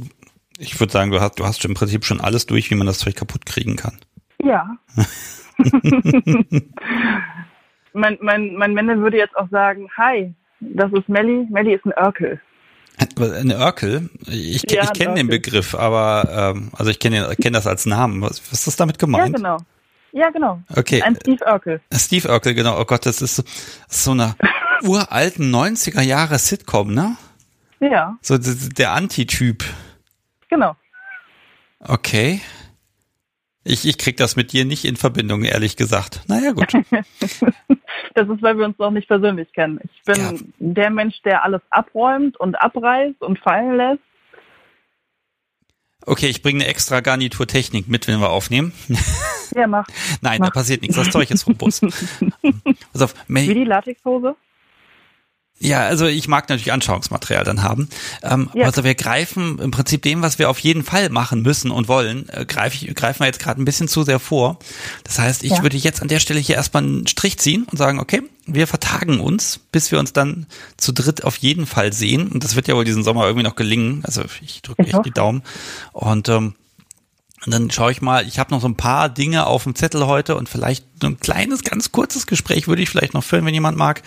[0.57, 2.99] ich würde sagen, du hast, du hast im Prinzip schon alles durch, wie man das
[2.99, 3.97] Zeug kaputt kriegen kann.
[4.43, 4.77] Ja.
[7.93, 11.47] mein, mein, mein Männer würde jetzt auch sagen, hi, das ist Melli.
[11.49, 12.39] Melli ist ein Örkel.
[13.19, 14.09] Ein Örkel?
[14.27, 15.27] Ich, Ja, ich kenne den.
[15.27, 18.21] Begriff, aber ähm, also ich kenne kenn das als Namen.
[18.21, 19.35] Was, was ist damit Ja, gemeint?
[19.35, 19.57] genau.
[20.13, 20.61] Ja, genau.
[20.75, 21.81] Okay, Ein Steve Örkel.
[21.93, 22.79] Steve Urkel, genau.
[22.79, 23.43] Oh Gott, das ist so,
[23.87, 24.35] so eine
[24.83, 27.17] uralten 90er Jahre Sitcom, ne?
[27.79, 29.63] Ja, So der Antityp.
[30.49, 30.75] Genau.
[31.79, 32.41] Okay.
[33.63, 36.21] Ich, ich krieg das mit dir nicht in Verbindung, ehrlich gesagt.
[36.27, 36.71] Naja, gut.
[38.13, 39.79] Das ist, weil wir uns noch nicht persönlich kennen.
[39.83, 40.33] Ich bin Ja.
[40.57, 44.01] der Mensch, der alles abräumt und abreißt und fallen lässt.
[46.05, 48.71] Okay, ich bringe eine extra Garniturtechnik mit, wenn wir aufnehmen.
[49.55, 49.87] Ja, mach.
[50.21, 50.53] Nein, da Mach.
[50.53, 50.95] passiert nichts.
[50.95, 51.81] Das Zeug ist robust.
[52.93, 54.35] Pass auf, Wie die Latexhose?
[55.59, 57.89] Ja, also ich mag natürlich Anschauungsmaterial dann haben.
[58.23, 58.65] Ähm, Ja.
[58.65, 62.29] Also wir greifen im Prinzip dem, was wir auf jeden Fall machen müssen und wollen,
[62.29, 64.59] äh, greif ich, greifen wir jetzt gerade ein bisschen zu sehr vor.
[65.03, 65.63] Das heißt, ich Ja.
[65.63, 69.19] würde jetzt an der Stelle hier erstmal einen Strich ziehen und sagen, okay, wir vertagen
[69.19, 70.45] uns, bis wir uns dann
[70.77, 72.27] zu dritt auf jeden Fall sehen.
[72.29, 74.01] Und das wird ja wohl diesen Sommer irgendwie noch gelingen.
[74.05, 75.41] Also ich drücke echt die Daumen.
[75.91, 76.53] Und ähm,
[77.45, 80.07] und dann schaue ich mal, ich habe noch so ein paar Dinge auf dem Zettel
[80.07, 83.53] heute und vielleicht so ein kleines, ganz kurzes Gespräch würde ich vielleicht noch führen, wenn
[83.53, 84.01] jemand mag.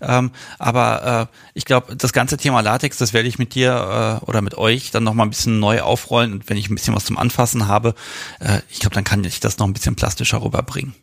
[0.00, 0.30] Ähm,
[0.60, 4.40] aber äh, ich glaube, das ganze Thema Latex, das werde ich mit dir äh, oder
[4.40, 6.32] mit euch dann noch mal ein bisschen neu aufrollen.
[6.32, 7.94] Und wenn ich ein bisschen was zum Anfassen habe,
[8.38, 10.94] äh, ich glaube, dann kann ich das noch ein bisschen plastischer rüberbringen.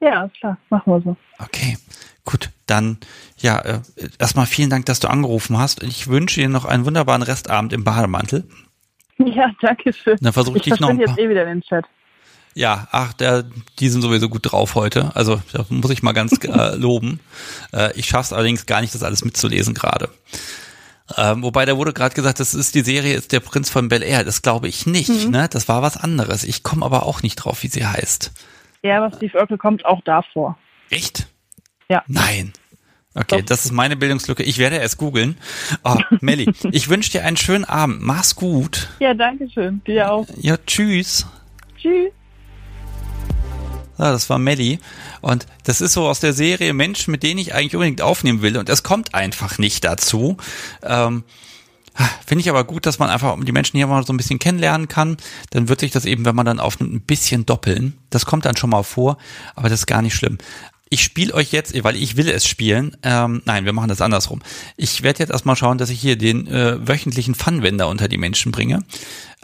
[0.00, 0.58] Ja, klar.
[0.68, 1.16] Machen wir so.
[1.38, 1.78] Okay,
[2.24, 2.50] gut.
[2.66, 2.98] Dann
[3.38, 3.80] ja, äh,
[4.18, 5.82] erstmal vielen Dank, dass du angerufen hast.
[5.84, 8.48] Ich wünsche dir noch einen wunderbaren Restabend im Bademantel.
[9.34, 10.16] Ja, danke schön.
[10.20, 11.84] Dann versuche ich, Ich dich noch paar jetzt eh wieder in den Chat.
[12.54, 13.44] Ja, ach, der,
[13.78, 15.14] die sind sowieso gut drauf heute.
[15.14, 17.20] Also da muss ich mal ganz äh, loben.
[17.72, 20.08] Äh, ich schaff's allerdings gar nicht, das alles mitzulesen gerade.
[21.16, 24.02] Ähm, wobei da wurde gerade gesagt, das ist die Serie ist der Prinz von Bel
[24.02, 24.24] Air.
[24.24, 25.08] Das glaube ich nicht.
[25.08, 25.30] Mhm.
[25.30, 26.44] Ne, das war was anderes.
[26.44, 28.32] Ich komme aber auch nicht drauf, wie sie heißt.
[28.82, 30.58] Ja, aber Steve Urkel kommt auch davor.
[30.90, 31.28] Echt?
[31.88, 32.02] Ja.
[32.06, 32.52] Nein.
[33.18, 33.46] Okay, Doch.
[33.46, 34.44] das ist meine Bildungslücke.
[34.44, 35.36] Ich werde es googeln.
[35.82, 38.00] Oh, Melli, ich wünsche dir einen schönen Abend.
[38.00, 38.88] Mach's gut.
[39.00, 39.82] Ja, danke schön.
[39.86, 40.26] Dir auch.
[40.36, 41.26] Ja, tschüss.
[41.76, 42.12] Tschüss.
[43.98, 44.78] Ja, das war Melly.
[45.20, 48.56] Und das ist so aus der Serie Menschen, mit denen ich eigentlich unbedingt aufnehmen will.
[48.56, 50.36] Und es kommt einfach nicht dazu.
[50.84, 51.24] Ähm,
[52.24, 54.86] Finde ich aber gut, dass man einfach die Menschen hier mal so ein bisschen kennenlernen
[54.86, 55.16] kann.
[55.50, 57.98] Dann wird sich das eben, wenn man dann aufnimmt, ein bisschen doppeln.
[58.10, 59.18] Das kommt dann schon mal vor,
[59.56, 60.38] aber das ist gar nicht schlimm.
[60.90, 62.96] Ich spiele euch jetzt, weil ich will es spielen.
[63.02, 64.40] Ähm, nein, wir machen das andersrum.
[64.76, 68.52] Ich werde jetzt erstmal schauen, dass ich hier den äh, wöchentlichen Funwender unter die Menschen
[68.52, 68.84] bringe.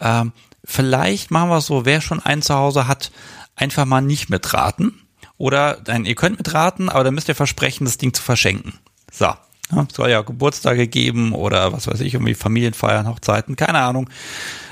[0.00, 0.32] Ähm,
[0.64, 3.10] vielleicht machen wir es so, wer schon einen zu Hause hat,
[3.56, 5.00] einfach mal nicht mitraten.
[5.36, 8.74] Oder nein, ihr könnt mitraten, aber dann müsst ihr versprechen, das Ding zu verschenken.
[9.12, 9.32] So.
[9.72, 14.10] Ja, es soll ja Geburtstage geben oder was weiß ich, irgendwie Familienfeiern, Hochzeiten, keine Ahnung,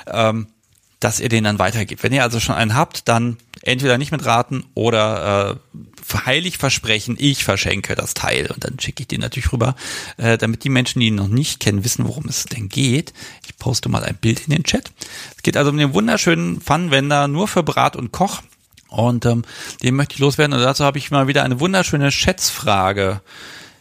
[0.07, 0.49] ähm,
[1.01, 2.03] dass ihr den dann weitergebt.
[2.03, 7.45] Wenn ihr also schon einen habt, dann entweder nicht mitraten oder äh, heilig versprechen, ich
[7.45, 9.77] verschenke das Teil und dann schicke ich den natürlich rüber,
[10.17, 13.13] äh, damit die Menschen, die ihn noch nicht kennen, wissen, worum es denn geht.
[13.47, 14.91] Ich poste mal ein Bild in den Chat.
[15.37, 18.43] Es geht also um den wunderschönen Funwender nur für Brat und Koch.
[18.89, 19.43] Und ähm,
[19.83, 20.55] den möchte ich loswerden.
[20.55, 23.23] Und dazu habe ich mal wieder eine wunderschöne Schätzfrage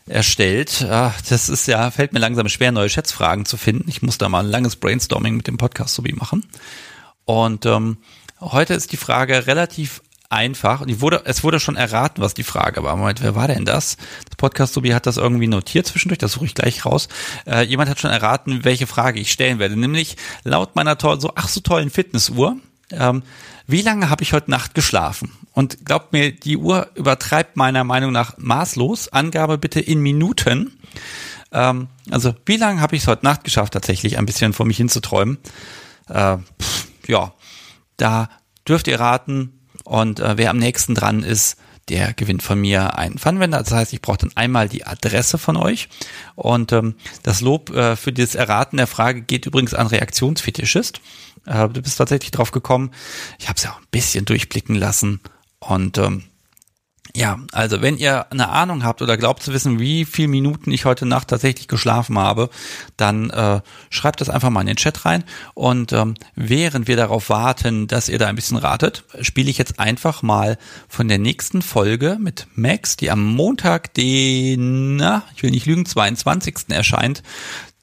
[0.07, 0.85] erstellt.
[0.89, 3.89] Ah, das ist ja, fällt mir langsam schwer, neue Schätzfragen zu finden.
[3.89, 6.45] Ich muss da mal ein langes Brainstorming mit dem Podcast sowie machen.
[7.25, 7.97] Und ähm,
[8.41, 10.01] heute ist die Frage relativ
[10.31, 10.81] einfach.
[10.81, 12.95] Und wurde, es wurde schon erraten, was die Frage war.
[12.95, 13.97] Moment, wer war denn das?
[14.25, 17.09] Das Podcast Sobi hat das irgendwie notiert zwischendurch, das suche ich gleich raus.
[17.45, 19.77] Äh, jemand hat schon erraten, welche Frage ich stellen werde.
[19.77, 22.57] Nämlich laut meiner toll, so ach so tollen Fitnessuhr.
[22.91, 23.23] Ähm,
[23.67, 25.31] wie lange habe ich heute Nacht geschlafen?
[25.53, 29.09] Und glaubt mir, die Uhr übertreibt meiner Meinung nach maßlos.
[29.09, 30.77] Angabe bitte in Minuten.
[31.51, 34.77] Ähm, also wie lange habe ich es heute Nacht geschafft, tatsächlich ein bisschen vor mich
[34.77, 35.37] hinzuträumen?
[36.07, 37.33] Äh, pff, ja,
[38.01, 38.29] da
[38.67, 39.59] dürft ihr raten.
[39.83, 41.57] Und äh, wer am nächsten dran ist,
[41.89, 43.59] der gewinnt von mir einen Funwender.
[43.59, 45.89] Das heißt, ich brauche dann einmal die Adresse von euch.
[46.35, 51.01] Und ähm, das Lob äh, für das Erraten der Frage geht übrigens an Reaktionsfetischist.
[51.45, 52.91] Äh, du bist tatsächlich drauf gekommen.
[53.39, 55.19] Ich habe es ja auch ein bisschen durchblicken lassen.
[55.59, 56.23] Und ähm,
[57.13, 60.85] Ja, also wenn ihr eine Ahnung habt oder glaubt zu wissen, wie viele Minuten ich
[60.85, 62.49] heute Nacht tatsächlich geschlafen habe,
[62.95, 63.59] dann äh,
[63.89, 65.25] schreibt das einfach mal in den Chat rein.
[65.53, 69.79] Und ähm, während wir darauf warten, dass ihr da ein bisschen ratet, spiele ich jetzt
[69.79, 70.57] einfach mal
[70.87, 75.85] von der nächsten Folge mit Max, die am Montag, den, na, ich will nicht lügen,
[75.85, 76.69] 22.
[76.69, 77.23] erscheint,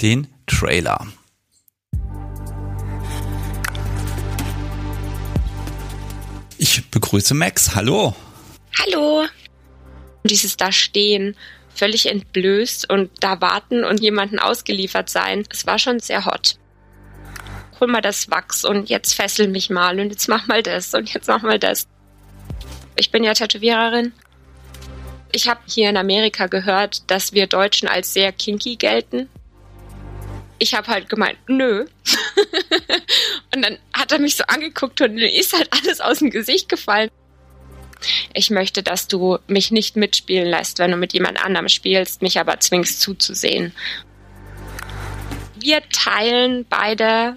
[0.00, 1.06] den Trailer.
[6.56, 7.74] Ich begrüße Max.
[7.74, 8.14] Hallo.
[8.80, 9.26] Hallo.
[10.22, 11.36] Dieses da stehen,
[11.74, 16.56] völlig entblößt und da warten und jemanden ausgeliefert sein, es war schon sehr hot.
[17.80, 21.12] Hol mal das Wachs und jetzt fessel mich mal und jetzt mach mal das und
[21.12, 21.88] jetzt mach mal das.
[22.96, 24.12] Ich bin ja Tätowiererin.
[25.32, 29.28] Ich habe hier in Amerika gehört, dass wir Deutschen als sehr kinky gelten.
[30.58, 31.86] Ich habe halt gemeint, nö.
[33.54, 36.68] und dann hat er mich so angeguckt und mir ist halt alles aus dem Gesicht
[36.68, 37.10] gefallen
[38.32, 42.38] ich möchte, dass du mich nicht mitspielen lässt, wenn du mit jemand anderem spielst, mich
[42.38, 43.72] aber zwingst zuzusehen.
[45.56, 47.36] Wir teilen beide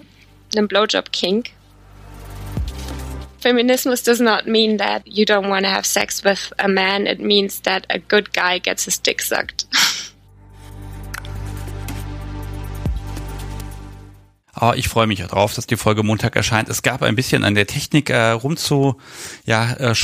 [0.54, 1.50] einen Blowjob Kink.
[3.40, 7.06] Feminismus does not mean that you don't want to have sex with a man.
[7.06, 9.66] It means that a good guy gets his dick sucked.
[14.64, 16.68] Oh, ich freue mich darauf, dass die Folge Montag erscheint.
[16.68, 18.94] Es gab ein bisschen an der Technik äh, rumzu
[19.44, 19.94] ja, äh,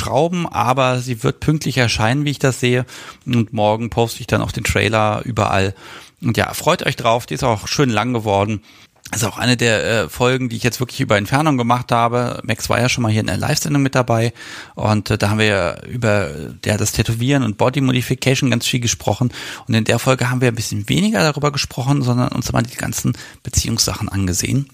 [0.50, 2.84] aber sie wird pünktlich erscheinen, wie ich das sehe.
[3.24, 5.76] Und morgen poste ich dann auch den Trailer überall.
[6.20, 7.26] Und ja, freut euch drauf.
[7.26, 8.64] Die ist auch schön lang geworden.
[9.10, 12.40] Das ist auch eine der äh, Folgen, die ich jetzt wirklich über Entfernung gemacht habe.
[12.44, 14.34] Max war ja schon mal hier in der Live-Sendung mit dabei
[14.74, 16.30] und äh, da haben wir ja über
[16.64, 19.32] ja, das Tätowieren und Body Modification ganz viel gesprochen
[19.66, 22.76] und in der Folge haben wir ein bisschen weniger darüber gesprochen, sondern uns mal die
[22.76, 24.68] ganzen Beziehungssachen angesehen.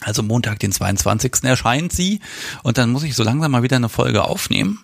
[0.00, 1.44] Also Montag, den 22.
[1.44, 2.20] erscheint sie
[2.62, 4.80] und dann muss ich so langsam mal wieder eine Folge aufnehmen.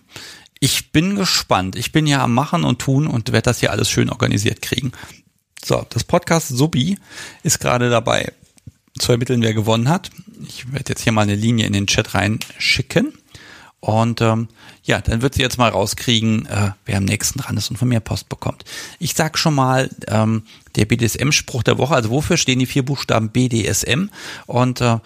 [0.59, 1.75] Ich bin gespannt.
[1.75, 4.93] Ich bin ja am Machen und Tun und werde das hier alles schön organisiert kriegen.
[5.63, 6.97] So, das Podcast Subi
[7.43, 8.33] ist gerade dabei
[8.97, 10.11] zu ermitteln, wer gewonnen hat.
[10.47, 13.13] Ich werde jetzt hier mal eine Linie in den Chat reinschicken.
[13.79, 14.47] Und ähm,
[14.83, 17.89] ja, dann wird sie jetzt mal rauskriegen, äh, wer am nächsten dran ist und von
[17.89, 18.63] mir Post bekommt.
[18.97, 20.43] Ich sag schon mal, ähm,
[20.75, 24.09] der BDSM-Spruch der Woche, also wofür stehen die vier Buchstaben BDSM?
[24.45, 24.99] Und äh,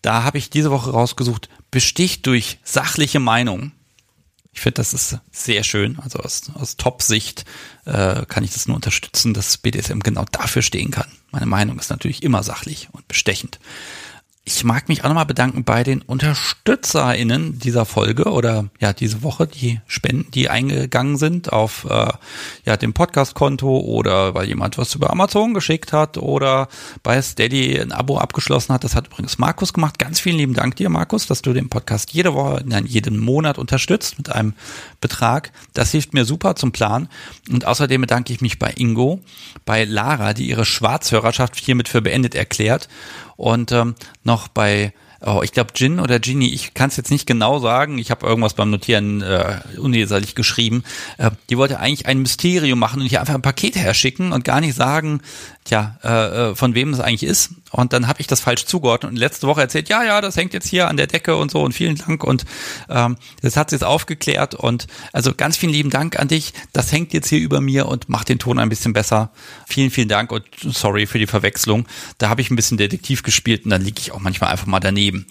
[0.00, 3.72] da habe ich diese Woche rausgesucht, besticht durch sachliche Meinung.
[4.52, 5.98] Ich finde, das ist sehr schön.
[5.98, 7.44] Also aus, aus Top-Sicht
[7.86, 11.10] äh, kann ich das nur unterstützen, dass BDSM genau dafür stehen kann.
[11.30, 13.58] Meine Meinung ist natürlich immer sachlich und bestechend.
[14.44, 19.46] Ich mag mich auch nochmal bedanken bei den UnterstützerInnen dieser Folge oder ja diese Woche,
[19.46, 22.08] die Spenden, die eingegangen sind auf äh,
[22.64, 26.66] ja dem Podcast-Konto oder weil jemand was über Amazon geschickt hat oder
[27.04, 28.82] bei Steady ein Abo abgeschlossen hat.
[28.82, 30.00] Das hat übrigens Markus gemacht.
[30.00, 33.58] Ganz vielen lieben Dank dir, Markus, dass du den Podcast jede Woche, nein, jeden Monat
[33.58, 34.54] unterstützt mit einem
[35.00, 35.52] Betrag.
[35.72, 37.08] Das hilft mir super zum Plan.
[37.48, 39.20] Und außerdem bedanke ich mich bei Ingo,
[39.64, 42.88] bei Lara, die ihre Schwarzhörerschaft hiermit für beendet erklärt
[43.42, 43.94] und ähm,
[44.48, 44.92] bei
[45.24, 48.26] oh, ich glaube Gin oder Ginny, ich kann es jetzt nicht genau sagen, ich habe
[48.26, 50.84] irgendwas beim Notieren äh, unleserlich geschrieben.
[51.18, 54.60] Äh, die wollte eigentlich ein Mysterium machen und hier einfach ein Paket herschicken und gar
[54.60, 55.20] nicht sagen,
[55.64, 56.08] tja, äh,
[56.50, 57.50] äh von wem es eigentlich ist.
[57.70, 60.52] Und dann habe ich das falsch zugeordnet und letzte Woche erzählt, ja, ja, das hängt
[60.52, 62.44] jetzt hier an der Decke und so und vielen Dank und
[62.90, 66.52] ähm, das hat sie jetzt aufgeklärt und also ganz vielen lieben Dank an dich.
[66.72, 69.30] Das hängt jetzt hier über mir und macht den Ton ein bisschen besser.
[69.66, 71.86] Vielen, vielen Dank und sorry für die Verwechslung.
[72.18, 74.80] Da habe ich ein bisschen Detektiv gespielt und dann liege ich auch manchmal einfach mal
[74.80, 75.26] daneben.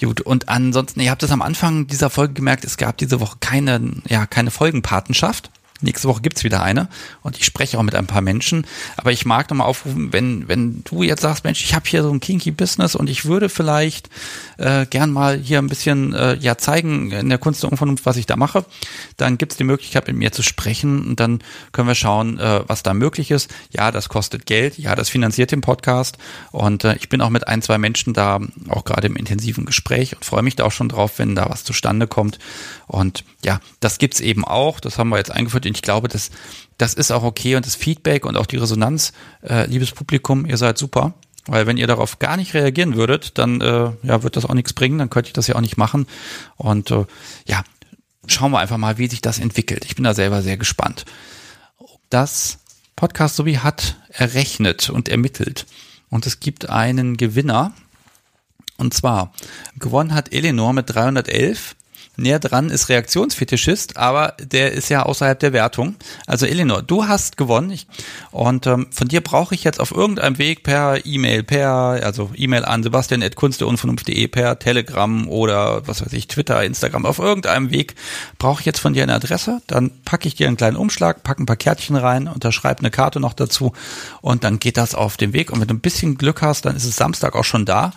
[0.00, 3.36] Gut, und ansonsten, ihr habt es am Anfang dieser Folge gemerkt, es gab diese Woche
[3.40, 5.50] keine, ja, keine Folgenpatenschaft.
[5.82, 6.88] Nächste Woche gibt's wieder eine
[7.22, 8.66] und ich spreche auch mit ein paar Menschen.
[8.96, 12.10] Aber ich mag nochmal aufrufen, wenn, wenn du jetzt sagst, Mensch, ich habe hier so
[12.10, 14.10] ein kinky Business und ich würde vielleicht
[14.58, 18.16] äh, gern mal hier ein bisschen äh, ja zeigen in der Kunst der Unvernunft, was
[18.16, 18.64] ich da mache,
[19.16, 21.40] dann gibt's die Möglichkeit, mit mir zu sprechen und dann
[21.72, 23.50] können wir schauen, äh, was da möglich ist.
[23.70, 26.18] Ja, das kostet Geld, ja, das finanziert den Podcast
[26.52, 30.14] und äh, ich bin auch mit ein, zwei Menschen da auch gerade im intensiven Gespräch
[30.14, 32.38] und freue mich da auch schon drauf, wenn da was zustande kommt.
[32.86, 36.30] Und ja, das gibt's eben auch, das haben wir jetzt eingeführt und ich glaube, das,
[36.78, 40.56] das ist auch okay und das Feedback und auch die Resonanz, äh, liebes Publikum, ihr
[40.56, 41.14] seid super.
[41.46, 44.72] Weil wenn ihr darauf gar nicht reagieren würdet, dann äh, ja, wird das auch nichts
[44.72, 46.06] bringen, dann könnte ich das ja auch nicht machen.
[46.56, 47.06] Und äh,
[47.46, 47.62] ja,
[48.26, 49.84] schauen wir einfach mal, wie sich das entwickelt.
[49.84, 51.04] Ich bin da selber sehr gespannt.
[52.10, 52.58] Das
[52.96, 55.66] Podcast sowie hat errechnet und ermittelt.
[56.10, 57.72] Und es gibt einen Gewinner.
[58.76, 59.32] Und zwar,
[59.78, 61.76] gewonnen hat Eleanor mit 311
[62.20, 65.96] näher dran ist Reaktionsfetischist, aber der ist ja außerhalb der Wertung.
[66.26, 67.70] Also Elinor, du hast gewonnen.
[67.70, 67.86] Ich,
[68.30, 72.64] und ähm, von dir brauche ich jetzt auf irgendeinem Weg per E-Mail, per, also E-Mail
[72.64, 77.94] an sebastian.kunsteunvernunft.de, per Telegram oder was weiß ich, Twitter, Instagram, auf irgendeinem Weg
[78.38, 81.42] brauche ich jetzt von dir eine Adresse, dann packe ich dir einen kleinen Umschlag, packe
[81.42, 83.72] ein paar Kärtchen rein, unterschreibe eine Karte noch dazu
[84.20, 85.50] und dann geht das auf den Weg.
[85.50, 87.92] Und wenn du ein bisschen Glück hast, dann ist es Samstag auch schon da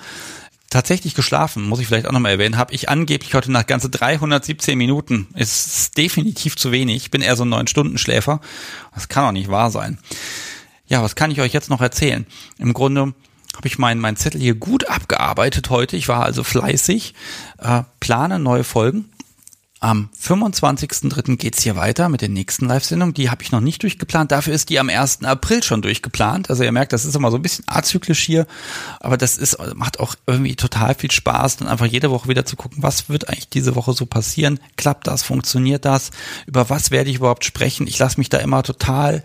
[0.73, 4.77] tatsächlich geschlafen, muss ich vielleicht auch nochmal erwähnen, habe ich angeblich heute nach ganze 317
[4.77, 5.27] Minuten.
[5.35, 6.97] Ist definitiv zu wenig.
[6.97, 8.41] Ich bin eher so ein neun Stunden Schläfer.
[8.93, 9.99] Das kann auch nicht wahr sein.
[10.87, 12.25] Ja, was kann ich euch jetzt noch erzählen?
[12.57, 13.13] Im Grunde
[13.55, 15.95] habe ich meinen mein Zettel hier gut abgearbeitet heute.
[15.95, 17.13] Ich war also fleißig,
[17.59, 19.12] äh, plane neue Folgen
[19.84, 21.35] am 25.03.
[21.35, 23.14] geht's hier weiter mit der nächsten Live-Sendung.
[23.14, 24.31] Die habe ich noch nicht durchgeplant.
[24.31, 25.26] Dafür ist die am 1.
[25.26, 26.49] April schon durchgeplant.
[26.49, 28.47] Also ihr merkt, das ist immer so ein bisschen azyklisch hier.
[29.01, 32.55] Aber das ist, macht auch irgendwie total viel Spaß, dann einfach jede Woche wieder zu
[32.55, 34.60] gucken, was wird eigentlich diese Woche so passieren?
[34.77, 35.22] Klappt das?
[35.22, 36.11] Funktioniert das?
[36.45, 37.85] Über was werde ich überhaupt sprechen?
[37.85, 39.22] Ich lasse mich da immer total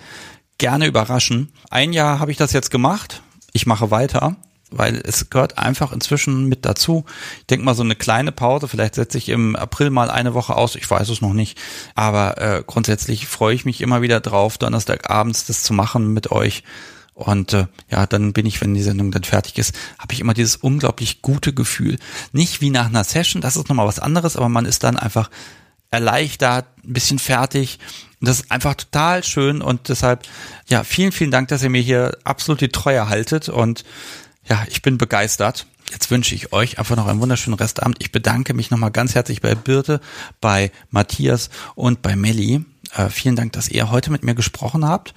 [0.59, 1.53] gerne überraschen.
[1.71, 3.23] Ein Jahr habe ich das jetzt gemacht.
[3.53, 4.37] Ich mache weiter
[4.71, 7.05] weil es gehört einfach inzwischen mit dazu.
[7.41, 10.57] Ich denke mal so eine kleine Pause, vielleicht setze ich im April mal eine Woche
[10.57, 11.59] aus, ich weiß es noch nicht,
[11.95, 16.65] aber äh, grundsätzlich freue ich mich immer wieder drauf, Donnerstagabends das zu machen mit euch.
[17.15, 20.35] Und äh, ja, dann bin ich, wenn die Sendung dann fertig ist, habe ich immer
[20.35, 21.99] dieses unglaublich gute Gefühl.
[22.31, 25.29] Nicht wie nach einer Session, das ist nochmal was anderes, aber man ist dann einfach
[25.91, 27.81] erleichtert, ein bisschen fertig.
[28.21, 30.29] Und das ist einfach total schön und deshalb,
[30.69, 33.85] ja, vielen, vielen Dank, dass ihr mir hier absolut die Treue haltet und
[34.49, 35.67] ja, ich bin begeistert.
[35.91, 37.97] Jetzt wünsche ich euch einfach noch einen wunderschönen Restabend.
[38.01, 40.01] Ich bedanke mich nochmal ganz herzlich bei Birte,
[40.41, 42.65] bei Matthias und bei Melli.
[42.95, 45.15] Äh, vielen Dank, dass ihr heute mit mir gesprochen habt.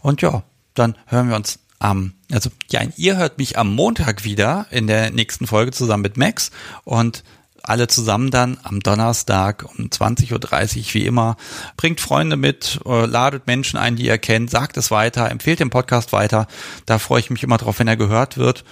[0.00, 0.42] Und ja,
[0.74, 5.10] dann hören wir uns am, also ja, ihr hört mich am Montag wieder in der
[5.10, 6.50] nächsten Folge zusammen mit Max
[6.84, 7.24] und
[7.62, 10.32] alle zusammen dann am Donnerstag um 20.30
[10.78, 11.36] Uhr wie immer.
[11.76, 15.70] Bringt Freunde mit, äh, ladet Menschen ein, die ihr kennt, sagt es weiter, empfehlt den
[15.70, 16.46] Podcast weiter.
[16.86, 18.64] Da freue ich mich immer drauf, wenn er gehört wird.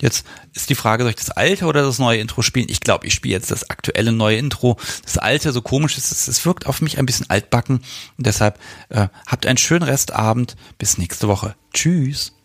[0.00, 2.66] Jetzt ist die Frage, soll ich das alte oder das neue Intro spielen?
[2.68, 4.76] Ich glaube, ich spiele jetzt das aktuelle neue Intro.
[5.02, 7.78] Das alte, so komisch ist es, es wirkt auf mich ein bisschen altbacken.
[8.18, 8.58] Und deshalb
[8.90, 10.56] äh, habt einen schönen Restabend.
[10.76, 11.54] Bis nächste Woche.
[11.72, 12.35] Tschüss.